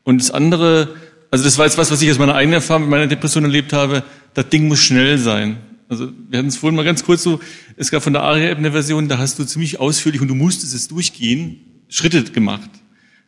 Und 0.03 0.21
das 0.21 0.31
andere, 0.31 0.95
also 1.31 1.43
das 1.43 1.57
war 1.57 1.65
jetzt 1.65 1.77
was, 1.77 1.89
was 1.89 2.01
ich 2.01 2.11
aus 2.11 2.19
meiner 2.19 2.35
eigenen 2.35 2.55
Erfahrung 2.55 2.83
mit 2.83 2.91
meiner 2.91 3.07
Depression 3.07 3.43
erlebt 3.43 3.73
habe, 3.73 4.03
das 4.35 4.49
Ding 4.49 4.67
muss 4.67 4.79
schnell 4.79 5.17
sein. 5.17 5.57
Also 5.89 6.11
wir 6.29 6.39
hatten 6.39 6.49
es 6.49 6.57
vorhin 6.57 6.75
mal 6.75 6.85
ganz 6.85 7.03
kurz 7.03 7.23
so, 7.23 7.39
es 7.77 7.89
gab 7.89 8.03
von 8.03 8.13
der 8.13 8.23
ARIA-App 8.23 8.57
eine 8.57 8.71
Version, 8.71 9.07
da 9.07 9.17
hast 9.17 9.39
du 9.39 9.43
ziemlich 9.43 9.79
ausführlich 9.79 10.21
und 10.21 10.27
du 10.27 10.35
musstest 10.35 10.73
es 10.73 10.87
durchgehen, 10.87 11.59
Schritte 11.89 12.23
gemacht. 12.23 12.69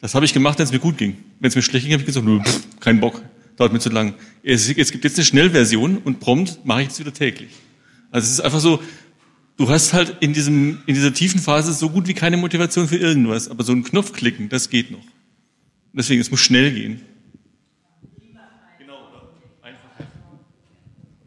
Das 0.01 0.13
habe 0.13 0.25
ich 0.25 0.33
gemacht, 0.33 0.59
wenn 0.59 0.65
es 0.65 0.71
mir 0.71 0.79
gut 0.79 0.97
ging. 0.97 1.17
Wenn 1.39 1.49
es 1.49 1.55
mir 1.55 1.61
schlecht 1.61 1.85
ging, 1.85 1.93
habe 1.93 2.01
ich 2.01 2.07
gesagt, 2.07 2.25
nö, 2.25 2.39
pff, 2.39 2.79
kein 2.79 2.99
Bock, 2.99 3.21
dauert 3.57 3.73
mir 3.73 3.79
zu 3.79 3.89
lang. 3.89 4.13
Es, 4.43 4.69
es 4.69 4.91
gibt 4.91 5.03
jetzt 5.03 5.17
eine 5.17 5.25
Schnellversion 5.25 5.97
und 5.97 6.19
prompt 6.19 6.59
mache 6.65 6.83
ich 6.83 6.89
es 6.89 6.99
wieder 6.99 7.13
täglich. 7.13 7.49
Also 8.15 8.27
es 8.27 8.31
ist 8.31 8.39
einfach 8.39 8.61
so, 8.61 8.81
du 9.57 9.67
hast 9.67 9.91
halt 9.91 10.15
in 10.21 10.31
diesem, 10.31 10.81
in 10.85 10.95
dieser 10.95 11.13
tiefen 11.13 11.41
Phase 11.41 11.73
so 11.73 11.89
gut 11.89 12.07
wie 12.07 12.13
keine 12.13 12.37
Motivation 12.37 12.87
für 12.87 12.95
irgendwas. 12.95 13.49
Aber 13.49 13.65
so 13.65 13.73
ein 13.73 13.83
Knopf 13.83 14.13
klicken, 14.13 14.47
das 14.47 14.69
geht 14.69 14.89
noch. 14.89 15.03
Deswegen, 15.91 16.21
es 16.21 16.31
muss 16.31 16.39
schnell 16.39 16.71
gehen. 16.71 17.01
Genau, 18.79 18.93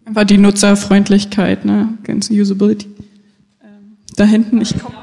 Einfach 0.06 0.24
die 0.24 0.38
Nutzerfreundlichkeit, 0.38 1.66
ne? 1.66 1.98
Ganz 2.04 2.30
Usability. 2.30 2.86
Ähm, 3.62 3.98
da 4.16 4.24
hinten, 4.24 4.58
ich 4.62 4.78
komme. 4.78 4.96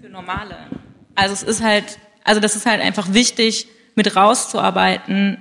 für 0.00 0.08
normale. 0.08 0.56
Also 1.14 1.34
es 1.34 1.42
ist 1.42 1.62
halt, 1.62 1.98
also 2.24 2.40
das 2.40 2.56
ist 2.56 2.64
halt 2.64 2.80
einfach 2.80 3.12
wichtig, 3.12 3.66
mit 3.96 4.16
rauszuarbeiten, 4.16 5.36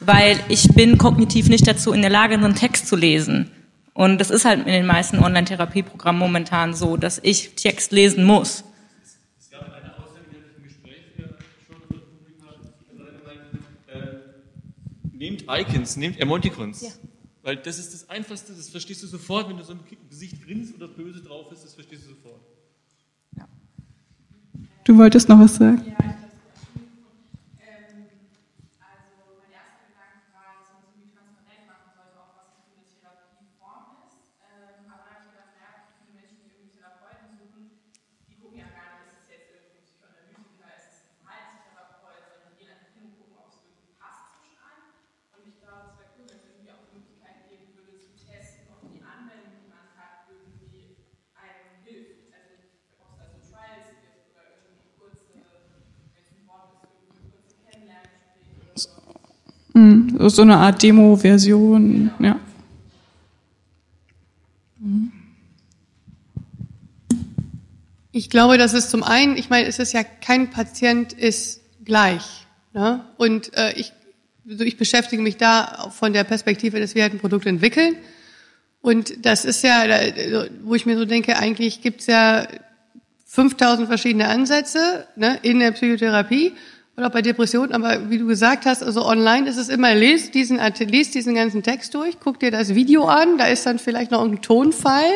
weil 0.00 0.38
ich 0.48 0.68
bin 0.68 0.98
kognitiv 0.98 1.48
nicht 1.48 1.66
dazu 1.66 1.92
in 1.92 2.02
der 2.02 2.10
Lage, 2.10 2.34
einen 2.34 2.54
Text 2.54 2.86
zu 2.86 2.96
lesen. 2.96 3.50
Und 3.94 4.18
das 4.18 4.30
ist 4.30 4.44
halt 4.44 4.60
in 4.60 4.72
den 4.72 4.86
meisten 4.86 5.18
Online-Therapieprogrammen 5.18 6.20
momentan 6.20 6.74
so, 6.74 6.96
dass 6.98 7.18
ich 7.22 7.54
Text 7.54 7.92
lesen 7.92 8.24
muss. 8.24 8.62
Es 9.38 9.50
gab 9.50 9.62
eine 9.62 9.94
Aussage, 9.96 10.26
die 10.30 10.36
ich 10.36 10.56
im 10.56 10.62
Gespräch 10.64 10.96
schon 11.66 11.78
mit 11.80 11.90
der 11.90 11.96
Publikum, 11.96 12.50
äh, 13.88 15.16
nehmt 15.16 15.44
Icons, 15.48 15.96
nehmt 15.96 16.20
Emoticons. 16.20 16.82
Ja. 16.82 16.90
Weil 17.42 17.56
das 17.56 17.78
ist 17.78 17.94
das 17.94 18.10
Einfachste, 18.10 18.52
das 18.52 18.68
verstehst 18.68 19.02
du 19.02 19.06
sofort, 19.06 19.48
wenn 19.48 19.56
du 19.56 19.64
so 19.64 19.72
ein 19.72 19.80
Gesicht 20.10 20.44
grinst 20.44 20.74
oder 20.74 20.88
böse 20.88 21.22
drauf 21.22 21.50
ist, 21.52 21.64
das 21.64 21.74
verstehst 21.74 22.04
du 22.04 22.08
sofort. 22.10 22.40
Ja. 23.36 23.48
Du 24.84 24.98
wolltest 24.98 25.28
noch 25.28 25.38
was 25.38 25.54
sagen? 25.54 25.80
Ja, 25.86 26.16
Hm, 59.76 60.16
so 60.30 60.40
eine 60.40 60.56
Art 60.56 60.82
Demo-Version, 60.82 62.10
ja. 62.18 62.40
Ich 68.10 68.30
glaube, 68.30 68.56
dass 68.56 68.72
es 68.72 68.88
zum 68.88 69.02
einen, 69.02 69.36
ich 69.36 69.50
meine, 69.50 69.66
es 69.68 69.78
ist 69.78 69.92
ja 69.92 70.02
kein 70.02 70.48
Patient 70.48 71.12
ist 71.12 71.60
gleich. 71.84 72.46
Ne? 72.72 73.04
Und 73.18 73.52
äh, 73.54 73.72
ich, 73.72 73.92
also 74.48 74.64
ich 74.64 74.78
beschäftige 74.78 75.20
mich 75.20 75.36
da 75.36 75.92
von 75.94 76.14
der 76.14 76.24
Perspektive, 76.24 76.80
dass 76.80 76.94
wir 76.94 77.02
halt 77.02 77.12
ein 77.12 77.18
Produkt 77.18 77.44
entwickeln. 77.44 77.96
Und 78.80 79.26
das 79.26 79.44
ist 79.44 79.62
ja, 79.62 79.84
wo 80.62 80.74
ich 80.74 80.86
mir 80.86 80.96
so 80.96 81.04
denke, 81.04 81.36
eigentlich 81.36 81.82
gibt's 81.82 82.06
ja 82.06 82.48
5000 83.26 83.86
verschiedene 83.88 84.28
Ansätze 84.28 85.06
ne, 85.16 85.38
in 85.42 85.58
der 85.58 85.72
Psychotherapie 85.72 86.54
oder 86.96 87.10
bei 87.10 87.20
Depressionen, 87.20 87.72
aber 87.72 88.10
wie 88.10 88.18
du 88.18 88.26
gesagt 88.26 88.64
hast, 88.64 88.82
also 88.82 89.04
online 89.04 89.48
ist 89.48 89.58
es 89.58 89.68
immer, 89.68 89.94
lest 89.94 90.34
diesen, 90.34 90.58
lest 90.78 91.14
diesen 91.14 91.34
ganzen 91.34 91.62
Text 91.62 91.94
durch, 91.94 92.18
guck 92.20 92.40
dir 92.40 92.50
das 92.50 92.74
Video 92.74 93.04
an, 93.04 93.36
da 93.36 93.46
ist 93.46 93.66
dann 93.66 93.78
vielleicht 93.78 94.10
noch 94.10 94.24
ein 94.24 94.40
Tonfall 94.40 95.10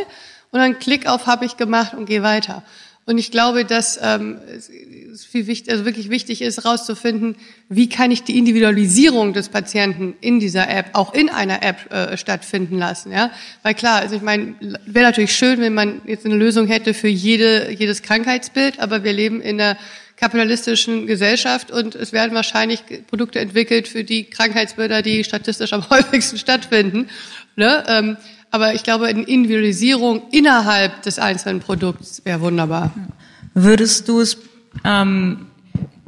und 0.51 0.59
dann 0.61 0.79
klick 0.79 1.07
auf 1.07 1.27
habe 1.27 1.47
ich 1.47 1.57
gemacht 1.57 1.95
und 1.95 2.07
geh 2.07 2.23
weiter. 2.23 2.63
Und 3.07 3.19
ich 3.19 3.31
glaube, 3.31 3.65
dass 3.65 3.99
ähm, 4.01 4.39
es 5.13 5.25
viel 5.25 5.47
wichtig, 5.47 5.73
also 5.73 5.85
wirklich 5.85 6.11
wichtig 6.11 6.43
ist, 6.43 6.63
herauszufinden, 6.63 7.35
wie 7.69 7.89
kann 7.89 8.11
ich 8.11 8.23
die 8.23 8.39
Individualisierung 8.39 9.33
des 9.33 9.49
Patienten 9.49 10.15
in 10.21 10.39
dieser 10.39 10.69
App, 10.69 10.91
auch 10.93 11.15
in 11.15 11.29
einer 11.29 11.63
App 11.63 11.93
äh, 11.93 12.17
stattfinden 12.17 12.79
lassen. 12.79 13.11
Ja? 13.11 13.33
Weil 13.63 13.75
klar, 13.75 14.01
also 14.01 14.15
ich 14.15 14.23
meine, 14.23 14.55
wäre 14.87 15.07
natürlich 15.07 15.35
schön, 15.35 15.61
wenn 15.61 15.75
man 15.75 16.03
jetzt 16.07 16.25
eine 16.27 16.37
Lösung 16.37 16.69
hätte 16.69 16.95
für 16.95 17.09
jede, 17.09 17.73
jedes 17.73 18.03
Krankheitsbild, 18.03 18.79
aber 18.79 19.03
wir 19.03 19.13
leben 19.13 19.41
in 19.41 19.61
einer 19.61 19.77
kapitalistischen 20.21 21.07
Gesellschaft 21.07 21.71
und 21.71 21.95
es 21.95 22.13
werden 22.13 22.35
wahrscheinlich 22.35 22.83
Produkte 23.09 23.41
entwickelt 23.41 23.89
für 23.89 24.05
die 24.05 24.25
Krankheitsbilder, 24.25 25.01
die 25.01 25.25
statistisch 25.25 25.73
am 25.73 25.89
häufigsten 25.91 26.37
stattfinden. 26.37 27.09
Ne? 27.57 27.85
Ähm, 27.89 28.17
aber 28.51 28.75
ich 28.75 28.83
glaube, 28.83 29.07
eine 29.07 29.23
Individualisierung 29.23 30.23
innerhalb 30.31 31.03
des 31.03 31.19
einzelnen 31.19 31.61
Produkts 31.61 32.23
wäre 32.25 32.41
wunderbar. 32.41 32.93
Würdest 33.55 34.09
du 34.09 34.21
es, 34.21 34.37
ähm, 34.85 35.47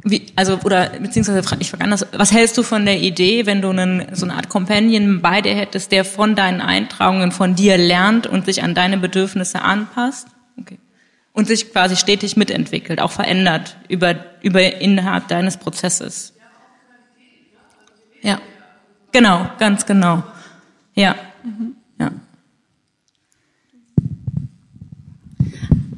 wie, 0.03 0.27
also 0.35 0.59
oder 0.63 0.91
beziehungsweise 0.99 1.41
ich 1.59 1.69
frage 1.71 1.83
anders, 1.83 2.05
was 2.11 2.31
hältst 2.31 2.57
du 2.57 2.63
von 2.63 2.85
der 2.85 2.99
Idee, 2.99 3.45
wenn 3.45 3.61
du 3.61 3.69
einen, 3.69 4.13
so 4.13 4.25
eine 4.25 4.35
Art 4.35 4.49
Companion 4.49 5.21
bei 5.21 5.41
dir 5.41 5.55
hättest, 5.55 5.91
der 5.91 6.05
von 6.05 6.35
deinen 6.35 6.61
Eintragungen 6.61 7.31
von 7.31 7.55
dir 7.55 7.77
lernt 7.77 8.27
und 8.27 8.45
sich 8.45 8.61
an 8.61 8.75
deine 8.75 8.97
Bedürfnisse 8.97 9.61
anpasst? 9.61 10.27
Und 11.33 11.47
sich 11.47 11.71
quasi 11.71 11.95
stetig 11.95 12.37
mitentwickelt, 12.37 13.01
auch 13.01 13.11
verändert 13.11 13.75
über, 13.89 14.15
über 14.41 14.79
innerhalb 14.79 15.27
deines 15.27 15.57
Prozesses. 15.57 16.33
Ja, 18.21 18.39
genau, 19.11 19.49
ganz 19.57 19.85
genau. 19.85 20.23
Ja, 20.95 21.15
mhm. 21.43 21.75
ja. 21.99 22.11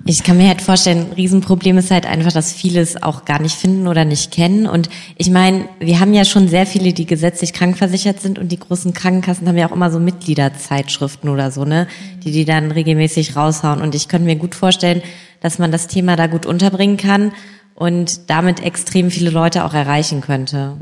Ich 0.07 0.21
kann 0.21 0.37
mir 0.37 0.47
halt 0.47 0.61
vorstellen, 0.61 1.07
ein 1.07 1.13
Riesenproblem 1.13 1.79
ist 1.79 1.89
halt 1.89 2.05
einfach, 2.05 2.31
dass 2.31 2.53
viele 2.53 2.79
es 2.79 3.01
auch 3.01 3.25
gar 3.25 3.41
nicht 3.41 3.55
finden 3.55 3.87
oder 3.87 4.05
nicht 4.05 4.31
kennen. 4.31 4.67
Und 4.67 4.87
ich 5.17 5.31
meine, 5.31 5.67
wir 5.79 5.99
haben 5.99 6.13
ja 6.13 6.25
schon 6.25 6.47
sehr 6.47 6.67
viele, 6.67 6.93
die 6.93 7.07
gesetzlich 7.07 7.53
krankversichert 7.53 8.21
sind 8.21 8.37
und 8.37 8.51
die 8.51 8.59
großen 8.59 8.93
Krankenkassen 8.93 9.47
haben 9.47 9.57
ja 9.57 9.67
auch 9.67 9.71
immer 9.71 9.89
so 9.89 9.99
Mitgliederzeitschriften 9.99 11.27
oder 11.27 11.49
so, 11.49 11.65
ne, 11.65 11.87
die 12.23 12.31
die 12.31 12.45
dann 12.45 12.71
regelmäßig 12.71 13.35
raushauen. 13.35 13.81
Und 13.81 13.95
ich 13.95 14.07
könnte 14.07 14.27
mir 14.27 14.35
gut 14.35 14.53
vorstellen, 14.53 15.01
dass 15.45 15.59
man 15.59 15.71
das 15.71 15.85
Thema 15.85 16.15
da 16.15 16.25
gut 16.25 16.47
unterbringen 16.47 16.97
kann 16.97 17.31
und 17.75 18.31
damit 18.31 18.63
extrem 18.63 19.11
viele 19.11 19.29
Leute 19.29 19.63
auch 19.63 19.75
erreichen 19.75 20.21
könnte. 20.21 20.75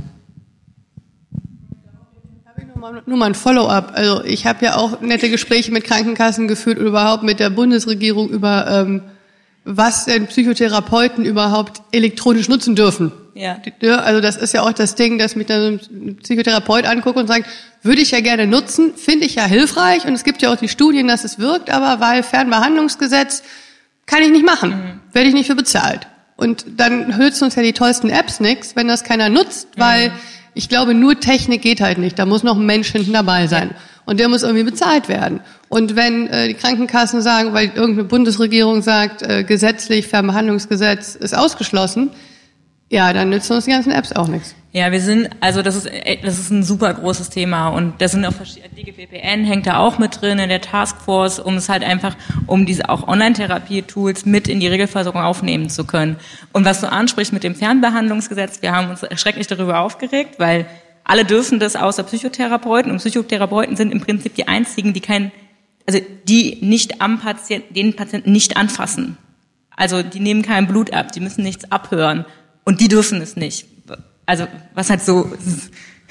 Nur 3.05 3.17
mal 3.17 3.25
ein 3.25 3.35
Follow-up. 3.35 3.91
Also 3.93 4.23
ich 4.23 4.45
habe 4.45 4.63
ja 4.63 4.77
auch 4.77 5.01
nette 5.01 5.29
Gespräche 5.29 5.73
mit 5.73 5.83
Krankenkassen 5.83 6.47
geführt 6.47 6.77
und 6.79 6.85
überhaupt 6.85 7.23
mit 7.23 7.41
der 7.41 7.49
Bundesregierung 7.49 8.29
über 8.29 8.67
ähm, 8.69 9.01
was 9.65 10.05
denn 10.05 10.27
Psychotherapeuten 10.27 11.25
überhaupt 11.25 11.81
elektronisch 11.91 12.47
nutzen 12.47 12.75
dürfen. 12.75 13.11
Ja. 13.33 13.57
Also 13.97 14.21
das 14.21 14.37
ist 14.37 14.53
ja 14.53 14.61
auch 14.61 14.71
das 14.71 14.95
Ding, 14.95 15.17
dass 15.17 15.35
mich 15.35 15.47
dann 15.47 15.79
ein 15.91 16.17
Psychotherapeut 16.17 16.85
anguckt 16.85 17.17
und 17.17 17.27
sagt, 17.27 17.47
würde 17.81 18.01
ich 18.01 18.11
ja 18.11 18.21
gerne 18.21 18.47
nutzen, 18.47 18.93
finde 18.95 19.25
ich 19.25 19.35
ja 19.35 19.45
hilfreich 19.45 20.05
und 20.05 20.13
es 20.13 20.23
gibt 20.23 20.41
ja 20.41 20.53
auch 20.53 20.57
die 20.57 20.69
Studien, 20.69 21.07
dass 21.07 21.25
es 21.25 21.39
wirkt, 21.39 21.69
aber 21.69 21.99
weil 21.99 22.23
Fernbehandlungsgesetz 22.23 23.43
kann 24.05 24.21
ich 24.21 24.31
nicht 24.31 24.45
machen, 24.45 24.69
mhm. 24.69 24.99
werde 25.13 25.29
ich 25.29 25.33
nicht 25.33 25.47
für 25.47 25.55
bezahlt. 25.55 26.07
Und 26.35 26.65
dann 26.77 27.17
nützen 27.17 27.45
uns 27.45 27.55
ja 27.55 27.63
die 27.63 27.73
tollsten 27.73 28.09
Apps 28.09 28.39
nichts, 28.39 28.75
wenn 28.75 28.87
das 28.87 29.03
keiner 29.03 29.29
nutzt, 29.29 29.67
weil 29.77 30.09
mhm. 30.09 30.13
ich 30.53 30.69
glaube, 30.69 30.93
nur 30.93 31.19
Technik 31.19 31.61
geht 31.61 31.81
halt 31.81 31.97
nicht. 31.97 32.17
Da 32.19 32.25
muss 32.25 32.43
noch 32.43 32.57
ein 32.57 32.65
Mensch 32.65 32.91
hinten 32.91 33.13
dabei 33.13 33.47
sein. 33.47 33.69
Ja. 33.71 33.77
Und 34.05 34.19
der 34.19 34.27
muss 34.27 34.43
irgendwie 34.43 34.63
bezahlt 34.63 35.07
werden. 35.07 35.39
Und 35.69 35.95
wenn 35.95 36.27
äh, 36.27 36.49
die 36.49 36.53
Krankenkassen 36.55 37.21
sagen, 37.21 37.53
weil 37.53 37.67
irgendeine 37.67 38.03
Bundesregierung 38.03 38.81
sagt, 38.81 39.21
äh, 39.21 39.43
gesetzlich 39.43 40.07
Fernbehandlungsgesetz 40.07 41.15
ist 41.15 41.35
ausgeschlossen, 41.35 42.11
ja, 42.89 43.13
dann 43.13 43.29
nützen 43.29 43.53
uns 43.53 43.65
die 43.65 43.71
ganzen 43.71 43.91
Apps 43.91 44.11
auch 44.11 44.27
nichts. 44.27 44.55
Ja, 44.75 44.91
wir 44.91 45.01
sind, 45.01 45.29
also 45.39 45.61
das 45.61 45.75
ist, 45.75 45.87
das 46.23 46.39
ist 46.39 46.49
ein 46.49 46.63
super 46.63 46.91
großes 46.95 47.29
Thema 47.29 47.67
und 47.67 48.01
das 48.01 48.13
sind 48.13 48.25
auch 48.25 48.33
verschiedene, 48.33 48.69
DGPPN 48.69 49.45
hängt 49.45 49.67
da 49.67 49.77
auch 49.77 49.99
mit 49.99 50.19
drin 50.19 50.39
in 50.39 50.49
der 50.49 50.61
Taskforce, 50.61 51.37
um 51.37 51.57
es 51.57 51.69
halt 51.69 51.83
einfach, 51.83 52.15
um 52.47 52.65
diese 52.65 52.89
auch 52.89 53.07
Online-Therapie-Tools 53.07 54.25
mit 54.25 54.47
in 54.47 54.59
die 54.59 54.65
Regelversorgung 54.65 55.21
aufnehmen 55.21 55.69
zu 55.69 55.85
können. 55.85 56.15
Und 56.53 56.65
was 56.65 56.81
du 56.81 56.91
ansprichst 56.91 57.33
mit 57.33 57.43
dem 57.43 57.53
Fernbehandlungsgesetz, 57.53 58.63
wir 58.63 58.71
haben 58.71 58.89
uns 58.89 59.03
erschrecklich 59.03 59.45
darüber 59.45 59.79
aufgeregt, 59.79 60.39
weil 60.39 60.65
alle 61.03 61.23
dürfen 61.23 61.59
das 61.59 61.75
außer 61.75 62.01
Psychotherapeuten 62.01 62.91
und 62.91 62.97
Psychotherapeuten 62.97 63.75
sind 63.75 63.91
im 63.91 64.01
Prinzip 64.01 64.33
die 64.33 64.47
einzigen, 64.47 64.91
die 64.93 65.01
kein, 65.01 65.31
also 65.85 65.99
die 66.27 66.57
nicht 66.61 66.99
am 66.99 67.19
Patienten, 67.19 67.75
den 67.75 67.95
Patienten 67.95 68.31
nicht 68.31 68.57
anfassen. 68.57 69.19
Also 69.75 70.01
die 70.01 70.19
nehmen 70.19 70.41
kein 70.41 70.65
Blut 70.65 70.91
ab, 70.93 71.11
die 71.11 71.19
müssen 71.19 71.43
nichts 71.43 71.71
abhören 71.71 72.25
und 72.63 72.81
die 72.81 72.87
dürfen 72.87 73.21
es 73.21 73.35
nicht 73.35 73.67
also 74.25 74.47
was 74.73 74.89
halt 74.89 75.01
so, 75.01 75.31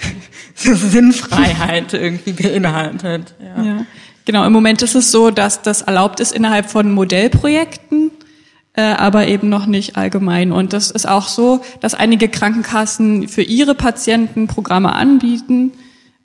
so 0.55 0.75
Sinnfreiheit 0.75 1.95
irgendwie 1.95 2.33
beinhaltet. 2.33 3.35
Ja. 3.41 3.63
ja. 3.63 3.87
Genau, 4.25 4.47
im 4.47 4.53
Moment 4.53 4.83
ist 4.83 4.95
es 4.95 5.11
so, 5.11 5.31
dass 5.31 5.63
das 5.63 5.83
erlaubt 5.83 6.21
ist 6.21 6.33
innerhalb 6.33 6.71
von 6.71 6.93
Modellprojekten, 6.93 8.13
äh, 8.75 8.83
aber 8.83 9.27
eben 9.27 9.49
noch 9.49 9.67
nicht 9.67 9.97
allgemein. 9.97 10.53
Und 10.53 10.73
das 10.73 10.91
ist 10.91 11.09
auch 11.09 11.29
so, 11.29 11.61
dass 11.81 11.95
einige 11.95 12.29
Krankenkassen 12.29 13.29
für 13.29 13.43
ihre 13.43 13.75
Patienten 13.75 14.47
Programme 14.47 14.93
anbieten. 14.95 15.73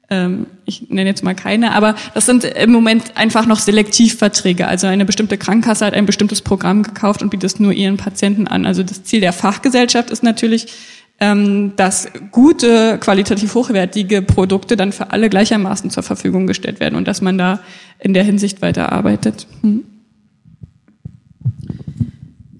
Ähm, 0.10 0.46
ich 0.66 0.90
nenne 0.90 1.10
jetzt 1.10 1.24
mal 1.24 1.34
keine, 1.34 1.74
aber 1.74 1.96
das 2.14 2.28
sind 2.28 2.44
im 2.44 2.72
Moment 2.72 3.18
einfach 3.18 3.48
noch 3.48 3.60
Selektivverträge. 3.60 4.68
Also 4.68 4.86
eine 4.86 5.04
bestimmte 5.04 5.38
Krankenkasse 5.38 5.86
hat 5.86 5.96
ein 5.96 6.06
bestimmtes 6.06 6.42
Programm 6.42 6.84
gekauft 6.84 7.24
und 7.24 7.30
bietet 7.30 7.52
es 7.52 7.60
nur 7.60 7.74
ihren 7.74 7.98
Patienten 7.98 8.48
an. 8.48 8.68
Also 8.68 8.84
das 8.84 9.04
Ziel 9.04 9.22
der 9.22 9.34
Fachgesellschaft 9.34 10.12
ist 10.12 10.22
natürlich, 10.22 10.68
ähm, 11.20 11.74
dass 11.76 12.08
gute, 12.32 12.98
qualitativ 13.00 13.56
hochwertige 13.56 14.22
Produkte 14.22 14.78
dann 14.78 14.92
für 14.92 15.12
alle 15.12 15.30
gleichermaßen 15.30 15.90
zur 15.90 16.04
Verfügung 16.04 16.46
gestellt 16.46 16.80
werden 16.80 16.96
und 16.96 17.08
dass 17.08 17.22
man 17.22 17.38
da 17.38 17.60
in 18.00 18.14
der 18.14 18.24
Hinsicht 18.24 18.62
weiterarbeitet. 18.62 19.48
Hm. 19.62 19.84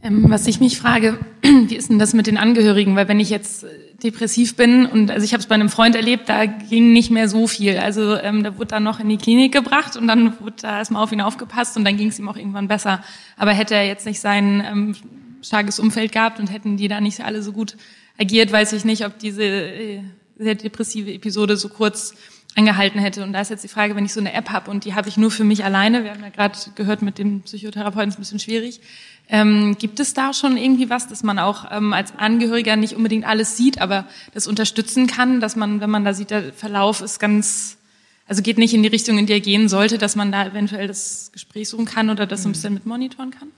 Ähm, 0.08 0.26
was 0.30 0.48
ich 0.48 0.60
mich 0.60 0.80
frage, 0.80 1.20
wie 1.42 1.76
ist 1.76 1.90
denn 1.90 2.00
das 2.00 2.14
mit 2.14 2.28
den 2.28 2.38
Angehörigen? 2.38 2.96
Weil 2.96 3.08
wenn 3.08 3.20
ich 3.20 3.30
jetzt 3.30 3.64
äh, 3.64 3.68
depressiv 4.04 4.56
bin 4.56 4.86
und 4.86 5.12
also 5.12 5.24
ich 5.24 5.34
habe 5.34 5.42
es 5.42 5.48
bei 5.48 5.56
einem 5.56 5.70
Freund 5.70 5.96
erlebt, 5.96 6.30
da 6.30 6.46
ging 6.46 6.94
nicht 6.94 7.12
mehr 7.12 7.30
so 7.30 7.46
viel. 7.46 7.78
Also 7.78 8.16
ähm, 8.16 8.44
da 8.44 8.58
wurde 8.58 8.68
dann 8.68 8.84
noch 8.84 9.00
in 9.00 9.10
die 9.10 9.18
Klinik 9.18 9.52
gebracht 9.52 9.98
und 9.98 10.08
dann 10.08 10.40
wurde 10.40 10.56
da 10.62 10.78
erstmal 10.78 11.04
auf 11.04 11.12
ihn 11.12 11.22
aufgepasst 11.22 11.78
und 11.78 11.86
dann 11.86 11.98
ging 11.98 12.08
es 12.08 12.18
ihm 12.18 12.30
auch 12.30 12.38
irgendwann 12.38 12.68
besser. 12.68 13.04
Aber 13.38 13.52
hätte 13.52 13.76
er 13.76 13.86
jetzt 13.86 14.06
nicht 14.06 14.20
sein 14.20 14.64
ähm, 14.66 14.96
starkes 15.42 15.80
Umfeld 15.80 16.12
gehabt 16.12 16.40
und 16.40 16.52
hätten 16.52 16.78
die 16.78 16.88
da 16.88 17.02
nicht 17.02 17.24
alle 17.24 17.42
so 17.42 17.52
gut 17.52 17.76
agiert, 18.18 18.52
weiß 18.52 18.74
ich 18.74 18.86
nicht, 18.86 19.06
ob 19.06 19.20
diese 19.20 19.44
äh, 19.44 20.02
sehr 20.38 20.56
depressive 20.56 21.12
Episode 21.14 21.58
so 21.58 21.70
kurz 21.70 22.14
angehalten 22.56 23.00
hätte. 23.00 23.24
Und 23.24 23.34
da 23.34 23.42
ist 23.42 23.50
jetzt 23.50 23.64
die 23.64 23.70
Frage, 23.70 23.96
wenn 23.96 24.06
ich 24.06 24.14
so 24.14 24.20
eine 24.20 24.34
App 24.34 24.50
habe 24.50 24.72
und 24.72 24.84
die 24.84 24.96
habe 24.96 25.10
ich 25.10 25.18
nur 25.18 25.30
für 25.30 25.44
mich 25.44 25.64
alleine, 25.64 26.04
wir 26.04 26.12
haben 26.12 26.24
ja 26.24 26.30
gerade 26.30 26.58
gehört, 26.76 27.02
mit 27.02 27.20
dem 27.20 27.42
Psychotherapeuten 27.42 28.10
ist 28.10 28.18
ein 28.18 28.22
bisschen 28.22 28.40
schwierig. 28.40 28.82
Ähm, 29.30 29.76
gibt 29.78 30.00
es 30.00 30.14
da 30.14 30.34
schon 30.34 30.58
irgendwie 30.58 30.90
was, 30.90 31.08
dass 31.08 31.22
man 31.22 31.38
auch 31.38 31.66
ähm, 31.70 31.94
als 31.94 32.16
Angehöriger 32.18 32.76
nicht 32.76 32.96
unbedingt 32.96 33.26
alles 33.28 33.58
sieht, 33.58 33.80
aber 33.80 34.08
das 34.34 34.48
unterstützen 34.48 35.06
kann, 35.06 35.40
dass 35.40 35.56
man, 35.56 35.82
wenn 35.82 35.90
man 35.90 36.06
da 36.06 36.14
sieht, 36.14 36.32
der 36.32 36.54
Verlauf 36.54 37.02
ist 37.02 37.20
ganz, 37.20 37.78
also 38.26 38.42
geht 38.42 38.58
nicht 38.58 38.74
in 38.74 38.82
die 38.82 38.90
Richtung, 38.90 39.18
in 39.18 39.28
die 39.28 39.34
er 39.34 39.42
gehen 39.42 39.70
sollte, 39.70 39.98
dass 39.98 40.16
man 40.16 40.32
da 40.32 40.48
eventuell 40.48 40.88
das 40.88 41.30
Gespräch 41.34 41.70
suchen 41.70 41.86
kann 41.86 42.10
oder 42.10 42.26
das 42.26 42.44
so 42.44 42.50
ein 42.50 42.54
bisschen 42.54 42.74
mit 42.74 42.86
monitoren 42.86 43.32
kann? 43.32 43.50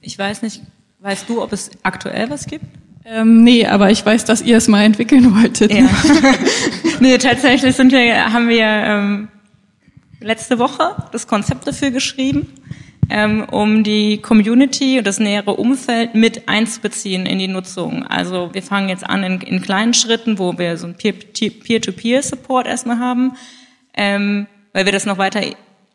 Ich 0.00 0.18
weiß 0.18 0.42
nicht, 0.42 0.62
weißt 1.00 1.28
du, 1.28 1.42
ob 1.42 1.52
es 1.52 1.70
aktuell 1.82 2.30
was 2.30 2.46
gibt? 2.46 2.64
Ähm, 3.06 3.44
nee, 3.44 3.66
aber 3.66 3.90
ich 3.90 4.04
weiß, 4.04 4.24
dass 4.24 4.40
ihr 4.40 4.56
es 4.56 4.66
mal 4.66 4.82
entwickeln 4.82 5.34
wolltet. 5.36 5.72
Ja. 5.72 5.88
nee, 7.00 7.18
tatsächlich 7.18 7.76
sind 7.76 7.92
wir, 7.92 8.32
haben 8.32 8.48
wir 8.48 8.64
ähm, 8.64 9.28
letzte 10.20 10.58
Woche 10.58 10.96
das 11.12 11.26
Konzept 11.26 11.66
dafür 11.66 11.90
geschrieben, 11.90 12.48
ähm, 13.10 13.44
um 13.50 13.84
die 13.84 14.18
Community 14.18 14.98
und 14.98 15.06
das 15.06 15.20
nähere 15.20 15.52
Umfeld 15.52 16.14
mit 16.14 16.48
einzubeziehen 16.48 17.26
in 17.26 17.38
die 17.38 17.48
Nutzung. 17.48 18.06
Also 18.06 18.50
wir 18.54 18.62
fangen 18.62 18.88
jetzt 18.88 19.04
an 19.04 19.22
in, 19.22 19.40
in 19.42 19.60
kleinen 19.60 19.92
Schritten, 19.92 20.38
wo 20.38 20.56
wir 20.56 20.78
so 20.78 20.86
ein 20.86 20.96
Peer-to-Peer-Support 20.96 22.66
erstmal 22.66 22.98
haben, 22.98 23.36
ähm, 23.94 24.46
weil 24.72 24.86
wir 24.86 24.92
das 24.92 25.04
noch 25.04 25.18
weiter 25.18 25.42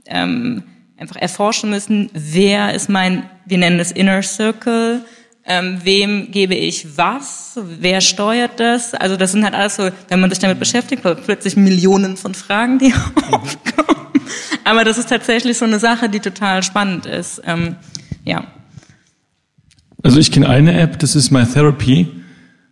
ähm, 0.05 0.63
einfach 0.95 1.15
erforschen 1.15 1.71
müssen. 1.71 2.11
Wer 2.13 2.75
ist 2.75 2.87
mein, 2.87 3.27
wir 3.45 3.57
nennen 3.57 3.79
das 3.79 3.91
Inner 3.91 4.21
Circle, 4.21 5.03
ähm, 5.49 5.79
wem 5.83 6.29
gebe 6.31 6.53
ich 6.53 6.95
was, 6.95 7.59
wer 7.79 8.01
steuert 8.01 8.59
das. 8.59 8.93
Also 8.93 9.17
das 9.17 9.31
sind 9.31 9.43
halt 9.43 9.55
alles 9.55 9.75
so, 9.75 9.89
wenn 10.07 10.19
man 10.19 10.29
sich 10.29 10.37
damit 10.37 10.59
beschäftigt, 10.59 11.01
plötzlich 11.01 11.57
Millionen 11.57 12.17
von 12.17 12.35
Fragen, 12.35 12.77
die 12.77 12.93
aufkommen. 13.31 13.97
Aber 14.63 14.83
das 14.83 14.99
ist 14.99 15.09
tatsächlich 15.09 15.57
so 15.57 15.65
eine 15.65 15.79
Sache, 15.79 16.07
die 16.07 16.19
total 16.19 16.61
spannend 16.61 17.07
ist. 17.07 17.41
Ähm, 17.45 17.77
ja. 18.23 18.45
Also 20.03 20.19
ich 20.19 20.31
kenne 20.31 20.47
eine 20.47 20.79
App, 20.79 20.99
das 20.99 21.15
ist 21.15 21.31
My 21.31 21.45
Therapy. 21.45 22.07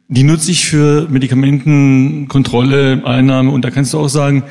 Die 0.08 0.24
nutze 0.24 0.52
ich 0.52 0.66
für 0.68 1.08
Medikamentenkontrolle, 1.10 3.02
Einnahme 3.04 3.50
und 3.50 3.66
da 3.66 3.72
kannst 3.72 3.94
du 3.94 4.00
auch 4.00 4.08
sagen, 4.08 4.44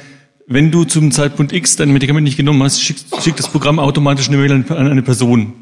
wenn 0.49 0.73
du 0.73 0.83
zum 0.85 1.13
Zeitpunkt 1.13 1.53
X 1.53 1.77
dein 1.77 1.93
Medikament 1.93 2.25
nicht 2.25 2.37
genommen 2.37 2.63
hast, 2.65 2.83
schickt, 2.83 3.05
schickt 3.23 3.39
das 3.39 3.49
Programm 3.49 3.79
automatisch 3.79 4.29
eine 4.29 4.37
Mail 4.37 4.53
an 4.53 4.71
eine 4.71 5.03
Person, 5.03 5.53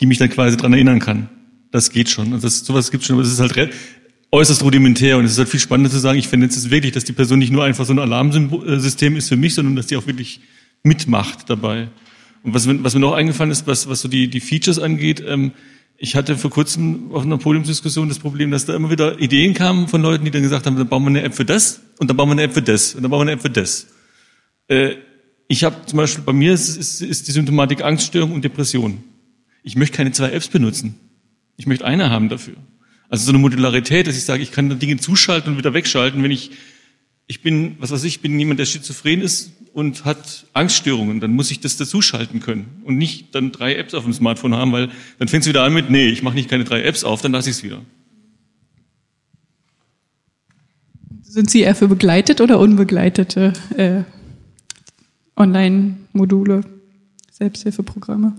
die 0.00 0.06
mich 0.06 0.18
dann 0.18 0.30
quasi 0.30 0.56
dran 0.56 0.72
erinnern 0.72 0.98
kann. 0.98 1.28
Das 1.70 1.90
geht 1.90 2.08
schon. 2.08 2.32
Also 2.32 2.46
das, 2.46 2.60
sowas 2.60 2.90
gibt 2.90 3.04
schon, 3.04 3.14
aber 3.14 3.24
es 3.24 3.32
ist 3.32 3.40
halt 3.40 3.72
äußerst 4.32 4.62
rudimentär 4.62 5.18
und 5.18 5.24
es 5.24 5.32
ist 5.32 5.38
halt 5.38 5.48
viel 5.48 5.60
spannender 5.60 5.90
zu 5.90 5.98
sagen, 5.98 6.18
ich 6.18 6.28
finde 6.28 6.46
jetzt 6.46 6.70
wirklich, 6.70 6.92
dass 6.92 7.04
die 7.04 7.12
Person 7.12 7.38
nicht 7.38 7.52
nur 7.52 7.64
einfach 7.64 7.84
so 7.84 7.92
ein 7.92 7.98
Alarmsystem 7.98 9.16
ist 9.16 9.28
für 9.28 9.36
mich, 9.36 9.54
sondern 9.54 9.76
dass 9.76 9.86
die 9.86 9.96
auch 9.96 10.06
wirklich 10.06 10.40
mitmacht 10.82 11.50
dabei. 11.50 11.88
Und 12.42 12.54
was, 12.54 12.66
was 12.68 12.94
mir 12.94 13.00
noch 13.00 13.12
eingefallen 13.12 13.50
ist, 13.50 13.66
was, 13.66 13.88
was 13.88 14.00
so 14.00 14.08
die, 14.08 14.28
die 14.28 14.40
Features 14.40 14.78
angeht, 14.78 15.22
ähm, 15.26 15.52
ich 16.02 16.16
hatte 16.16 16.38
vor 16.38 16.50
kurzem 16.50 17.12
auf 17.12 17.24
einer 17.24 17.36
Podiumsdiskussion 17.36 18.08
das 18.08 18.18
Problem, 18.18 18.50
dass 18.50 18.64
da 18.64 18.74
immer 18.74 18.88
wieder 18.88 19.20
Ideen 19.20 19.52
kamen 19.52 19.86
von 19.86 20.00
Leuten, 20.00 20.24
die 20.24 20.30
dann 20.30 20.42
gesagt 20.42 20.64
haben, 20.64 20.76
dann 20.76 20.88
bauen 20.88 21.02
wir 21.02 21.08
eine 21.08 21.22
App 21.22 21.34
für 21.34 21.44
das 21.44 21.80
und 21.98 22.08
dann 22.08 22.16
bauen 22.16 22.28
wir 22.30 22.32
eine 22.32 22.42
App 22.44 22.54
für 22.54 22.62
das 22.62 22.94
und 22.94 23.02
dann 23.02 23.10
bauen 23.10 23.20
wir 23.20 23.32
eine 23.32 23.32
App 23.32 23.42
für 23.42 23.50
das. 23.50 23.86
Äh, 24.68 24.94
ich 25.48 25.64
habe 25.64 25.84
zum 25.84 25.98
Beispiel, 25.98 26.24
bei 26.24 26.32
mir 26.32 26.54
ist, 26.54 26.76
ist, 26.76 27.02
ist 27.02 27.28
die 27.28 27.32
Symptomatik 27.32 27.82
Angststörung 27.82 28.32
und 28.32 28.44
Depression. 28.44 29.02
Ich 29.62 29.76
möchte 29.76 29.96
keine 29.96 30.12
zwei 30.12 30.30
Apps 30.30 30.48
benutzen. 30.48 30.94
Ich 31.60 31.66
möchte 31.66 31.84
eine 31.84 32.08
haben 32.08 32.30
dafür. 32.30 32.54
Also 33.10 33.26
so 33.26 33.32
eine 33.32 33.38
Modularität, 33.38 34.06
dass 34.06 34.16
ich 34.16 34.24
sage, 34.24 34.42
ich 34.42 34.50
kann 34.50 34.78
Dinge 34.78 34.96
zuschalten 34.96 35.52
und 35.52 35.58
wieder 35.58 35.74
wegschalten, 35.74 36.22
wenn 36.22 36.30
ich, 36.30 36.52
ich 37.26 37.42
bin, 37.42 37.76
was 37.78 37.90
weiß 37.90 38.02
ich, 38.04 38.14
ich 38.14 38.20
bin 38.22 38.38
jemand, 38.38 38.60
der 38.60 38.64
schizophren 38.64 39.20
ist 39.20 39.52
und 39.74 40.06
hat 40.06 40.46
Angststörungen, 40.54 41.20
dann 41.20 41.32
muss 41.32 41.50
ich 41.50 41.60
das 41.60 41.76
dazuschalten 41.76 42.40
können 42.40 42.80
und 42.84 42.96
nicht 42.96 43.34
dann 43.34 43.52
drei 43.52 43.74
Apps 43.74 43.92
auf 43.92 44.04
dem 44.04 44.14
Smartphone 44.14 44.54
haben, 44.54 44.72
weil 44.72 44.88
dann 45.18 45.28
fängst 45.28 45.46
du 45.46 45.50
wieder 45.50 45.62
an 45.62 45.74
mit, 45.74 45.90
nee, 45.90 46.08
ich 46.08 46.22
mache 46.22 46.34
nicht 46.34 46.48
keine 46.48 46.64
drei 46.64 46.82
Apps 46.82 47.04
auf, 47.04 47.20
dann 47.20 47.32
lasse 47.32 47.50
ich 47.50 47.56
es 47.56 47.62
wieder. 47.62 47.82
Sind 51.20 51.50
Sie 51.50 51.60
eher 51.60 51.74
für 51.74 51.88
begleitet 51.88 52.40
oder 52.40 52.58
unbegleitete 52.58 53.52
äh, 53.76 54.02
Online-Module, 55.36 56.62
Selbsthilfeprogramme? 57.30 58.34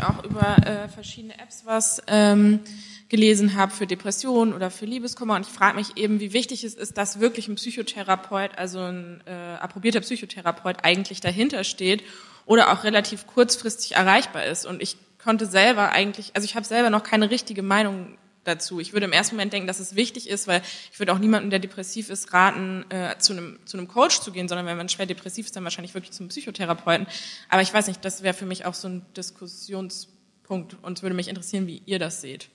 Auch 0.00 0.24
über 0.24 0.56
äh, 0.66 0.88
verschiedene 0.88 1.38
Apps 1.38 1.62
was 1.64 2.02
ähm, 2.06 2.60
gelesen 3.08 3.54
habe 3.54 3.72
für 3.72 3.86
Depressionen 3.86 4.52
oder 4.52 4.70
für 4.70 4.86
Liebeskummer. 4.86 5.36
Und 5.36 5.46
ich 5.46 5.52
frage 5.52 5.76
mich 5.76 5.96
eben, 5.96 6.20
wie 6.20 6.32
wichtig 6.32 6.64
es 6.64 6.74
ist, 6.74 6.96
dass 6.98 7.20
wirklich 7.20 7.48
ein 7.48 7.54
Psychotherapeut, 7.54 8.56
also 8.56 8.80
ein 8.80 9.22
äh, 9.26 9.30
approbierter 9.30 10.00
Psychotherapeut 10.00 10.78
eigentlich 10.82 11.20
dahinter 11.20 11.64
steht 11.64 12.02
oder 12.46 12.72
auch 12.72 12.84
relativ 12.84 13.26
kurzfristig 13.26 13.96
erreichbar 13.96 14.44
ist. 14.44 14.66
Und 14.66 14.82
ich 14.82 14.96
konnte 15.22 15.46
selber 15.46 15.90
eigentlich, 15.90 16.32
also 16.34 16.44
ich 16.44 16.54
habe 16.54 16.66
selber 16.66 16.90
noch 16.90 17.02
keine 17.02 17.30
richtige 17.30 17.62
Meinung 17.62 18.18
dazu. 18.44 18.80
Ich 18.80 18.92
würde 18.92 19.06
im 19.06 19.12
ersten 19.12 19.36
Moment 19.36 19.52
denken, 19.52 19.66
dass 19.66 19.80
es 19.80 19.94
wichtig 19.96 20.28
ist, 20.28 20.46
weil 20.46 20.62
ich 20.92 20.98
würde 20.98 21.12
auch 21.12 21.18
niemandem, 21.18 21.50
der 21.50 21.58
depressiv 21.58 22.10
ist, 22.10 22.32
raten, 22.32 22.84
äh, 22.90 23.16
zu, 23.18 23.32
einem, 23.32 23.58
zu 23.64 23.76
einem 23.76 23.88
Coach 23.88 24.20
zu 24.20 24.32
gehen, 24.32 24.48
sondern 24.48 24.66
wenn 24.66 24.76
man 24.76 24.88
schwer 24.88 25.06
depressiv 25.06 25.46
ist, 25.46 25.56
dann 25.56 25.64
wahrscheinlich 25.64 25.94
wirklich 25.94 26.12
zum 26.12 26.28
Psychotherapeuten. 26.28 27.06
Aber 27.48 27.62
ich 27.62 27.72
weiß 27.72 27.88
nicht, 27.88 28.04
das 28.04 28.22
wäre 28.22 28.34
für 28.34 28.46
mich 28.46 28.64
auch 28.64 28.74
so 28.74 28.88
ein 28.88 29.02
Diskussionspunkt 29.16 30.76
und 30.82 31.02
würde 31.02 31.16
mich 31.16 31.28
interessieren, 31.28 31.66
wie 31.66 31.82
ihr 31.86 31.98
das 31.98 32.20
seht. 32.20 32.48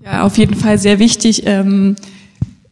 Ja, 0.00 0.24
auf 0.24 0.36
jeden 0.36 0.54
Fall 0.54 0.78
sehr 0.78 0.98
wichtig. 0.98 1.46
Ähm 1.46 1.96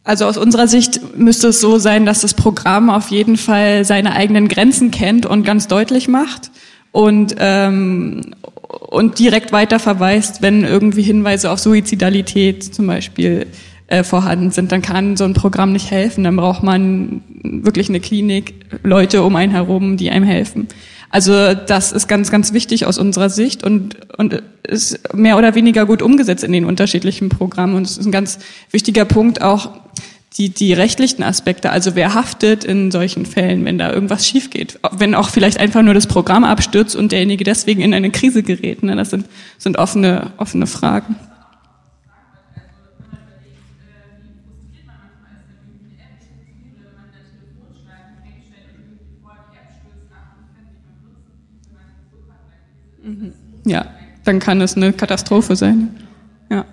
also 0.04 0.24
aus 0.26 0.36
unserer 0.36 0.66
Sicht 0.66 1.16
müsste 1.16 1.48
es 1.48 1.60
so 1.60 1.78
sein, 1.78 2.06
dass 2.06 2.22
das 2.22 2.34
Programm 2.34 2.90
auf 2.90 3.10
jeden 3.10 3.36
Fall 3.36 3.84
seine 3.84 4.14
eigenen 4.14 4.48
Grenzen 4.48 4.90
kennt 4.90 5.26
und 5.26 5.44
ganz 5.44 5.68
deutlich 5.68 6.08
macht 6.08 6.50
und, 6.92 7.34
ähm, 7.38 8.20
und 8.68 9.18
direkt 9.18 9.52
weiter 9.52 9.78
verweist, 9.78 10.42
wenn 10.42 10.64
irgendwie 10.64 11.02
Hinweise 11.02 11.50
auf 11.50 11.58
Suizidalität 11.58 12.62
zum 12.62 12.86
Beispiel 12.86 13.46
äh, 13.88 14.04
vorhanden 14.04 14.50
sind, 14.50 14.72
dann 14.72 14.82
kann 14.82 15.16
so 15.16 15.24
ein 15.24 15.34
Programm 15.34 15.72
nicht 15.72 15.90
helfen. 15.90 16.24
Dann 16.24 16.36
braucht 16.36 16.62
man 16.62 17.22
wirklich 17.42 17.88
eine 17.88 18.00
Klinik, 18.00 18.54
Leute 18.82 19.22
um 19.22 19.36
einen 19.36 19.52
herum, 19.52 19.96
die 19.96 20.10
einem 20.10 20.24
helfen. 20.24 20.68
Also 21.10 21.52
das 21.52 21.92
ist 21.92 22.08
ganz, 22.08 22.30
ganz 22.30 22.54
wichtig 22.54 22.86
aus 22.86 22.96
unserer 22.96 23.28
Sicht 23.28 23.62
und, 23.62 23.96
und 24.16 24.42
ist 24.66 25.14
mehr 25.14 25.36
oder 25.36 25.54
weniger 25.54 25.84
gut 25.84 26.00
umgesetzt 26.00 26.42
in 26.42 26.52
den 26.52 26.64
unterschiedlichen 26.64 27.28
Programmen. 27.28 27.74
Und 27.74 27.82
es 27.82 27.98
ist 27.98 28.06
ein 28.06 28.12
ganz 28.12 28.38
wichtiger 28.70 29.04
Punkt 29.04 29.42
auch, 29.42 29.72
die, 30.38 30.48
die 30.48 30.72
rechtlichen 30.72 31.22
Aspekte, 31.22 31.70
also 31.70 31.94
wer 31.94 32.14
haftet 32.14 32.64
in 32.64 32.90
solchen 32.90 33.26
Fällen, 33.26 33.64
wenn 33.64 33.76
da 33.76 33.92
irgendwas 33.92 34.26
schief 34.26 34.48
geht, 34.50 34.78
wenn 34.90 35.14
auch 35.14 35.28
vielleicht 35.28 35.58
einfach 35.58 35.82
nur 35.82 35.94
das 35.94 36.06
Programm 36.06 36.44
abstürzt 36.44 36.96
und 36.96 37.12
derjenige 37.12 37.44
deswegen 37.44 37.82
in 37.82 37.92
eine 37.92 38.10
Krise 38.10 38.42
gerät. 38.42 38.82
Ne? 38.82 38.96
Das 38.96 39.10
sind, 39.10 39.26
sind 39.58 39.78
offene, 39.78 40.32
offene 40.38 40.66
Fragen. 40.66 41.16
Ja, 53.64 53.86
dann 54.24 54.38
kann 54.38 54.60
es 54.60 54.76
eine 54.76 54.92
Katastrophe 54.92 55.56
sein. 55.56 55.90
Ja. 56.50 56.64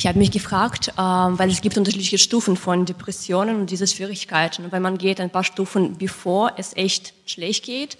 Ich 0.00 0.06
habe 0.06 0.18
mich 0.18 0.30
gefragt, 0.30 0.94
ähm, 0.96 1.38
weil 1.38 1.50
es 1.50 1.60
gibt 1.60 1.76
unterschiedliche 1.76 2.16
Stufen 2.16 2.56
von 2.56 2.86
Depressionen 2.86 3.60
und 3.60 3.70
diese 3.70 3.86
Schwierigkeiten. 3.86 4.64
Und 4.64 4.72
wenn 4.72 4.80
man 4.80 4.96
geht 4.96 5.20
ein 5.20 5.28
paar 5.28 5.44
Stufen, 5.44 5.98
bevor 5.98 6.54
es 6.56 6.74
echt 6.74 7.12
schlecht 7.26 7.66
geht, 7.66 7.98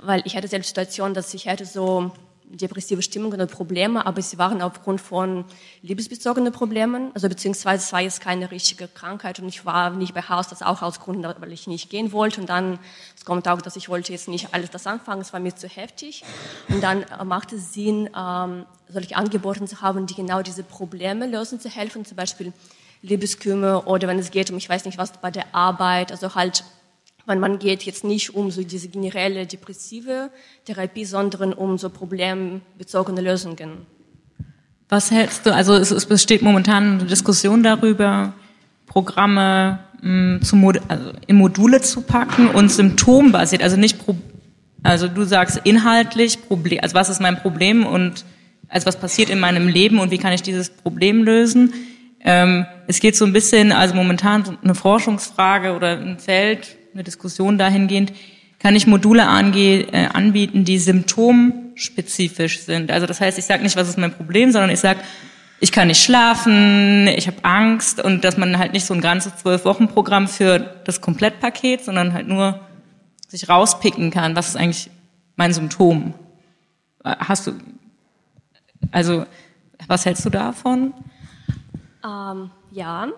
weil 0.00 0.22
ich 0.26 0.36
hatte 0.36 0.46
selbst 0.46 0.68
Situation, 0.68 1.12
dass 1.12 1.34
ich 1.34 1.48
hatte 1.48 1.64
so 1.64 2.12
depressive 2.56 3.02
Stimmungen 3.02 3.40
und 3.40 3.50
Probleme, 3.50 4.04
aber 4.04 4.20
sie 4.22 4.38
waren 4.38 4.60
aufgrund 4.60 5.00
von 5.00 5.44
liebesbezogenen 5.82 6.52
Problemen, 6.52 7.10
also 7.14 7.28
beziehungsweise 7.28 7.84
es 7.84 7.92
war 7.92 8.00
jetzt 8.00 8.20
keine 8.20 8.50
richtige 8.50 8.88
Krankheit 8.88 9.38
und 9.38 9.48
ich 9.48 9.64
war 9.64 9.90
nicht 9.90 10.14
bei 10.14 10.22
Haus, 10.22 10.48
das 10.48 10.62
auch 10.62 10.82
aus 10.82 11.00
Gründen, 11.00 11.32
weil 11.38 11.52
ich 11.52 11.66
nicht 11.66 11.90
gehen 11.90 12.12
wollte 12.12 12.40
und 12.40 12.48
dann, 12.48 12.78
es 13.16 13.24
kommt 13.24 13.46
auch, 13.48 13.62
dass 13.62 13.76
ich 13.76 13.88
wollte 13.88 14.12
jetzt 14.12 14.28
nicht 14.28 14.52
alles 14.52 14.70
das 14.70 14.86
anfangen, 14.86 15.20
es 15.20 15.32
war 15.32 15.40
mir 15.40 15.54
zu 15.54 15.68
heftig 15.68 16.24
und 16.68 16.82
dann 16.82 17.02
äh, 17.04 17.24
machte 17.24 17.56
es 17.56 17.72
Sinn, 17.72 18.10
ähm, 18.16 18.66
solche 18.88 19.16
Angebote 19.16 19.64
zu 19.66 19.80
haben, 19.80 20.06
die 20.06 20.14
genau 20.14 20.42
diese 20.42 20.64
Probleme 20.64 21.26
lösen 21.26 21.60
zu 21.60 21.68
helfen, 21.68 22.04
zum 22.04 22.16
Beispiel 22.16 22.52
Liebeskümmel 23.02 23.76
oder 23.86 24.08
wenn 24.08 24.18
es 24.18 24.30
geht 24.30 24.50
um, 24.50 24.56
ich 24.56 24.68
weiß 24.68 24.84
nicht 24.84 24.98
was, 24.98 25.12
bei 25.12 25.30
der 25.30 25.54
Arbeit, 25.54 26.10
also 26.10 26.34
halt 26.34 26.64
weil 27.30 27.38
man 27.38 27.60
geht 27.60 27.84
jetzt 27.84 28.02
nicht 28.02 28.34
um 28.34 28.50
so 28.50 28.64
diese 28.64 28.88
generelle 28.88 29.46
depressive 29.46 30.30
Therapie, 30.64 31.04
sondern 31.04 31.52
um 31.52 31.78
so 31.78 31.88
problembezogene 31.88 33.20
Lösungen. 33.20 33.86
Was 34.88 35.12
hältst 35.12 35.46
du, 35.46 35.54
also 35.54 35.74
es, 35.74 35.92
es 35.92 36.06
besteht 36.06 36.42
momentan 36.42 36.98
eine 36.98 37.04
Diskussion 37.04 37.62
darüber, 37.62 38.32
Programme 38.86 39.78
mh, 40.02 40.40
zu 40.40 40.56
Mod 40.56 40.80
also 40.88 41.12
in 41.28 41.36
Module 41.36 41.80
zu 41.80 42.00
packen 42.00 42.48
und 42.48 42.72
symptombasiert, 42.72 43.62
also 43.62 43.76
nicht 43.76 44.00
pro 44.00 44.16
also 44.82 45.06
du 45.06 45.22
sagst 45.22 45.60
inhaltlich 45.62 46.48
Problem, 46.48 46.80
also 46.82 46.94
was 46.96 47.10
ist 47.10 47.20
mein 47.20 47.36
Problem 47.36 47.86
und 47.86 48.24
also 48.68 48.86
was 48.86 48.98
passiert 48.98 49.30
in 49.30 49.38
meinem 49.38 49.68
Leben 49.68 50.00
und 50.00 50.10
wie 50.10 50.18
kann 50.18 50.32
ich 50.32 50.42
dieses 50.42 50.70
Problem 50.70 51.22
lösen? 51.22 51.74
Ähm, 52.24 52.66
es 52.88 52.98
geht 52.98 53.14
so 53.14 53.24
ein 53.24 53.32
bisschen, 53.32 53.70
also 53.70 53.94
momentan 53.94 54.58
eine 54.64 54.74
Forschungsfrage 54.74 55.76
oder 55.76 55.98
ein 55.98 56.18
Feld, 56.18 56.79
eine 56.94 57.04
Diskussion 57.04 57.58
dahingehend, 57.58 58.12
kann 58.58 58.76
ich 58.76 58.86
Module 58.86 59.26
ange 59.26 59.92
äh, 59.92 60.06
anbieten, 60.06 60.64
die 60.64 60.78
symptomspezifisch 60.78 62.60
sind. 62.60 62.90
Also 62.90 63.06
das 63.06 63.20
heißt, 63.20 63.38
ich 63.38 63.46
sage 63.46 63.62
nicht, 63.62 63.76
was 63.76 63.88
ist 63.88 63.98
mein 63.98 64.12
Problem, 64.12 64.52
sondern 64.52 64.70
ich 64.70 64.80
sage, 64.80 65.00
ich 65.60 65.72
kann 65.72 65.88
nicht 65.88 66.02
schlafen, 66.02 67.06
ich 67.06 67.26
habe 67.26 67.44
Angst 67.44 68.02
und 68.02 68.24
dass 68.24 68.36
man 68.36 68.58
halt 68.58 68.72
nicht 68.72 68.86
so 68.86 68.94
ein 68.94 69.00
ganzes 69.00 69.36
Zwölf-Wochen-Programm 69.36 70.26
für 70.26 70.58
das 70.58 71.00
Komplettpaket, 71.00 71.84
sondern 71.84 72.14
halt 72.14 72.28
nur 72.28 72.60
sich 73.28 73.48
rauspicken 73.48 74.10
kann, 74.10 74.36
was 74.36 74.48
ist 74.48 74.56
eigentlich 74.56 74.90
mein 75.36 75.52
Symptom. 75.52 76.14
Hast 77.04 77.46
du, 77.46 77.52
also 78.90 79.26
was 79.86 80.04
hältst 80.04 80.24
du 80.24 80.30
davon? 80.30 80.94
Ähm, 82.04 82.50
ja, 82.72 83.08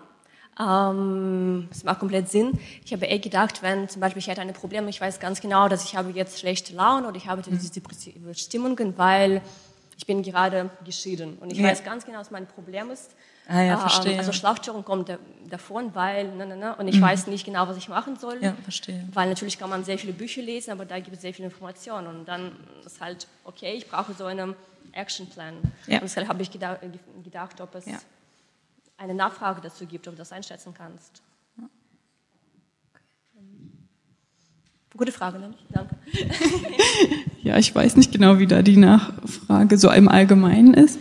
ähm, 0.60 1.66
das 1.70 1.84
macht 1.84 2.00
komplett 2.00 2.28
Sinn. 2.28 2.58
Ich 2.84 2.92
habe 2.92 3.06
eh 3.06 3.18
gedacht, 3.18 3.62
wenn 3.62 3.88
zum 3.88 4.00
Beispiel 4.00 4.20
ich 4.20 4.28
hätte 4.28 4.42
ein 4.42 4.52
Problem, 4.52 4.86
ich 4.88 5.00
weiß 5.00 5.18
ganz 5.18 5.40
genau, 5.40 5.68
dass 5.68 5.84
ich 5.84 5.96
habe 5.96 6.10
jetzt 6.10 6.38
schlechte 6.38 6.74
Laune 6.74 7.08
oder 7.08 7.16
ich 7.16 7.26
habe 7.26 7.42
diese 7.42 7.72
depressive 7.72 8.34
Stimmungen, 8.34 8.96
weil 8.98 9.40
ich 9.96 10.06
bin 10.06 10.22
gerade 10.22 10.68
geschieden 10.84 11.38
und 11.40 11.52
ich 11.52 11.58
ja. 11.58 11.68
weiß 11.68 11.84
ganz 11.84 12.04
genau, 12.04 12.18
was 12.18 12.30
mein 12.30 12.46
Problem 12.46 12.90
ist. 12.90 13.12
Ah, 13.48 13.60
ja, 13.60 13.74
ähm, 13.74 13.80
verstehe. 13.80 14.18
Also 14.18 14.32
Schlafstörung 14.32 14.84
kommt 14.84 15.10
davon, 15.48 15.94
weil, 15.94 16.28
ne, 16.36 16.46
ne, 16.46 16.56
ne, 16.56 16.76
und 16.76 16.86
ich 16.86 16.96
mhm. 16.96 17.02
weiß 17.02 17.26
nicht 17.26 17.44
genau, 17.44 17.66
was 17.66 17.76
ich 17.76 17.88
machen 17.88 18.16
soll. 18.16 18.38
Ja, 18.40 18.54
verstehe. 18.62 19.04
Weil 19.12 19.28
natürlich 19.28 19.58
kann 19.58 19.70
man 19.70 19.84
sehr 19.84 19.98
viele 19.98 20.12
Bücher 20.12 20.42
lesen, 20.42 20.70
aber 20.70 20.84
da 20.84 21.00
gibt 21.00 21.16
es 21.16 21.22
sehr 21.22 21.34
viele 21.34 21.48
Informationen 21.48 22.06
und 22.08 22.28
dann 22.28 22.52
ist 22.84 23.00
halt, 23.00 23.26
okay, 23.44 23.74
ich 23.74 23.88
brauche 23.88 24.12
so 24.12 24.26
einen 24.26 24.54
Actionplan. 24.92 25.54
Ja. 25.86 25.96
Und 25.96 26.02
deshalb 26.04 26.28
habe 26.28 26.42
ich 26.42 26.50
gedacht, 26.50 26.80
gedacht 27.24 27.60
ob 27.60 27.74
es 27.74 27.86
ja 27.86 27.98
eine 28.96 29.14
Nachfrage 29.14 29.60
dazu 29.60 29.86
gibt, 29.86 30.06
ob 30.08 30.14
du 30.14 30.18
das 30.18 30.32
einschätzen 30.32 30.74
kannst. 30.76 31.22
Gute 34.96 35.12
Frage, 35.12 35.38
ne? 35.38 35.54
Danke. 35.70 35.96
ja, 37.42 37.56
ich 37.56 37.74
weiß 37.74 37.96
nicht 37.96 38.12
genau, 38.12 38.38
wie 38.38 38.46
da 38.46 38.60
die 38.60 38.76
Nachfrage 38.76 39.78
so 39.78 39.90
im 39.90 40.08
Allgemeinen 40.08 40.74
ist. 40.74 40.98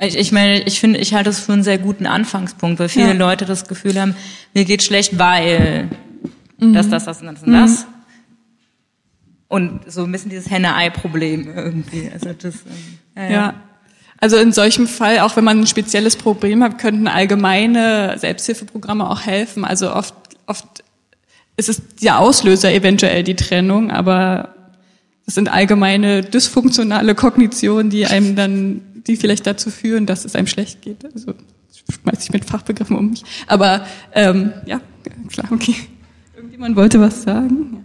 Ich, 0.00 0.16
ich 0.16 0.32
meine, 0.32 0.62
ich 0.62 0.80
finde, 0.80 0.98
ich 0.98 1.12
halte 1.12 1.28
es 1.28 1.40
für 1.40 1.52
einen 1.52 1.62
sehr 1.62 1.76
guten 1.76 2.06
Anfangspunkt, 2.06 2.80
weil 2.80 2.88
viele 2.88 3.08
ja. 3.08 3.12
Leute 3.12 3.44
das 3.44 3.68
Gefühl 3.68 4.00
haben, 4.00 4.16
mir 4.54 4.64
geht 4.64 4.82
schlecht, 4.82 5.18
weil 5.18 5.90
mhm. 6.58 6.72
das, 6.72 6.88
das, 6.88 7.04
das 7.04 7.20
und 7.20 7.26
das 7.26 7.42
und 7.42 7.48
mhm. 7.48 7.52
das. 7.52 7.86
Und 9.48 9.92
so 9.92 10.04
ein 10.04 10.12
bisschen 10.12 10.30
dieses 10.30 10.50
Henne-Ei-Problem 10.50 11.54
irgendwie. 11.54 12.10
Also 12.10 12.32
das, 12.32 12.54
ähm, 13.14 13.30
ja. 13.30 13.30
ja. 13.30 13.54
Also 14.20 14.36
in 14.36 14.52
solchem 14.52 14.86
Fall, 14.86 15.20
auch 15.20 15.36
wenn 15.36 15.44
man 15.44 15.60
ein 15.60 15.66
spezielles 15.66 16.16
Problem 16.16 16.62
hat, 16.62 16.78
könnten 16.78 17.08
allgemeine 17.08 18.18
Selbsthilfeprogramme 18.18 19.08
auch 19.08 19.22
helfen. 19.22 19.64
Also 19.64 19.94
oft, 19.94 20.14
oft 20.46 20.84
ist 21.56 21.70
es 21.70 21.82
der 22.02 22.18
Auslöser 22.18 22.72
eventuell 22.72 23.24
die 23.24 23.36
Trennung, 23.36 23.90
aber 23.90 24.54
das 25.24 25.36
sind 25.36 25.48
allgemeine 25.50 26.22
dysfunktionale 26.22 27.14
Kognitionen, 27.14 27.90
die 27.90 28.06
einem 28.06 28.36
dann, 28.36 28.80
die 29.06 29.16
vielleicht 29.16 29.46
dazu 29.46 29.70
führen, 29.70 30.04
dass 30.04 30.24
es 30.24 30.36
einem 30.36 30.46
schlecht 30.46 30.82
geht. 30.82 31.04
Also 31.14 31.34
schmeiß 31.90 32.24
ich 32.24 32.32
mit 32.32 32.44
Fachbegriffen 32.44 32.96
um 32.96 33.10
mich. 33.10 33.22
Aber 33.46 33.86
ähm, 34.14 34.52
ja, 34.66 34.80
klar, 35.28 35.48
okay. 35.50 35.74
Irgendjemand 36.34 36.76
wollte 36.76 37.00
was 37.00 37.22
sagen? 37.22 37.79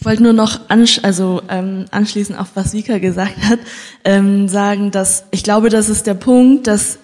Ich 0.00 0.04
wollte 0.04 0.22
nur 0.22 0.32
noch 0.32 0.60
ansch 0.68 1.00
also, 1.02 1.42
ähm, 1.48 1.86
anschließen 1.90 2.36
auf 2.36 2.48
was 2.54 2.72
Vika 2.72 2.98
gesagt 2.98 3.36
hat, 3.48 3.58
ähm, 4.04 4.46
sagen, 4.46 4.92
dass 4.92 5.24
ich 5.32 5.42
glaube, 5.42 5.70
das 5.70 5.88
ist 5.88 6.06
der 6.06 6.14
Punkt, 6.14 6.68
dass 6.68 7.00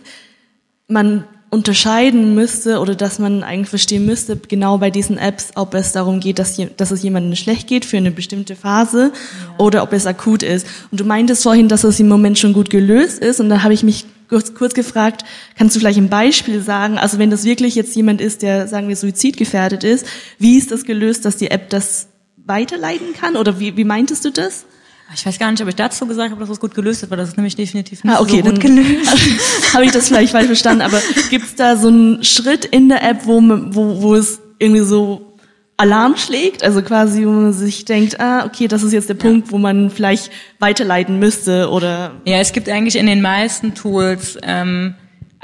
man 0.87 1.25
unterscheiden 1.51 2.37
müsste 2.37 2.79
oder 2.79 2.95
dass 2.95 3.19
man 3.19 3.43
eigentlich 3.43 3.69
verstehen 3.69 4.07
müsste, 4.07 4.37
genau 4.37 4.79
bei 4.79 4.91
diesen 4.91 5.19
Apps, 5.19 5.51
ob 5.57 5.75
es 5.75 5.91
darum 5.91 6.21
geht, 6.21 6.39
dass, 6.39 6.61
dass 6.77 6.93
es 6.93 7.03
jemandem 7.03 7.35
schlecht 7.35 7.67
geht 7.67 7.85
für 7.85 7.97
eine 7.97 8.13
bestimmte 8.13 8.55
Phase 8.55 9.13
ja. 9.13 9.55
oder 9.59 9.83
ob 9.83 9.93
es 9.93 10.07
akut 10.07 10.45
ist. 10.45 10.67
Und 10.93 11.01
du 11.01 11.05
meintest 11.05 11.43
vorhin, 11.43 11.69
dass 11.69 11.83
es 11.83 11.99
im 11.99 12.09
Moment 12.09 12.39
schon 12.39 12.53
gut 12.53 12.71
gelöst 12.71 13.21
ist 13.21 13.41
und 13.41 13.49
da 13.49 13.65
habe 13.65 13.75
ich 13.75 13.83
mich 13.83 14.05
kurz, 14.29 14.55
kurz 14.55 14.75
gefragt, 14.75 15.25
kannst 15.57 15.75
du 15.75 15.81
vielleicht 15.81 15.99
ein 15.99 16.09
Beispiel 16.09 16.61
sagen, 16.61 16.99
also 16.99 17.19
wenn 17.19 17.31
das 17.31 17.45
wirklich 17.45 17.75
jetzt 17.75 17.95
jemand 17.97 18.21
ist, 18.21 18.43
der, 18.43 18.69
sagen 18.69 18.89
wir, 18.89 18.97
suizidgefährdet 18.97 19.83
ist, 19.83 20.07
wie 20.39 20.59
ist 20.59 20.71
das 20.71 20.85
gelöst, 20.85 21.25
dass 21.25 21.37
die 21.37 21.51
App 21.51 21.71
das 21.71 22.09
weiterleiten 22.47 23.15
kann? 23.15 23.37
Oder 23.37 23.59
wie, 23.59 23.77
wie 23.77 23.85
meintest 23.85 24.25
du 24.25 24.31
das? 24.31 24.67
Ich 25.15 25.25
weiß 25.25 25.39
gar 25.39 25.51
nicht, 25.51 25.63
ob 25.63 25.69
ich 25.69 25.77
dazu 25.77 26.07
gesagt 26.07 26.31
habe, 26.31 26.41
dass 26.41 26.51
es 26.51 26.59
gut 26.59 26.75
gelöst 26.75 27.03
ist, 27.03 27.11
weil 27.11 27.19
das 27.19 27.29
ist 27.29 27.37
nämlich 27.37 27.55
definitiv 27.55 28.03
nicht 28.03 28.15
ah, 28.15 28.21
okay, 28.21 28.43
so 28.43 28.51
gut 28.51 28.61
gelöst. 28.61 29.73
habe 29.75 29.85
ich 29.85 29.93
das 29.93 30.09
vielleicht 30.09 30.33
falsch 30.33 30.47
verstanden, 30.47 30.83
aber 30.83 31.01
gibt 31.31 31.45
es 31.45 31.55
da 31.55 31.77
so 31.77 31.89
einen 31.89 32.25
Schritt 32.25 32.65
in 32.65 32.89
der 32.89 33.03
App, 33.03 33.27
wo, 33.27 33.41
wo, 33.43 34.03
wo 34.03 34.15
es 34.15 34.41
irgendwie 34.59 34.83
so 34.83 35.35
Alarm 35.77 36.17
schlägt? 36.17 36.65
Also 36.65 36.83
quasi, 36.83 37.27
wo 37.27 37.31
man 37.31 37.53
sich 37.53 37.85
denkt, 37.85 38.19
ah, 38.19 38.47
okay, 38.47 38.67
das 38.67 38.83
ist 38.83 38.93
jetzt 38.93 39.09
der 39.09 39.15
Punkt, 39.15 39.53
wo 39.53 39.59
man 39.59 39.91
vielleicht 39.91 40.31
weiterleiten 40.59 41.19
müsste 41.19 41.69
oder... 41.71 42.13
Ja, 42.25 42.39
es 42.39 42.53
gibt 42.53 42.69
eigentlich 42.69 42.97
in 42.97 43.07
den 43.07 43.21
meisten 43.21 43.75
Tools... 43.75 44.39
Ähm, 44.43 44.95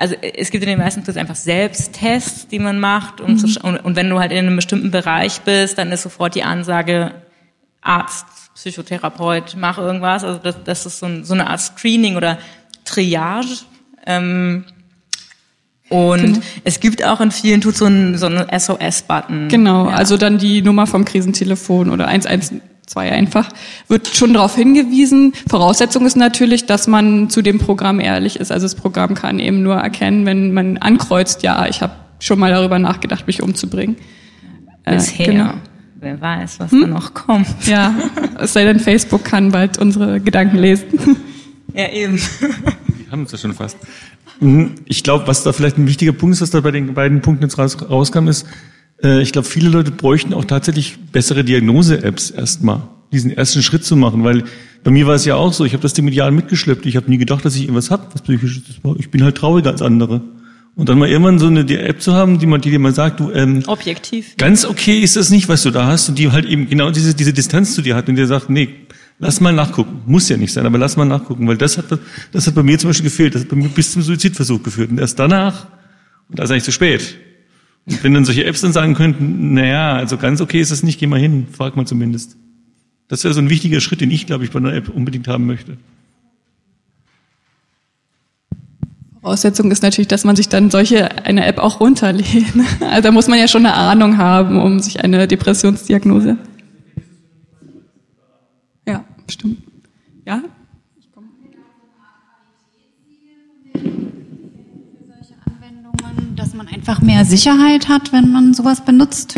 also 0.01 0.15
es 0.15 0.51
gibt 0.51 0.65
in 0.65 0.71
den 0.71 0.79
meisten 0.79 1.05
Tools 1.05 1.19
einfach 1.19 1.35
Selbsttests, 1.35 2.49
die 2.49 2.59
man 2.59 2.81
macht. 2.81 3.21
Um 3.21 3.33
mhm. 3.33 3.39
zu, 3.39 3.61
und, 3.61 3.77
und 3.77 3.97
wenn 3.97 4.09
du 4.09 4.19
halt 4.19 4.33
in 4.33 4.39
einem 4.39 4.57
bestimmten 4.57 4.91
Bereich 4.91 5.43
bist, 5.43 5.77
dann 5.77 5.93
ist 5.93 6.03
sofort 6.03 6.35
die 6.35 6.43
Ansage 6.43 7.13
Arzt, 7.83 8.25
Psychotherapeut, 8.55 9.57
mach 9.59 9.77
irgendwas. 9.77 10.25
Also 10.25 10.41
das, 10.43 10.57
das 10.65 10.87
ist 10.87 11.01
so, 11.01 11.07
ein, 11.07 11.25
so 11.25 11.35
eine 11.35 11.49
Art 11.49 11.61
Screening 11.61 12.17
oder 12.17 12.39
Triage. 12.87 13.59
Ähm, 14.07 14.65
und 15.91 16.23
genau. 16.23 16.41
es 16.65 16.81
gibt 16.81 17.05
auch 17.05 17.21
in 17.21 17.31
vielen 17.31 17.61
Tools 17.61 17.77
so 17.77 17.85
einen, 17.85 18.17
so 18.17 18.25
einen 18.25 18.47
SOS-Button. 18.59 19.49
Genau, 19.49 19.91
ja. 19.91 19.95
also 19.95 20.17
dann 20.17 20.39
die 20.39 20.63
Nummer 20.63 20.87
vom 20.87 21.05
Krisentelefon 21.05 21.91
oder 21.91 22.07
112 22.07 22.63
zwei 22.87 23.13
einfach, 23.13 23.49
wird 23.89 24.09
schon 24.09 24.35
darauf 24.35 24.57
hingewiesen. 24.57 25.33
Voraussetzung 25.49 26.07
ist 26.07 26.17
natürlich, 26.17 26.67
dass 26.67 26.87
man 26.87 27.31
zu 27.31 27.43
dem 27.43 27.59
Programm 27.59 28.01
ehrlich 28.01 28.37
ist. 28.37 28.51
Also 28.51 28.65
das 28.65 28.75
Programm 28.75 29.15
kann 29.15 29.39
eben 29.39 29.63
nur 29.63 29.77
erkennen, 29.77 30.27
wenn 30.27 30.53
man 30.53 30.77
ankreuzt, 30.79 31.43
ja, 31.43 31.67
ich 31.67 31.83
habe 31.83 31.93
schon 32.19 32.39
mal 32.39 32.51
darüber 32.51 32.79
nachgedacht, 32.79 33.27
mich 33.27 33.43
umzubringen. 33.43 33.97
Äh, 34.85 34.95
Bisher. 34.95 35.29
Äh, 35.29 35.31
genau. 35.33 35.55
Wer 36.01 36.21
weiß, 36.21 36.61
was 36.61 36.73
hm? 36.73 36.81
da 36.81 36.87
noch 36.87 37.13
kommt. 37.13 37.47
Ja, 37.67 37.95
es 38.39 38.55
sei 38.55 38.65
denn, 38.65 38.81
Facebook 38.81 39.23
kann 39.23 39.53
bald 39.53 39.79
unsere 39.79 40.21
Gedanken 40.21 40.59
lesen. 40.59 40.87
Ja, 41.73 41.89
eben. 41.89 42.17
Die 42.17 43.13
haben 43.13 43.23
es 43.23 43.31
ja 43.31 43.39
schon 43.39 43.55
fast. 43.55 43.77
Mhm. 44.41 44.75
Ich 44.87 45.05
glaube, 45.05 45.29
was 45.29 45.45
da 45.45 45.53
vielleicht 45.53 45.79
ein 45.79 45.87
wichtiger 45.87 46.11
Punkt 46.11 46.35
ist, 46.35 46.41
was 46.41 46.51
da 46.51 46.61
bei 46.61 46.73
den 46.73 46.95
beiden 46.95 47.21
Punkten 47.21 47.45
jetzt 47.45 47.59
rauskam, 47.59 48.27
ist, 48.27 48.45
äh, 49.03 49.23
ich 49.23 49.33
glaube, 49.33 49.49
viele 49.49 49.69
Leute 49.69 49.91
bräuchten 49.91 50.35
auch 50.35 50.45
tatsächlich 50.45 50.99
bessere 51.13 51.45
Diagnose-Apps 51.45 52.31
erstmal, 52.31 52.83
diesen 53.13 53.31
ersten 53.31 53.63
Schritt 53.63 53.85
zu 53.85 53.97
machen, 53.97 54.25
weil 54.25 54.45
bei 54.83 54.91
mir 54.91 55.07
war 55.07 55.15
es 55.15 55.25
ja 55.25 55.35
auch 55.37 55.53
so, 55.53 55.65
ich 55.65 55.73
habe 55.73 55.83
das 55.83 55.93
dem 55.93 56.09
Ideal 56.09 56.31
mitgeschleppt, 56.31 56.87
ich 56.87 56.97
habe 56.97 57.11
nie 57.11 57.19
gedacht, 57.19 57.45
dass 57.45 57.55
ich 57.55 57.63
irgendwas 57.63 57.91
habe, 57.91 58.07
was 58.13 58.23
psychisches 58.23 58.69
ist. 58.69 58.81
Ich 58.99 59.11
bin 59.11 59.23
halt 59.23 59.37
trauriger 59.37 59.71
als 59.71 59.83
andere. 59.83 60.23
Und 60.77 60.89
dann 60.89 60.99
mal 60.99 61.09
irgendwann 61.09 61.39
so 61.39 61.49
eine 61.49 61.69
App 61.81 62.01
zu 62.01 62.15
haben, 62.15 62.39
die, 62.39 62.47
man, 62.47 62.61
die 62.61 62.71
dir 62.71 62.79
mal 62.79 62.95
sagt, 62.95 63.21
du, 63.21 63.31
ähm, 63.33 63.63
Objektiv. 63.67 64.37
Ganz 64.39 64.65
okay 64.65 65.01
ist 65.01 65.17
das 65.17 65.31
nicht, 65.31 65.49
was 65.49 65.63
du 65.63 65.71
da 65.71 65.87
hast, 65.87 66.09
und 66.09 66.19
die 66.19 66.31
halt 66.31 66.47
eben 66.47 66.69
genau 66.69 66.91
diese, 66.91 67.15
diese 67.15 67.33
Distanz 67.33 67.75
zu 67.75 67.83
dir 67.83 67.97
hat 67.97 68.09
und 68.09 68.17
dir 68.17 68.27
sagt, 68.27 68.49
nee, 68.49 68.69
lass 69.19 69.41
mal 69.41 69.53
nachgucken. 69.53 70.01
Muss 70.07 70.29
ja 70.29 70.37
nicht 70.37 70.53
sein, 70.53 70.65
aber 70.67 70.79
lass 70.79 70.97
mal 70.97 71.05
nachgucken, 71.05 71.47
weil 71.49 71.57
das 71.57 71.77
hat, 71.77 71.87
das 72.33 72.47
hat 72.47 72.55
bei 72.55 72.63
mir 72.63 72.79
zum 72.79 72.91
Beispiel 72.91 73.11
gefehlt, 73.11 73.35
das 73.35 73.43
hat 73.43 73.49
bei 73.49 73.57
mir 73.57 73.69
bis 73.69 73.93
zum 73.93 74.03
Suizidversuch 74.03 74.63
geführt. 74.63 74.91
Und 74.91 74.99
erst 74.99 75.19
danach, 75.19 75.67
und 76.29 76.39
da 76.39 76.45
ist 76.45 76.51
eigentlich 76.51 76.65
zu 76.65 76.73
spät, 76.73 77.17
wenn 78.03 78.15
dann 78.15 78.25
solche 78.25 78.45
Apps 78.45 78.61
dann 78.61 78.73
sagen 78.73 78.95
könnten, 78.95 79.55
naja, 79.55 79.95
also 79.95 80.17
ganz 80.17 80.41
okay 80.41 80.61
ist 80.61 80.71
das 80.71 80.83
nicht, 80.83 81.01
geh 81.01 81.07
mal 81.07 81.21
hin, 81.21 81.47
frag 81.51 81.77
mal 81.77 81.87
zumindest. 81.87 82.37
Das 83.09 83.25
wäre 83.25 83.35
so 83.35 83.41
ein 83.41 83.51
wichtiger 83.51 83.81
Schritt, 83.81 84.01
den 84.01 84.11
ich, 84.11 84.27
glaube 84.27 84.45
ich, 84.45 84.51
bei 84.51 84.59
einer 84.59 84.73
App 84.73 84.89
unbedingt 84.89 85.27
haben 85.29 85.47
möchte. 85.47 85.77
Voraussetzung 89.21 89.71
ist 89.71 89.83
natürlich, 89.83 90.09
dass 90.09 90.25
man 90.25 90.35
sich 90.35 90.49
dann 90.49 90.71
solche 90.71 91.25
eine 91.27 91.45
App 91.45 91.59
auch 91.59 91.81
runterlädt. 91.81 92.47
Also 92.81 93.03
da 93.03 93.11
muss 93.11 93.29
man 93.29 93.39
ja 93.39 93.49
schon 93.49 93.67
eine 93.67 93.75
Ahnung 93.75 94.17
haben, 94.17 94.61
um 94.61 94.81
sich 94.81 95.05
eine 95.05 95.29
Depressionsdiagnose. 95.29 96.39
Ja, 98.87 99.05
stimmt. 99.29 99.59
Ja? 100.27 100.43
dass 106.41 106.50
man 106.65 106.75
einfach 106.75 107.01
mehr 107.01 107.25
Sicherheit 107.25 107.89
hat, 107.89 108.13
wenn 108.13 108.33
man 108.33 108.53
sowas 108.53 108.83
benutzt? 108.83 109.35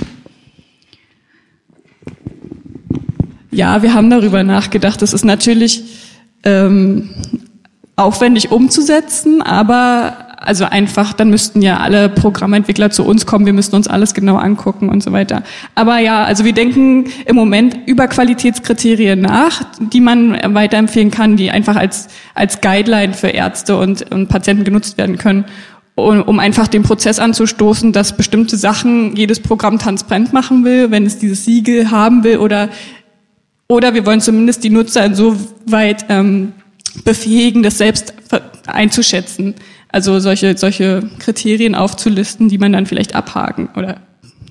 Ja, 3.53 3.81
wir 3.85 3.95
haben 3.95 4.11
darüber 4.11 4.43
nachgedacht. 4.43 5.01
Das 5.03 5.13
ist 5.13 5.25
natürlich, 5.25 5.85
ähm, 6.43 7.11
aufwendig 7.95 8.51
umzusetzen, 8.51 9.41
aber 9.41 10.33
also 10.39 10.65
einfach, 10.65 11.13
dann 11.13 11.31
müssten 11.31 11.63
ja 11.63 11.79
alle 11.79 12.09
Programmentwickler 12.09 12.91
zu 12.91 13.05
uns 13.05 13.27
kommen, 13.27 13.47
wir 13.47 13.53
müssten 13.53 13.77
uns 13.77 13.87
alles 13.87 14.13
genau 14.13 14.37
angucken 14.37 14.89
und 14.89 15.03
so 15.03 15.13
weiter. 15.13 15.45
Aber 15.77 15.99
ja, 15.99 16.25
also 16.25 16.45
wir 16.45 16.53
denken 16.53 17.05
im 17.27 17.37
Moment 17.37 17.79
über 17.87 18.09
Qualitätskriterien 18.09 19.21
nach, 19.21 19.63
die 19.79 20.01
man 20.01 20.37
weiterempfehlen 20.55 21.13
kann, 21.13 21.37
die 21.37 21.53
einfach 21.53 21.77
als, 21.77 22.09
als 22.35 22.61
Guideline 22.61 23.15
für 23.15 23.29
Ärzte 23.29 23.77
und, 23.77 24.11
und 24.11 24.29
Patienten 24.29 24.65
genutzt 24.65 24.99
werden 24.99 25.17
können, 25.17 25.45
um, 25.95 26.39
einfach 26.39 26.69
den 26.69 26.83
Prozess 26.83 27.19
anzustoßen, 27.19 27.93
dass 27.93 28.17
bestimmte 28.17 28.57
Sachen 28.57 29.15
jedes 29.15 29.41
Programm 29.41 29.79
transparent 29.79 30.33
machen 30.33 30.65
will, 30.65 30.91
wenn 30.91 31.05
es 31.05 31.19
dieses 31.19 31.45
Siegel 31.45 31.91
haben 31.91 32.25
will 32.25 32.39
oder 32.39 32.71
oder 33.69 33.95
wir 33.95 34.05
wollen 34.05 34.21
zumindest 34.21 34.65
die 34.65 34.71
Nutzer 34.71 35.05
insoweit 35.05 36.05
ähm, 36.11 36.53
befähigen, 37.05 37.63
das 37.63 37.79
selbst 37.79 38.13
einzuschätzen. 38.67 39.55
Also 39.89 40.21
solche, 40.21 40.57
solche 40.59 41.09
Kriterien 41.19 41.75
aufzulisten, 41.75 42.49
die 42.49 42.59
man 42.59 42.73
dann 42.73 42.87
vielleicht 42.87 43.15
abhaken 43.15 43.71
oder 43.77 44.01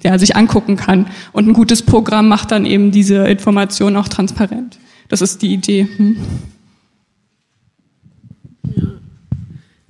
ja, 0.04 0.18
sich 0.18 0.36
angucken 0.36 0.76
kann. 0.76 1.08
Und 1.34 1.48
ein 1.48 1.54
gutes 1.54 1.84
Programm 1.84 2.28
macht 2.28 2.52
dann 2.52 2.66
eben 2.66 2.92
diese 2.92 3.28
Information 3.28 3.96
auch 3.96 4.08
transparent. 4.08 4.80
Das 5.10 5.22
ist 5.22 5.42
die 5.42 5.54
Idee. 5.54 5.88
Hm. 5.98 6.18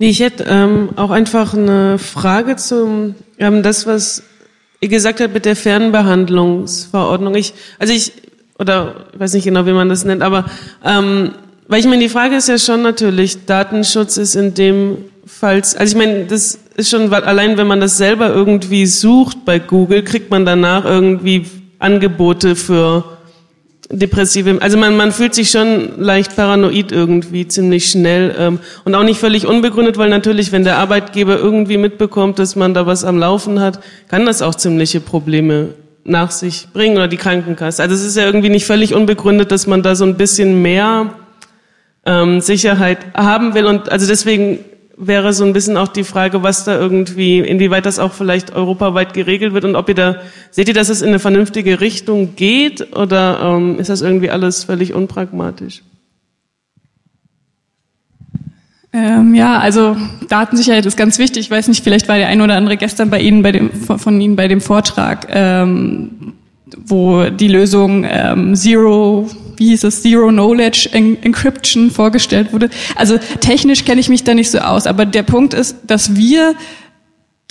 Ich 0.04 0.18
hätte 0.18 0.44
ähm, 0.48 0.90
auch 0.96 1.10
einfach 1.10 1.54
eine 1.54 1.96
Frage 1.96 2.56
zum 2.56 3.14
ähm, 3.38 3.62
das, 3.62 3.86
was 3.86 4.24
ihr 4.80 4.88
gesagt 4.88 5.20
habt 5.20 5.32
mit 5.32 5.44
der 5.44 5.54
Fernbehandlungsverordnung. 5.54 7.36
Ich, 7.36 7.54
also 7.78 7.92
ich, 7.92 8.12
oder 8.58 9.06
ich 9.12 9.20
weiß 9.20 9.34
nicht 9.34 9.44
genau, 9.44 9.64
wie 9.66 9.72
man 9.72 9.88
das 9.88 10.04
nennt, 10.04 10.22
aber 10.22 10.46
ähm, 10.84 11.30
weil 11.68 11.78
ich 11.78 11.86
meine, 11.86 12.02
die 12.02 12.08
Frage 12.08 12.34
ist 12.34 12.48
ja 12.48 12.58
schon 12.58 12.82
natürlich, 12.82 13.46
Datenschutz 13.46 14.16
ist 14.16 14.34
in 14.34 14.54
dem 14.54 14.98
Fall, 15.24 15.58
also 15.58 15.84
ich 15.84 15.94
meine, 15.94 16.24
das 16.24 16.58
ist 16.76 16.90
schon, 16.90 17.12
allein 17.12 17.56
wenn 17.56 17.68
man 17.68 17.80
das 17.80 17.96
selber 17.96 18.30
irgendwie 18.30 18.86
sucht 18.86 19.44
bei 19.44 19.60
Google, 19.60 20.02
kriegt 20.02 20.32
man 20.32 20.44
danach 20.44 20.84
irgendwie 20.84 21.46
Angebote 21.78 22.56
für 22.56 23.04
depressive, 23.92 24.58
also 24.60 24.78
man, 24.78 24.96
man 24.96 25.12
fühlt 25.12 25.34
sich 25.34 25.50
schon 25.50 26.00
leicht 26.00 26.34
paranoid 26.34 26.90
irgendwie 26.90 27.46
ziemlich 27.46 27.86
schnell 27.90 28.34
ähm, 28.38 28.58
und 28.84 28.94
auch 28.94 29.04
nicht 29.04 29.20
völlig 29.20 29.46
unbegründet, 29.46 29.98
weil 29.98 30.08
natürlich, 30.08 30.50
wenn 30.50 30.64
der 30.64 30.78
Arbeitgeber 30.78 31.36
irgendwie 31.36 31.76
mitbekommt, 31.76 32.38
dass 32.38 32.56
man 32.56 32.74
da 32.74 32.86
was 32.86 33.04
am 33.04 33.18
Laufen 33.18 33.60
hat, 33.60 33.80
kann 34.08 34.26
das 34.26 34.42
auch 34.42 34.54
ziemliche 34.54 35.00
Probleme 35.00 35.74
nach 36.04 36.30
sich 36.30 36.68
bringen 36.72 36.96
oder 36.96 37.06
die 37.06 37.16
Krankenkasse. 37.16 37.82
Also 37.82 37.94
es 37.94 38.02
ist 38.02 38.16
ja 38.16 38.24
irgendwie 38.24 38.48
nicht 38.48 38.66
völlig 38.66 38.94
unbegründet, 38.94 39.52
dass 39.52 39.66
man 39.66 39.82
da 39.82 39.94
so 39.94 40.04
ein 40.04 40.16
bisschen 40.16 40.62
mehr 40.62 41.14
ähm, 42.04 42.40
Sicherheit 42.40 42.98
haben 43.14 43.54
will. 43.54 43.66
Und 43.66 43.92
also 43.92 44.06
deswegen 44.06 44.58
wäre 44.96 45.32
so 45.32 45.44
ein 45.44 45.52
bisschen 45.52 45.76
auch 45.76 45.88
die 45.88 46.04
Frage, 46.04 46.42
was 46.42 46.64
da 46.64 46.78
irgendwie, 46.78 47.40
inwieweit 47.40 47.86
das 47.86 47.98
auch 47.98 48.12
vielleicht 48.12 48.54
europaweit 48.54 49.14
geregelt 49.14 49.54
wird 49.54 49.64
und 49.64 49.76
ob 49.76 49.88
ihr 49.88 49.94
da, 49.94 50.16
seht 50.50 50.68
ihr, 50.68 50.74
dass 50.74 50.88
es 50.88 51.02
in 51.02 51.08
eine 51.08 51.18
vernünftige 51.18 51.80
Richtung 51.80 52.36
geht 52.36 52.96
oder 52.96 53.40
ähm, 53.42 53.78
ist 53.78 53.90
das 53.90 54.02
irgendwie 54.02 54.30
alles 54.30 54.64
völlig 54.64 54.92
unpragmatisch? 54.94 55.82
Ähm, 58.94 59.34
ja, 59.34 59.58
also 59.58 59.96
Datensicherheit 60.28 60.84
ist 60.84 60.98
ganz 60.98 61.18
wichtig. 61.18 61.46
Ich 61.46 61.50
weiß 61.50 61.68
nicht, 61.68 61.82
vielleicht 61.82 62.08
war 62.08 62.18
der 62.18 62.28
ein 62.28 62.42
oder 62.42 62.56
andere 62.56 62.76
gestern 62.76 63.08
bei 63.08 63.20
Ihnen 63.20 63.42
bei 63.42 63.52
dem, 63.52 63.70
von 63.72 64.20
Ihnen 64.20 64.36
bei 64.36 64.48
dem 64.48 64.60
Vortrag, 64.60 65.28
ähm, 65.30 66.34
wo 66.76 67.24
die 67.24 67.48
Lösung 67.48 68.04
ähm, 68.06 68.54
Zero 68.54 69.30
wie 69.56 69.72
es, 69.72 70.02
Zero 70.02 70.28
Knowledge 70.28 70.90
Encryption 70.92 71.90
vorgestellt 71.90 72.52
wurde. 72.52 72.70
Also 72.96 73.18
technisch 73.40 73.84
kenne 73.84 74.00
ich 74.00 74.08
mich 74.08 74.24
da 74.24 74.34
nicht 74.34 74.50
so 74.50 74.58
aus, 74.58 74.86
aber 74.86 75.06
der 75.06 75.22
Punkt 75.22 75.54
ist, 75.54 75.76
dass 75.86 76.16
wir 76.16 76.54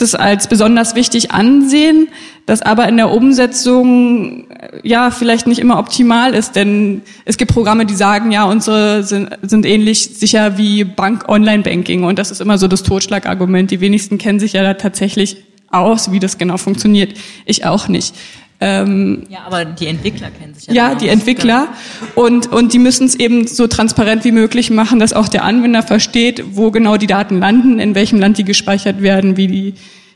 das 0.02 0.16
als 0.16 0.48
besonders 0.48 0.96
wichtig 0.96 1.32
ansehen, 1.32 2.08
das 2.48 2.62
aber 2.62 2.88
in 2.90 2.98
der 2.98 3.12
Umsetzung 3.12 4.48
ja 4.84 5.12
vielleicht 5.12 5.46
nicht 5.46 5.60
immer 5.60 5.78
optimal 5.78 6.34
ist, 6.34 6.56
denn 6.56 7.02
es 7.26 7.38
gibt 7.38 7.54
Programme, 7.54 7.86
die 7.86 7.94
sagen, 7.94 8.32
ja, 8.32 8.46
unsere 8.46 9.04
sind, 9.04 9.30
sind 9.44 9.66
ähnlich 9.66 10.18
sicher 10.18 10.58
wie 10.58 10.84
Bank 10.84 11.30
Online 11.30 11.62
Banking 11.62 12.04
und 12.04 12.18
das 12.18 12.32
ist 12.32 12.42
immer 12.42 12.58
so 12.58 12.68
das 12.68 12.84
Totschlagargument. 12.84 13.70
Die 13.70 13.80
wenigsten 13.80 14.18
kennen 14.18 14.40
sich 14.40 14.54
ja 14.54 14.64
da 14.64 14.74
tatsächlich 14.74 15.38
aus, 15.70 16.12
wie 16.12 16.20
das 16.20 16.38
genau 16.38 16.58
funktioniert. 16.58 17.14
Ich 17.46 17.66
auch 17.66 17.88
nicht. 17.88 18.16
Ähm, 18.64 19.24
ja, 19.28 19.40
aber 19.48 19.66
die 19.66 19.88
Entwickler 19.88 20.30
kennen 20.30 20.54
sich 20.54 20.68
ja. 20.68 20.74
Ja, 20.74 20.96
die 20.96 21.08
Entwickler. 21.08 21.70
Und, 22.14 22.52
und 22.52 22.74
die 22.74 22.80
müssen 22.80 23.08
es 23.08 23.16
eben 23.16 23.48
so 23.48 23.66
transparent 23.66 24.24
wie 24.24 24.32
möglich 24.32 24.70
machen, 24.70 25.00
dass 25.00 25.14
auch 25.14 25.28
der 25.28 25.44
Anwender 25.44 25.82
versteht, 25.82 26.44
wo 26.54 26.70
genau 26.70 26.98
die 26.98 27.08
Daten 27.08 27.40
landen, 27.40 27.80
in 27.80 27.96
welchem 27.96 28.20
Land 28.20 28.38
die 28.38 28.44
gespeichert 28.44 29.02
werden, 29.02 29.36
wie 29.36 29.48
die, 29.48 29.74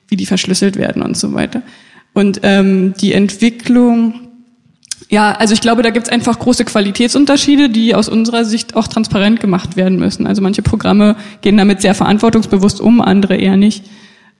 wie 0.07 0.15
die 0.15 0.27
verschlüsselt 0.27 0.75
werden 0.75 1.01
und 1.01 1.17
so 1.17 1.33
weiter. 1.33 1.63
Und 2.13 2.41
ähm, 2.43 2.93
die 3.01 3.13
Entwicklung, 3.13 4.13
ja, 5.09 5.31
also 5.31 5.55
ich 5.55 5.61
glaube, 5.61 5.81
da 5.81 5.89
gibt 5.89 6.05
es 6.05 6.13
einfach 6.13 6.37
große 6.37 6.65
Qualitätsunterschiede, 6.65 7.69
die 7.69 7.95
aus 7.95 8.07
unserer 8.07 8.45
Sicht 8.45 8.75
auch 8.75 8.87
transparent 8.87 9.39
gemacht 9.39 9.75
werden 9.75 9.97
müssen. 9.97 10.27
Also 10.27 10.43
manche 10.43 10.61
Programme 10.61 11.15
gehen 11.41 11.57
damit 11.57 11.81
sehr 11.81 11.95
verantwortungsbewusst 11.95 12.79
um, 12.79 13.01
andere 13.01 13.37
eher 13.37 13.57
nicht. 13.57 13.83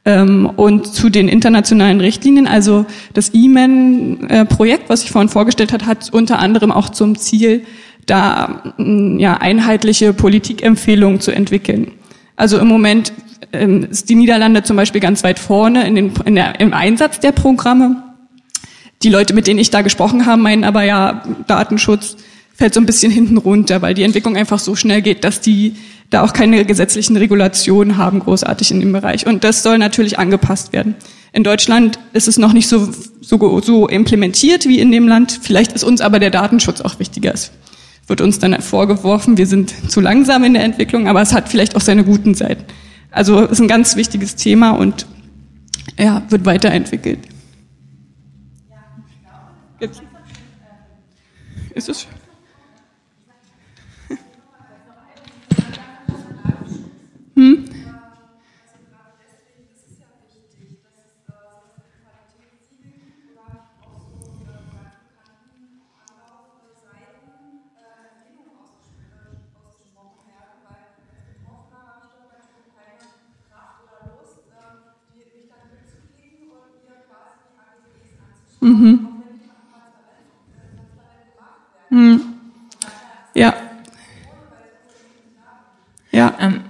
Ähm, 0.06 0.52
und 0.56 0.94
zu 0.94 1.10
den 1.10 1.28
internationalen 1.28 2.00
Richtlinien, 2.00 2.48
also 2.48 2.86
das 3.14 3.34
E-Man-Projekt, 3.34 4.88
was 4.88 5.04
ich 5.04 5.12
vorhin 5.12 5.30
vorgestellt 5.30 5.74
hat, 5.74 5.88
hat 5.88 6.14
unter 6.14 6.38
anderem 6.40 6.72
auch 6.72 6.90
zum 6.90 7.18
Ziel, 7.18 7.66
da 8.06 8.76
mm, 8.78 9.18
ja, 9.18 9.38
einheitliche 9.38 10.14
Politikempfehlungen 10.14 11.20
zu 11.20 11.32
entwickeln. 11.32 11.92
Also 12.36 12.60
im 12.60 12.68
Moment 12.68 13.14
ähm, 13.52 13.88
ist 13.90 14.10
die 14.10 14.16
Niederlande 14.16 14.62
zum 14.62 14.76
Beispiel 14.76 15.02
ganz 15.02 15.24
weit 15.24 15.40
vorne 15.40 15.88
in 15.88 15.96
den, 15.96 16.12
in 16.26 16.36
der, 16.36 16.60
im 16.60 16.74
Einsatz 16.74 17.20
der 17.20 17.32
Programme. 17.32 18.04
Die 19.02 19.10
Leute, 19.10 19.34
mit 19.34 19.48
denen 19.48 19.60
ich 19.60 19.72
da 19.72 19.82
gesprochen 19.82 20.26
habe, 20.26 20.42
meinen 20.42 20.64
aber 20.64 20.84
ja, 20.84 21.24
Datenschutz 21.48 22.18
fällt 22.54 22.74
so 22.74 22.80
ein 22.80 22.86
bisschen 22.86 23.12
hinten 23.12 23.38
runter, 23.38 23.82
weil 23.82 23.94
die 23.94 24.04
Entwicklung 24.04 24.38
einfach 24.38 24.60
so 24.60 24.76
schnell 24.76 25.02
geht, 25.02 25.24
dass 25.24 25.42
die 25.42 25.76
da 26.10 26.24
auch 26.24 26.34
keine 26.34 26.66
gesetzlichen 26.66 27.18
Regulationen 27.18 27.98
haben, 27.98 28.20
großartig 28.20 28.72
in 28.72 28.80
dem 28.80 28.92
Bereich. 28.92 29.26
Und 29.26 29.44
das 29.44 29.64
soll 29.64 29.78
natürlich 29.78 30.20
angepasst 30.20 30.72
werden. 30.74 30.96
In 31.34 31.44
Deutschland 31.44 32.00
ist 32.14 32.28
es 32.28 32.38
noch 32.38 32.54
nicht 32.54 32.68
so, 32.68 32.90
so, 33.22 33.62
so 33.62 33.88
implementiert 33.88 34.66
wie 34.68 34.80
in 34.80 34.92
dem 34.92 35.08
Land. 35.08 35.40
Vielleicht 35.42 35.74
ist 35.74 35.84
uns 35.84 36.02
aber 36.02 36.20
der 36.20 36.30
Datenschutz 36.30 36.82
auch 36.82 37.00
wichtiger. 37.00 37.34
Es 37.34 37.52
wird 38.08 38.22
uns 38.22 38.40
dann 38.40 38.62
vorgeworfen, 38.62 39.38
wir 39.38 39.48
sind 39.48 39.74
zu 39.90 40.00
langsam 40.00 40.44
in 40.44 40.54
der 40.54 40.64
Entwicklung, 40.64 41.08
aber 41.08 41.22
es 41.22 41.34
hat 41.34 41.50
vielleicht 41.50 41.76
auch 41.76 41.82
seine 41.82 42.04
guten 42.04 42.36
Seiten. 42.36 42.64
Also 43.12 43.42
es 43.42 43.54
ist 43.54 43.60
ein 43.62 43.68
ganz 43.68 43.96
wichtiges 43.96 44.36
Thema 44.36 44.72
und 44.72 45.08
ja, 45.98 46.22
wird 46.30 46.46
weiterentwickelt. 46.46 47.20
Ist 51.74 51.90
es? 51.90 52.08
Hm? 57.36 57.66
Mhm. 78.66 79.08
Hm. 81.90 82.22
Ja. 83.36 83.54
Ja. 86.12 86.34
Ähm, 86.40 86.62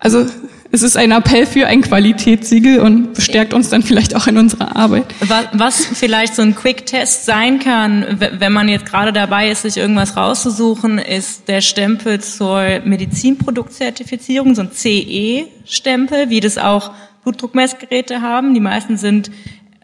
also 0.00 0.26
es 0.72 0.77
ist 0.88 0.96
ein 0.96 1.12
Appell 1.12 1.44
für 1.44 1.66
ein 1.66 1.82
Qualitätssiegel 1.82 2.80
und 2.80 3.12
bestärkt 3.12 3.52
uns 3.52 3.68
dann 3.68 3.82
vielleicht 3.82 4.16
auch 4.16 4.26
in 4.26 4.38
unserer 4.38 4.74
Arbeit. 4.74 5.04
Was 5.52 5.84
vielleicht 5.84 6.34
so 6.34 6.40
ein 6.40 6.54
Quick-Test 6.54 7.26
sein 7.26 7.58
kann, 7.58 8.18
wenn 8.18 8.52
man 8.54 8.68
jetzt 8.68 8.86
gerade 8.86 9.12
dabei 9.12 9.50
ist, 9.50 9.62
sich 9.62 9.76
irgendwas 9.76 10.16
rauszusuchen, 10.16 10.98
ist 10.98 11.46
der 11.46 11.60
Stempel 11.60 12.20
zur 12.20 12.80
Medizinproduktzertifizierung, 12.84 14.54
so 14.54 14.62
ein 14.62 14.72
CE-Stempel, 14.72 16.30
wie 16.30 16.40
das 16.40 16.56
auch 16.56 16.92
Blutdruckmessgeräte 17.22 18.22
haben. 18.22 18.54
Die 18.54 18.60
meisten 18.60 18.96
sind, 18.96 19.30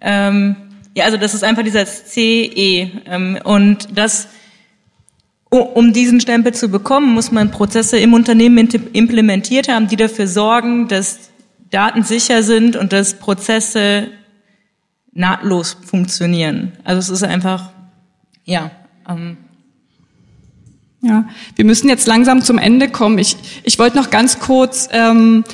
ähm, 0.00 0.57
ja, 0.94 1.05
also 1.05 1.18
das 1.18 1.34
ist 1.34 1.44
einfach 1.44 1.64
dieser 1.64 1.84
CE. 1.84 2.90
Ähm, 3.07 3.38
und 3.44 3.88
das 3.94 4.28
um 5.61 5.92
diesen 5.92 6.20
Stempel 6.20 6.55
zu 6.55 6.68
bekommen, 6.68 7.12
muss 7.12 7.30
man 7.32 7.50
Prozesse 7.50 7.98
im 7.98 8.14
Unternehmen 8.14 8.68
implementiert 8.92 9.68
haben, 9.68 9.88
die 9.88 9.96
dafür 9.96 10.26
sorgen, 10.26 10.88
dass 10.88 11.30
Daten 11.70 12.02
sicher 12.02 12.42
sind 12.42 12.76
und 12.76 12.92
dass 12.92 13.14
Prozesse 13.14 14.09
nahtlos 15.12 15.76
funktionieren. 15.84 16.72
Also 16.84 17.00
es 17.00 17.09
ist 17.09 17.24
einfach, 17.24 17.70
ja. 18.44 18.70
Ähm, 19.09 19.36
Ja, 21.02 21.28
wir 21.55 21.64
müssen 21.66 21.88
jetzt 21.90 22.07
langsam 22.07 22.40
zum 22.40 22.57
Ende 22.57 22.88
kommen. 22.88 23.18
Ich, 23.18 23.36
ich 23.62 23.78
wollte 23.78 23.96
noch 23.98 24.09
ganz 24.09 24.38
kurz 24.38 24.88
ähm, 24.90 25.44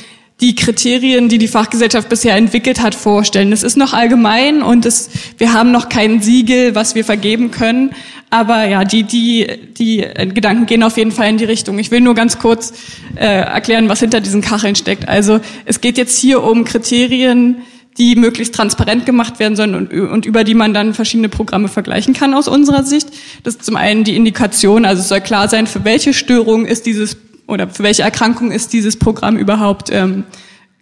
die 0.40 0.54
Kriterien, 0.54 1.28
die 1.28 1.38
die 1.38 1.48
Fachgesellschaft 1.48 2.08
bisher 2.08 2.34
entwickelt 2.34 2.80
hat, 2.80 2.94
vorstellen. 2.94 3.52
Es 3.52 3.62
ist 3.62 3.76
noch 3.76 3.92
allgemein 3.92 4.62
und 4.62 4.86
es, 4.86 5.10
wir 5.38 5.52
haben 5.52 5.70
noch 5.70 5.88
kein 5.88 6.22
Siegel, 6.22 6.74
was 6.74 6.94
wir 6.94 7.04
vergeben 7.04 7.50
können. 7.50 7.90
Aber 8.30 8.64
ja, 8.64 8.84
die, 8.84 9.02
die, 9.02 9.46
die 9.76 10.06
Gedanken 10.32 10.66
gehen 10.66 10.82
auf 10.82 10.96
jeden 10.96 11.12
Fall 11.12 11.28
in 11.28 11.36
die 11.36 11.44
Richtung. 11.44 11.78
Ich 11.78 11.90
will 11.90 12.00
nur 12.00 12.14
ganz 12.14 12.38
kurz 12.38 12.72
äh, 13.16 13.24
erklären, 13.24 13.88
was 13.88 14.00
hinter 14.00 14.20
diesen 14.20 14.40
Kacheln 14.40 14.76
steckt. 14.76 15.08
Also 15.08 15.40
es 15.64 15.80
geht 15.80 15.98
jetzt 15.98 16.16
hier 16.16 16.42
um 16.42 16.64
Kriterien, 16.64 17.56
die 17.98 18.14
möglichst 18.14 18.54
transparent 18.54 19.04
gemacht 19.04 19.40
werden 19.40 19.56
sollen 19.56 19.74
und, 19.74 19.92
und 19.92 20.24
über 20.24 20.44
die 20.44 20.54
man 20.54 20.72
dann 20.72 20.94
verschiedene 20.94 21.28
Programme 21.28 21.68
vergleichen 21.68 22.14
kann 22.14 22.34
aus 22.34 22.48
unserer 22.48 22.84
Sicht. 22.84 23.08
Das 23.42 23.56
ist 23.56 23.64
zum 23.64 23.76
einen 23.76 24.04
die 24.04 24.16
Indikation, 24.16 24.84
also 24.84 25.02
es 25.02 25.08
soll 25.08 25.20
klar 25.20 25.48
sein, 25.48 25.66
für 25.66 25.84
welche 25.84 26.14
Störung 26.14 26.66
ist 26.66 26.86
dieses 26.86 27.16
oder 27.50 27.68
für 27.68 27.82
welche 27.82 28.02
Erkrankung 28.02 28.52
ist 28.52 28.72
dieses 28.72 28.98
Programm 28.98 29.36
überhaupt 29.36 29.90
ähm, 29.90 30.24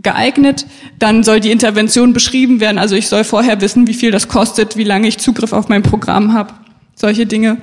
geeignet. 0.03 0.67
Dann 0.99 1.25
soll 1.25 1.41
die 1.41 1.51
Intervention 1.51 2.13
beschrieben 2.13 2.61
werden. 2.61 2.79
Also 2.79 2.95
ich 2.95 3.09
soll 3.09 3.25
vorher 3.25 3.61
wissen, 3.61 3.87
wie 3.87 3.95
viel 3.95 4.11
das 4.11 4.29
kostet, 4.29 4.77
wie 4.77 4.85
lange 4.85 5.09
ich 5.09 5.19
Zugriff 5.19 5.53
auf 5.53 5.69
mein 5.69 5.83
Programm 5.83 6.33
habe. 6.33 6.55
Solche 6.95 7.27
Dinge. 7.27 7.59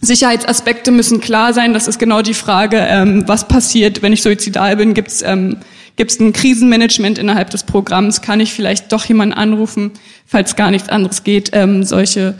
Sicherheitsaspekte 0.00 0.90
müssen 0.90 1.20
klar 1.20 1.52
sein. 1.52 1.74
Das 1.74 1.86
ist 1.86 1.98
genau 1.98 2.22
die 2.22 2.34
Frage, 2.34 2.78
ähm, 2.78 3.24
was 3.26 3.46
passiert, 3.46 4.02
wenn 4.02 4.12
ich 4.12 4.22
suizidal 4.22 4.76
bin. 4.76 4.94
Gibt 4.94 5.08
es 5.08 5.22
ähm, 5.22 5.58
gibt's 5.96 6.18
ein 6.18 6.32
Krisenmanagement 6.32 7.18
innerhalb 7.18 7.50
des 7.50 7.64
Programms? 7.64 8.22
Kann 8.22 8.40
ich 8.40 8.54
vielleicht 8.54 8.90
doch 8.92 9.04
jemanden 9.04 9.34
anrufen, 9.34 9.92
falls 10.26 10.56
gar 10.56 10.70
nichts 10.70 10.88
anderes 10.88 11.22
geht? 11.22 11.50
Ähm, 11.52 11.84
solche 11.84 12.34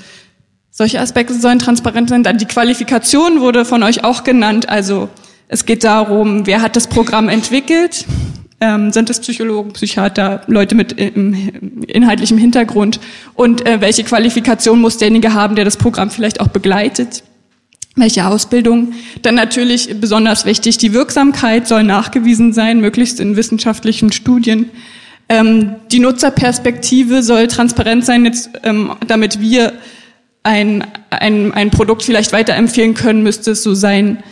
solche 0.71 1.01
Aspekte 1.01 1.35
sollen 1.35 1.59
transparent 1.59 2.09
sein. 2.09 2.23
Dann 2.23 2.39
die 2.39 2.47
Qualifikation 2.47 3.41
wurde 3.41 3.67
von 3.67 3.83
euch 3.83 4.05
auch 4.05 4.25
genannt. 4.25 4.69
Also 4.69 5.11
es 5.53 5.67
geht 5.67 5.83
darum, 5.83 6.47
wer 6.47 6.63
hat 6.63 6.77
das 6.77 6.87
Programm 6.87 7.29
entwickelt? 7.29 8.07
Ähm, 8.61 8.93
sind 8.93 9.11
es 9.11 9.19
Psychologen, 9.19 9.73
Psychiater, 9.73 10.43
Leute 10.47 10.77
mit 10.77 10.93
im, 10.93 11.83
inhaltlichem 11.89 12.39
Hintergrund? 12.39 13.01
Und 13.35 13.67
äh, 13.67 13.81
welche 13.81 14.05
Qualifikation 14.05 14.81
muss 14.81 14.99
derjenige 14.99 15.35
haben, 15.35 15.57
der 15.57 15.65
das 15.65 15.77
Programm 15.77 16.11
vielleicht 16.11 16.41
auch 16.41 16.47
begleitet? 16.47 17.25
Welche 17.97 18.27
Ausbildung? 18.27 18.93
Dann 19.23 19.35
natürlich 19.35 20.01
besonders 20.01 20.45
wichtig, 20.45 20.79
die 20.79 20.93
Wirksamkeit 20.93 21.67
soll 21.67 21.83
nachgewiesen 21.83 22.53
sein, 22.53 22.81
möglichst 22.81 23.19
in 23.19 23.35
wissenschaftlichen 23.35 24.13
Studien. 24.13 24.71
Ähm, 25.29 25.75
die 25.91 25.99
Nutzerperspektive 25.99 27.25
soll 27.25 27.49
transparent 27.49 28.05
sein, 28.05 28.25
jetzt, 28.25 28.51
ähm, 28.63 28.93
damit 29.05 29.41
wir 29.41 29.73
ein, 30.45 30.85
ein, 31.11 31.53
ein 31.53 31.71
Produkt 31.71 32.05
vielleicht 32.05 32.33
weiterempfehlen 32.33 32.95
können, 32.95 33.25
müsste 33.25 33.51
es 33.51 33.65
so 33.65 33.75
sein, 33.75 34.23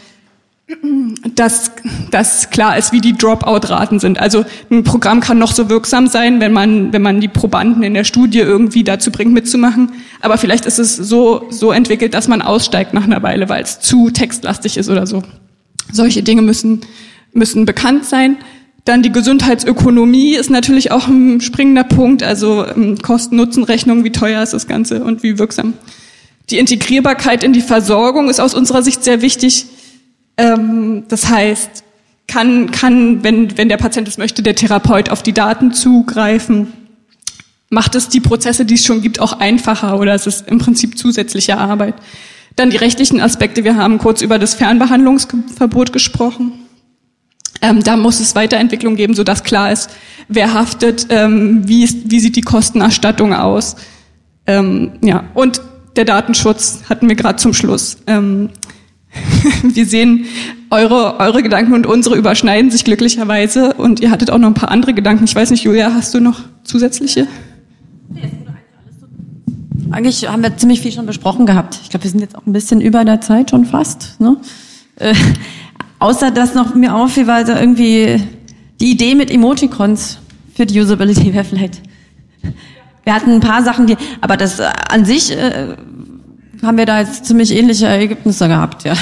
dass, 1.35 1.73
dass 2.11 2.51
klar 2.51 2.77
ist, 2.77 2.93
wie 2.93 3.01
die 3.01 3.17
Dropout-Raten 3.17 4.01
sind. 4.01 4.21
Also 4.21 4.45
ein 4.71 4.85
Programm 4.85 5.21
kann 5.21 5.39
noch 5.39 5.53
so 5.53 5.71
wirksam 5.71 6.09
sein, 6.09 6.41
wenn 6.41 6.53
man, 6.53 6.93
wenn 6.93 7.01
man 7.01 7.21
die 7.21 7.29
Probanden 7.29 7.83
in 7.83 7.95
der 7.95 8.05
Studie 8.05 8.41
irgendwie 8.41 8.85
dazu 8.85 9.11
bringt, 9.11 9.33
mitzumachen. 9.33 9.93
Aber 10.21 10.37
vielleicht 10.37 10.67
ist 10.67 10.79
es 10.79 10.97
so, 10.97 11.47
so 11.51 11.73
entwickelt, 11.73 12.13
dass 12.13 12.29
man 12.29 12.43
aussteigt 12.43 12.93
nach 12.93 13.05
einer 13.05 13.23
Weile, 13.23 13.49
weil 13.49 13.63
es 13.63 13.81
zu 13.81 14.11
textlastig 14.11 14.77
ist 14.77 14.91
oder 14.91 15.07
so. 15.07 15.23
Solche 15.91 16.23
Dinge 16.23 16.43
müssen, 16.43 16.83
müssen 17.33 17.65
bekannt 17.65 18.05
sein. 18.05 18.37
Dann 18.85 19.03
die 19.03 19.13
Gesundheitsökonomie 19.13 20.35
ist 20.35 20.51
natürlich 20.51 20.93
auch 20.93 21.09
ein 21.09 21.41
springender 21.41 21.85
Punkt. 21.85 22.23
Also 22.23 22.67
ähm, 22.67 22.99
Kosten-Nutzen-Rechnung, 23.01 24.05
wie 24.05 24.13
teuer 24.13 24.43
ist 24.43 24.53
das 24.53 24.67
Ganze 24.67 25.03
und 25.03 25.23
wie 25.23 25.39
wirksam. 25.39 25.75
Die 26.51 26.59
Integrierbarkeit 26.59 27.43
in 27.43 27.55
die 27.55 27.63
Versorgung 27.63 28.29
ist 28.29 28.41
aus 28.41 28.55
unserer 28.55 28.83
Sicht 28.83 29.03
sehr 29.03 29.23
wichtig 29.23 29.67
ähm, 30.39 31.05
das 31.09 31.29
heißt, 31.29 31.85
kann, 32.29 32.71
kann 32.71 33.25
wenn, 33.25 33.59
wenn 33.59 33.69
der 33.69 33.77
Patient 33.77 34.07
es 34.07 34.19
möchte, 34.19 34.43
der 34.43 34.55
Therapeut 34.55 35.11
auf 35.11 35.23
die 35.23 35.33
Daten 35.33 35.73
zugreifen? 35.73 36.73
Macht 37.71 37.95
es 37.95 38.09
die 38.09 38.21
Prozesse, 38.21 38.65
die 38.65 38.75
es 38.75 38.85
schon 38.85 39.03
gibt, 39.03 39.21
auch 39.21 39.41
einfacher 39.41 39.99
oder 39.99 40.15
ist 40.15 40.27
es 40.27 40.41
im 40.43 40.59
Prinzip 40.59 40.97
zusätzliche 40.97 41.59
Arbeit? 41.59 41.95
Dann 42.57 42.71
die 42.71 42.77
rechtlichen 42.77 43.21
Aspekte. 43.21 43.65
Wir 43.65 43.77
haben 43.77 43.99
kurz 43.99 44.23
über 44.23 44.39
das 44.39 44.55
Fernbehandlungsverbot 44.55 45.93
gesprochen. 45.93 46.53
Ähm, 47.61 47.83
da 47.83 47.97
muss 47.97 48.21
es 48.21 48.35
Weiterentwicklung 48.35 48.97
geben, 48.97 49.15
sodass 49.15 49.43
klar 49.43 49.73
ist, 49.73 49.91
wer 50.29 50.55
haftet, 50.55 51.07
ähm, 51.11 51.67
wie, 51.67 51.83
ist, 51.83 52.11
wie 52.11 52.21
sieht 52.21 52.37
die 52.37 52.43
Kostenerstattung 52.43 53.35
aus. 53.35 53.77
Ähm, 54.47 54.93
ja, 55.03 55.25
und 55.35 55.61
der 55.97 56.05
Datenschutz 56.05 56.83
hatten 56.89 57.09
wir 57.09 57.17
gerade 57.17 57.37
zum 57.37 57.53
Schluss. 57.53 57.99
Wir 59.63 59.87
sehen, 59.87 60.27
eure, 60.71 61.19
eure 61.19 61.43
Gedanken 61.43 61.73
und 61.75 61.87
unsere 61.87 62.17
überschneiden 62.17 62.71
sich 62.71 62.85
glücklicherweise 62.85 63.75
und 63.75 64.01
ihr 64.01 64.11
hattet 64.11 64.31
auch 64.31 64.39
noch 64.39 64.49
ein 64.49 64.55
paar 64.55 64.71
andere 64.71 64.95
Gedanken. 64.95 65.25
Ich 65.25 65.35
weiß 65.35 65.51
nicht, 65.51 65.65
Julia, 65.65 65.93
hast 65.95 66.15
du 66.15 66.21
noch 66.21 66.41
zusätzliche? 66.65 67.27
Eigentlich 69.91 70.29
haben 70.29 70.43
wir 70.43 70.57
ziemlich 70.57 70.83
viel 70.83 70.93
schon 70.93 71.07
besprochen 71.07 71.47
gehabt. 71.47 71.79
Ich 71.83 71.91
glaube, 71.91 72.05
wir 72.05 72.11
sind 72.11 72.21
jetzt 72.21 72.37
auch 72.37 72.47
ein 72.47 72.53
bisschen 72.53 72.81
über 72.81 73.05
der 73.05 73.21
Zeit 73.21 73.51
schon 73.51 73.65
fast. 73.65 74.21
Ne? 74.21 74.37
Äh, 74.97 75.15
außer 75.99 76.31
dass 76.31 76.55
noch 76.55 76.75
mir 76.75 76.95
auffiel, 76.95 77.27
weil 77.27 77.45
da 77.45 77.59
irgendwie 77.59 78.23
die 78.81 78.91
Idee 78.91 79.15
mit 79.15 79.31
Emoticons 79.31 80.19
für 80.55 80.67
die 80.67 80.79
Usability 80.81 81.33
wäre 81.33 81.45
vielleicht. 81.45 81.81
Wir 83.05 83.15
hatten 83.15 83.33
ein 83.33 83.41
paar 83.41 83.63
Sachen, 83.63 83.87
die, 83.87 83.97
aber 84.21 84.37
das 84.37 84.59
äh, 84.59 84.69
an 84.91 85.07
sich 85.07 85.31
äh, 85.31 85.77
haben 86.63 86.79
wir 86.79 86.87
da 86.87 87.01
jetzt 87.01 87.27
ziemlich 87.27 87.55
ähnliche 87.55 87.87
Ergebnisse 87.87 88.49
gehabt, 88.49 88.85
ja. 88.85 88.95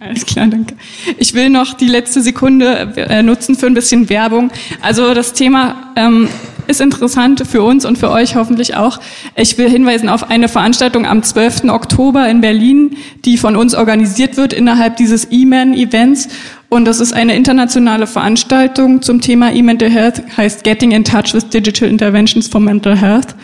Alles 0.00 0.26
klar, 0.26 0.46
danke. 0.48 0.74
Ich 1.18 1.32
will 1.32 1.48
noch 1.48 1.74
die 1.74 1.86
letzte 1.86 2.20
Sekunde 2.20 2.92
äh, 2.96 3.22
nutzen 3.22 3.54
für 3.54 3.66
ein 3.66 3.74
bisschen 3.74 4.10
Werbung. 4.10 4.50
Also 4.82 5.14
das 5.14 5.32
Thema 5.32 5.92
ähm, 5.96 6.28
ist 6.66 6.80
interessant 6.82 7.42
für 7.46 7.62
uns 7.62 7.86
und 7.86 7.96
für 7.96 8.10
euch 8.10 8.36
hoffentlich 8.36 8.76
auch. 8.76 9.00
Ich 9.34 9.56
will 9.56 9.70
hinweisen 9.70 10.10
auf 10.10 10.30
eine 10.30 10.48
Veranstaltung 10.48 11.06
am 11.06 11.22
12. 11.22 11.64
Oktober 11.68 12.28
in 12.28 12.42
Berlin, 12.42 12.96
die 13.24 13.38
von 13.38 13.56
uns 13.56 13.74
organisiert 13.74 14.36
wird 14.36 14.52
innerhalb 14.52 14.96
dieses 14.98 15.28
E-Man-Events. 15.30 16.28
Und 16.68 16.84
das 16.84 17.00
ist 17.00 17.14
eine 17.14 17.34
internationale 17.34 18.06
Veranstaltung 18.06 19.00
zum 19.00 19.22
Thema 19.22 19.52
E-Mental 19.52 19.90
Health, 19.90 20.22
heißt 20.36 20.64
Getting 20.64 20.90
in 20.90 21.04
Touch 21.04 21.32
with 21.32 21.48
Digital 21.48 21.88
Interventions 21.88 22.48
for 22.48 22.60
Mental 22.60 22.96
Health 22.96 23.34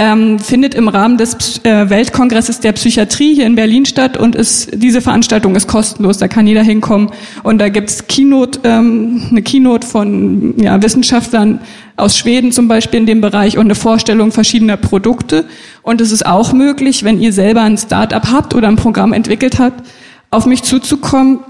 ähm, 0.00 0.38
findet 0.38 0.74
im 0.74 0.88
Rahmen 0.88 1.18
des 1.18 1.62
äh, 1.62 1.90
Weltkongresses 1.90 2.58
der 2.60 2.72
Psychiatrie 2.72 3.34
hier 3.34 3.44
in 3.44 3.54
Berlin 3.54 3.84
statt 3.84 4.16
und 4.16 4.34
ist, 4.34 4.70
diese 4.72 5.02
Veranstaltung 5.02 5.54
ist 5.54 5.68
kostenlos, 5.68 6.16
da 6.16 6.26
kann 6.26 6.46
jeder 6.46 6.62
hinkommen. 6.62 7.10
Und 7.42 7.58
da 7.58 7.68
gibt's 7.68 8.06
Keynote, 8.06 8.60
ähm, 8.64 9.26
eine 9.30 9.42
Keynote 9.42 9.86
von 9.86 10.54
ja, 10.56 10.82
Wissenschaftlern 10.82 11.60
aus 11.98 12.16
Schweden 12.16 12.50
zum 12.50 12.66
Beispiel 12.66 13.00
in 13.00 13.04
dem 13.04 13.20
Bereich 13.20 13.58
und 13.58 13.66
eine 13.66 13.74
Vorstellung 13.74 14.32
verschiedener 14.32 14.78
Produkte. 14.78 15.44
Und 15.82 16.00
es 16.00 16.12
ist 16.12 16.24
auch 16.24 16.54
möglich, 16.54 17.04
wenn 17.04 17.20
ihr 17.20 17.34
selber 17.34 17.60
ein 17.60 17.76
Start-up 17.76 18.32
habt 18.32 18.54
oder 18.54 18.68
ein 18.68 18.76
Programm 18.76 19.12
entwickelt 19.12 19.58
habt, 19.58 19.86
auf 20.30 20.46
mich 20.46 20.62
zuzukommen. 20.62 21.40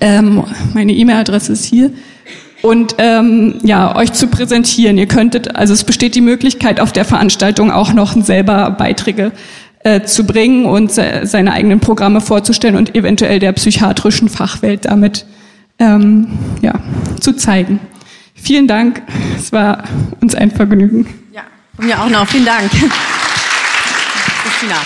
Ähm, 0.00 0.42
meine 0.74 0.94
E-Mail-Adresse 0.94 1.52
ist 1.52 1.64
hier 1.64 1.92
und 2.62 2.94
ähm, 2.98 3.58
ja 3.62 3.94
euch 3.96 4.12
zu 4.12 4.28
präsentieren. 4.28 4.96
Ihr 4.96 5.08
könntet, 5.08 5.54
also 5.56 5.74
es 5.74 5.84
besteht 5.84 6.14
die 6.14 6.20
Möglichkeit 6.20 6.80
auf 6.80 6.92
der 6.92 7.04
Veranstaltung 7.04 7.70
auch 7.70 7.92
noch 7.92 8.14
selber 8.22 8.70
Beiträge 8.70 9.32
äh, 9.80 10.02
zu 10.02 10.24
bringen 10.24 10.64
und 10.64 10.92
se 10.92 11.22
seine 11.24 11.52
eigenen 11.52 11.80
Programme 11.80 12.20
vorzustellen 12.20 12.76
und 12.76 12.94
eventuell 12.94 13.40
der 13.40 13.52
psychiatrischen 13.52 14.28
Fachwelt 14.28 14.84
damit 14.84 15.26
ähm, 15.78 16.38
ja 16.62 16.74
zu 17.20 17.32
zeigen. 17.34 17.80
Vielen 18.34 18.66
Dank, 18.66 19.02
es 19.36 19.52
war 19.52 19.84
uns 20.20 20.34
ein 20.34 20.50
Vergnügen. 20.50 21.06
Ja, 21.32 21.42
von 21.76 21.86
mir 21.86 22.00
auch 22.00 22.08
noch. 22.08 22.26
Vielen 22.26 22.44
Dank. 22.44 22.70
Christina. 24.42 24.76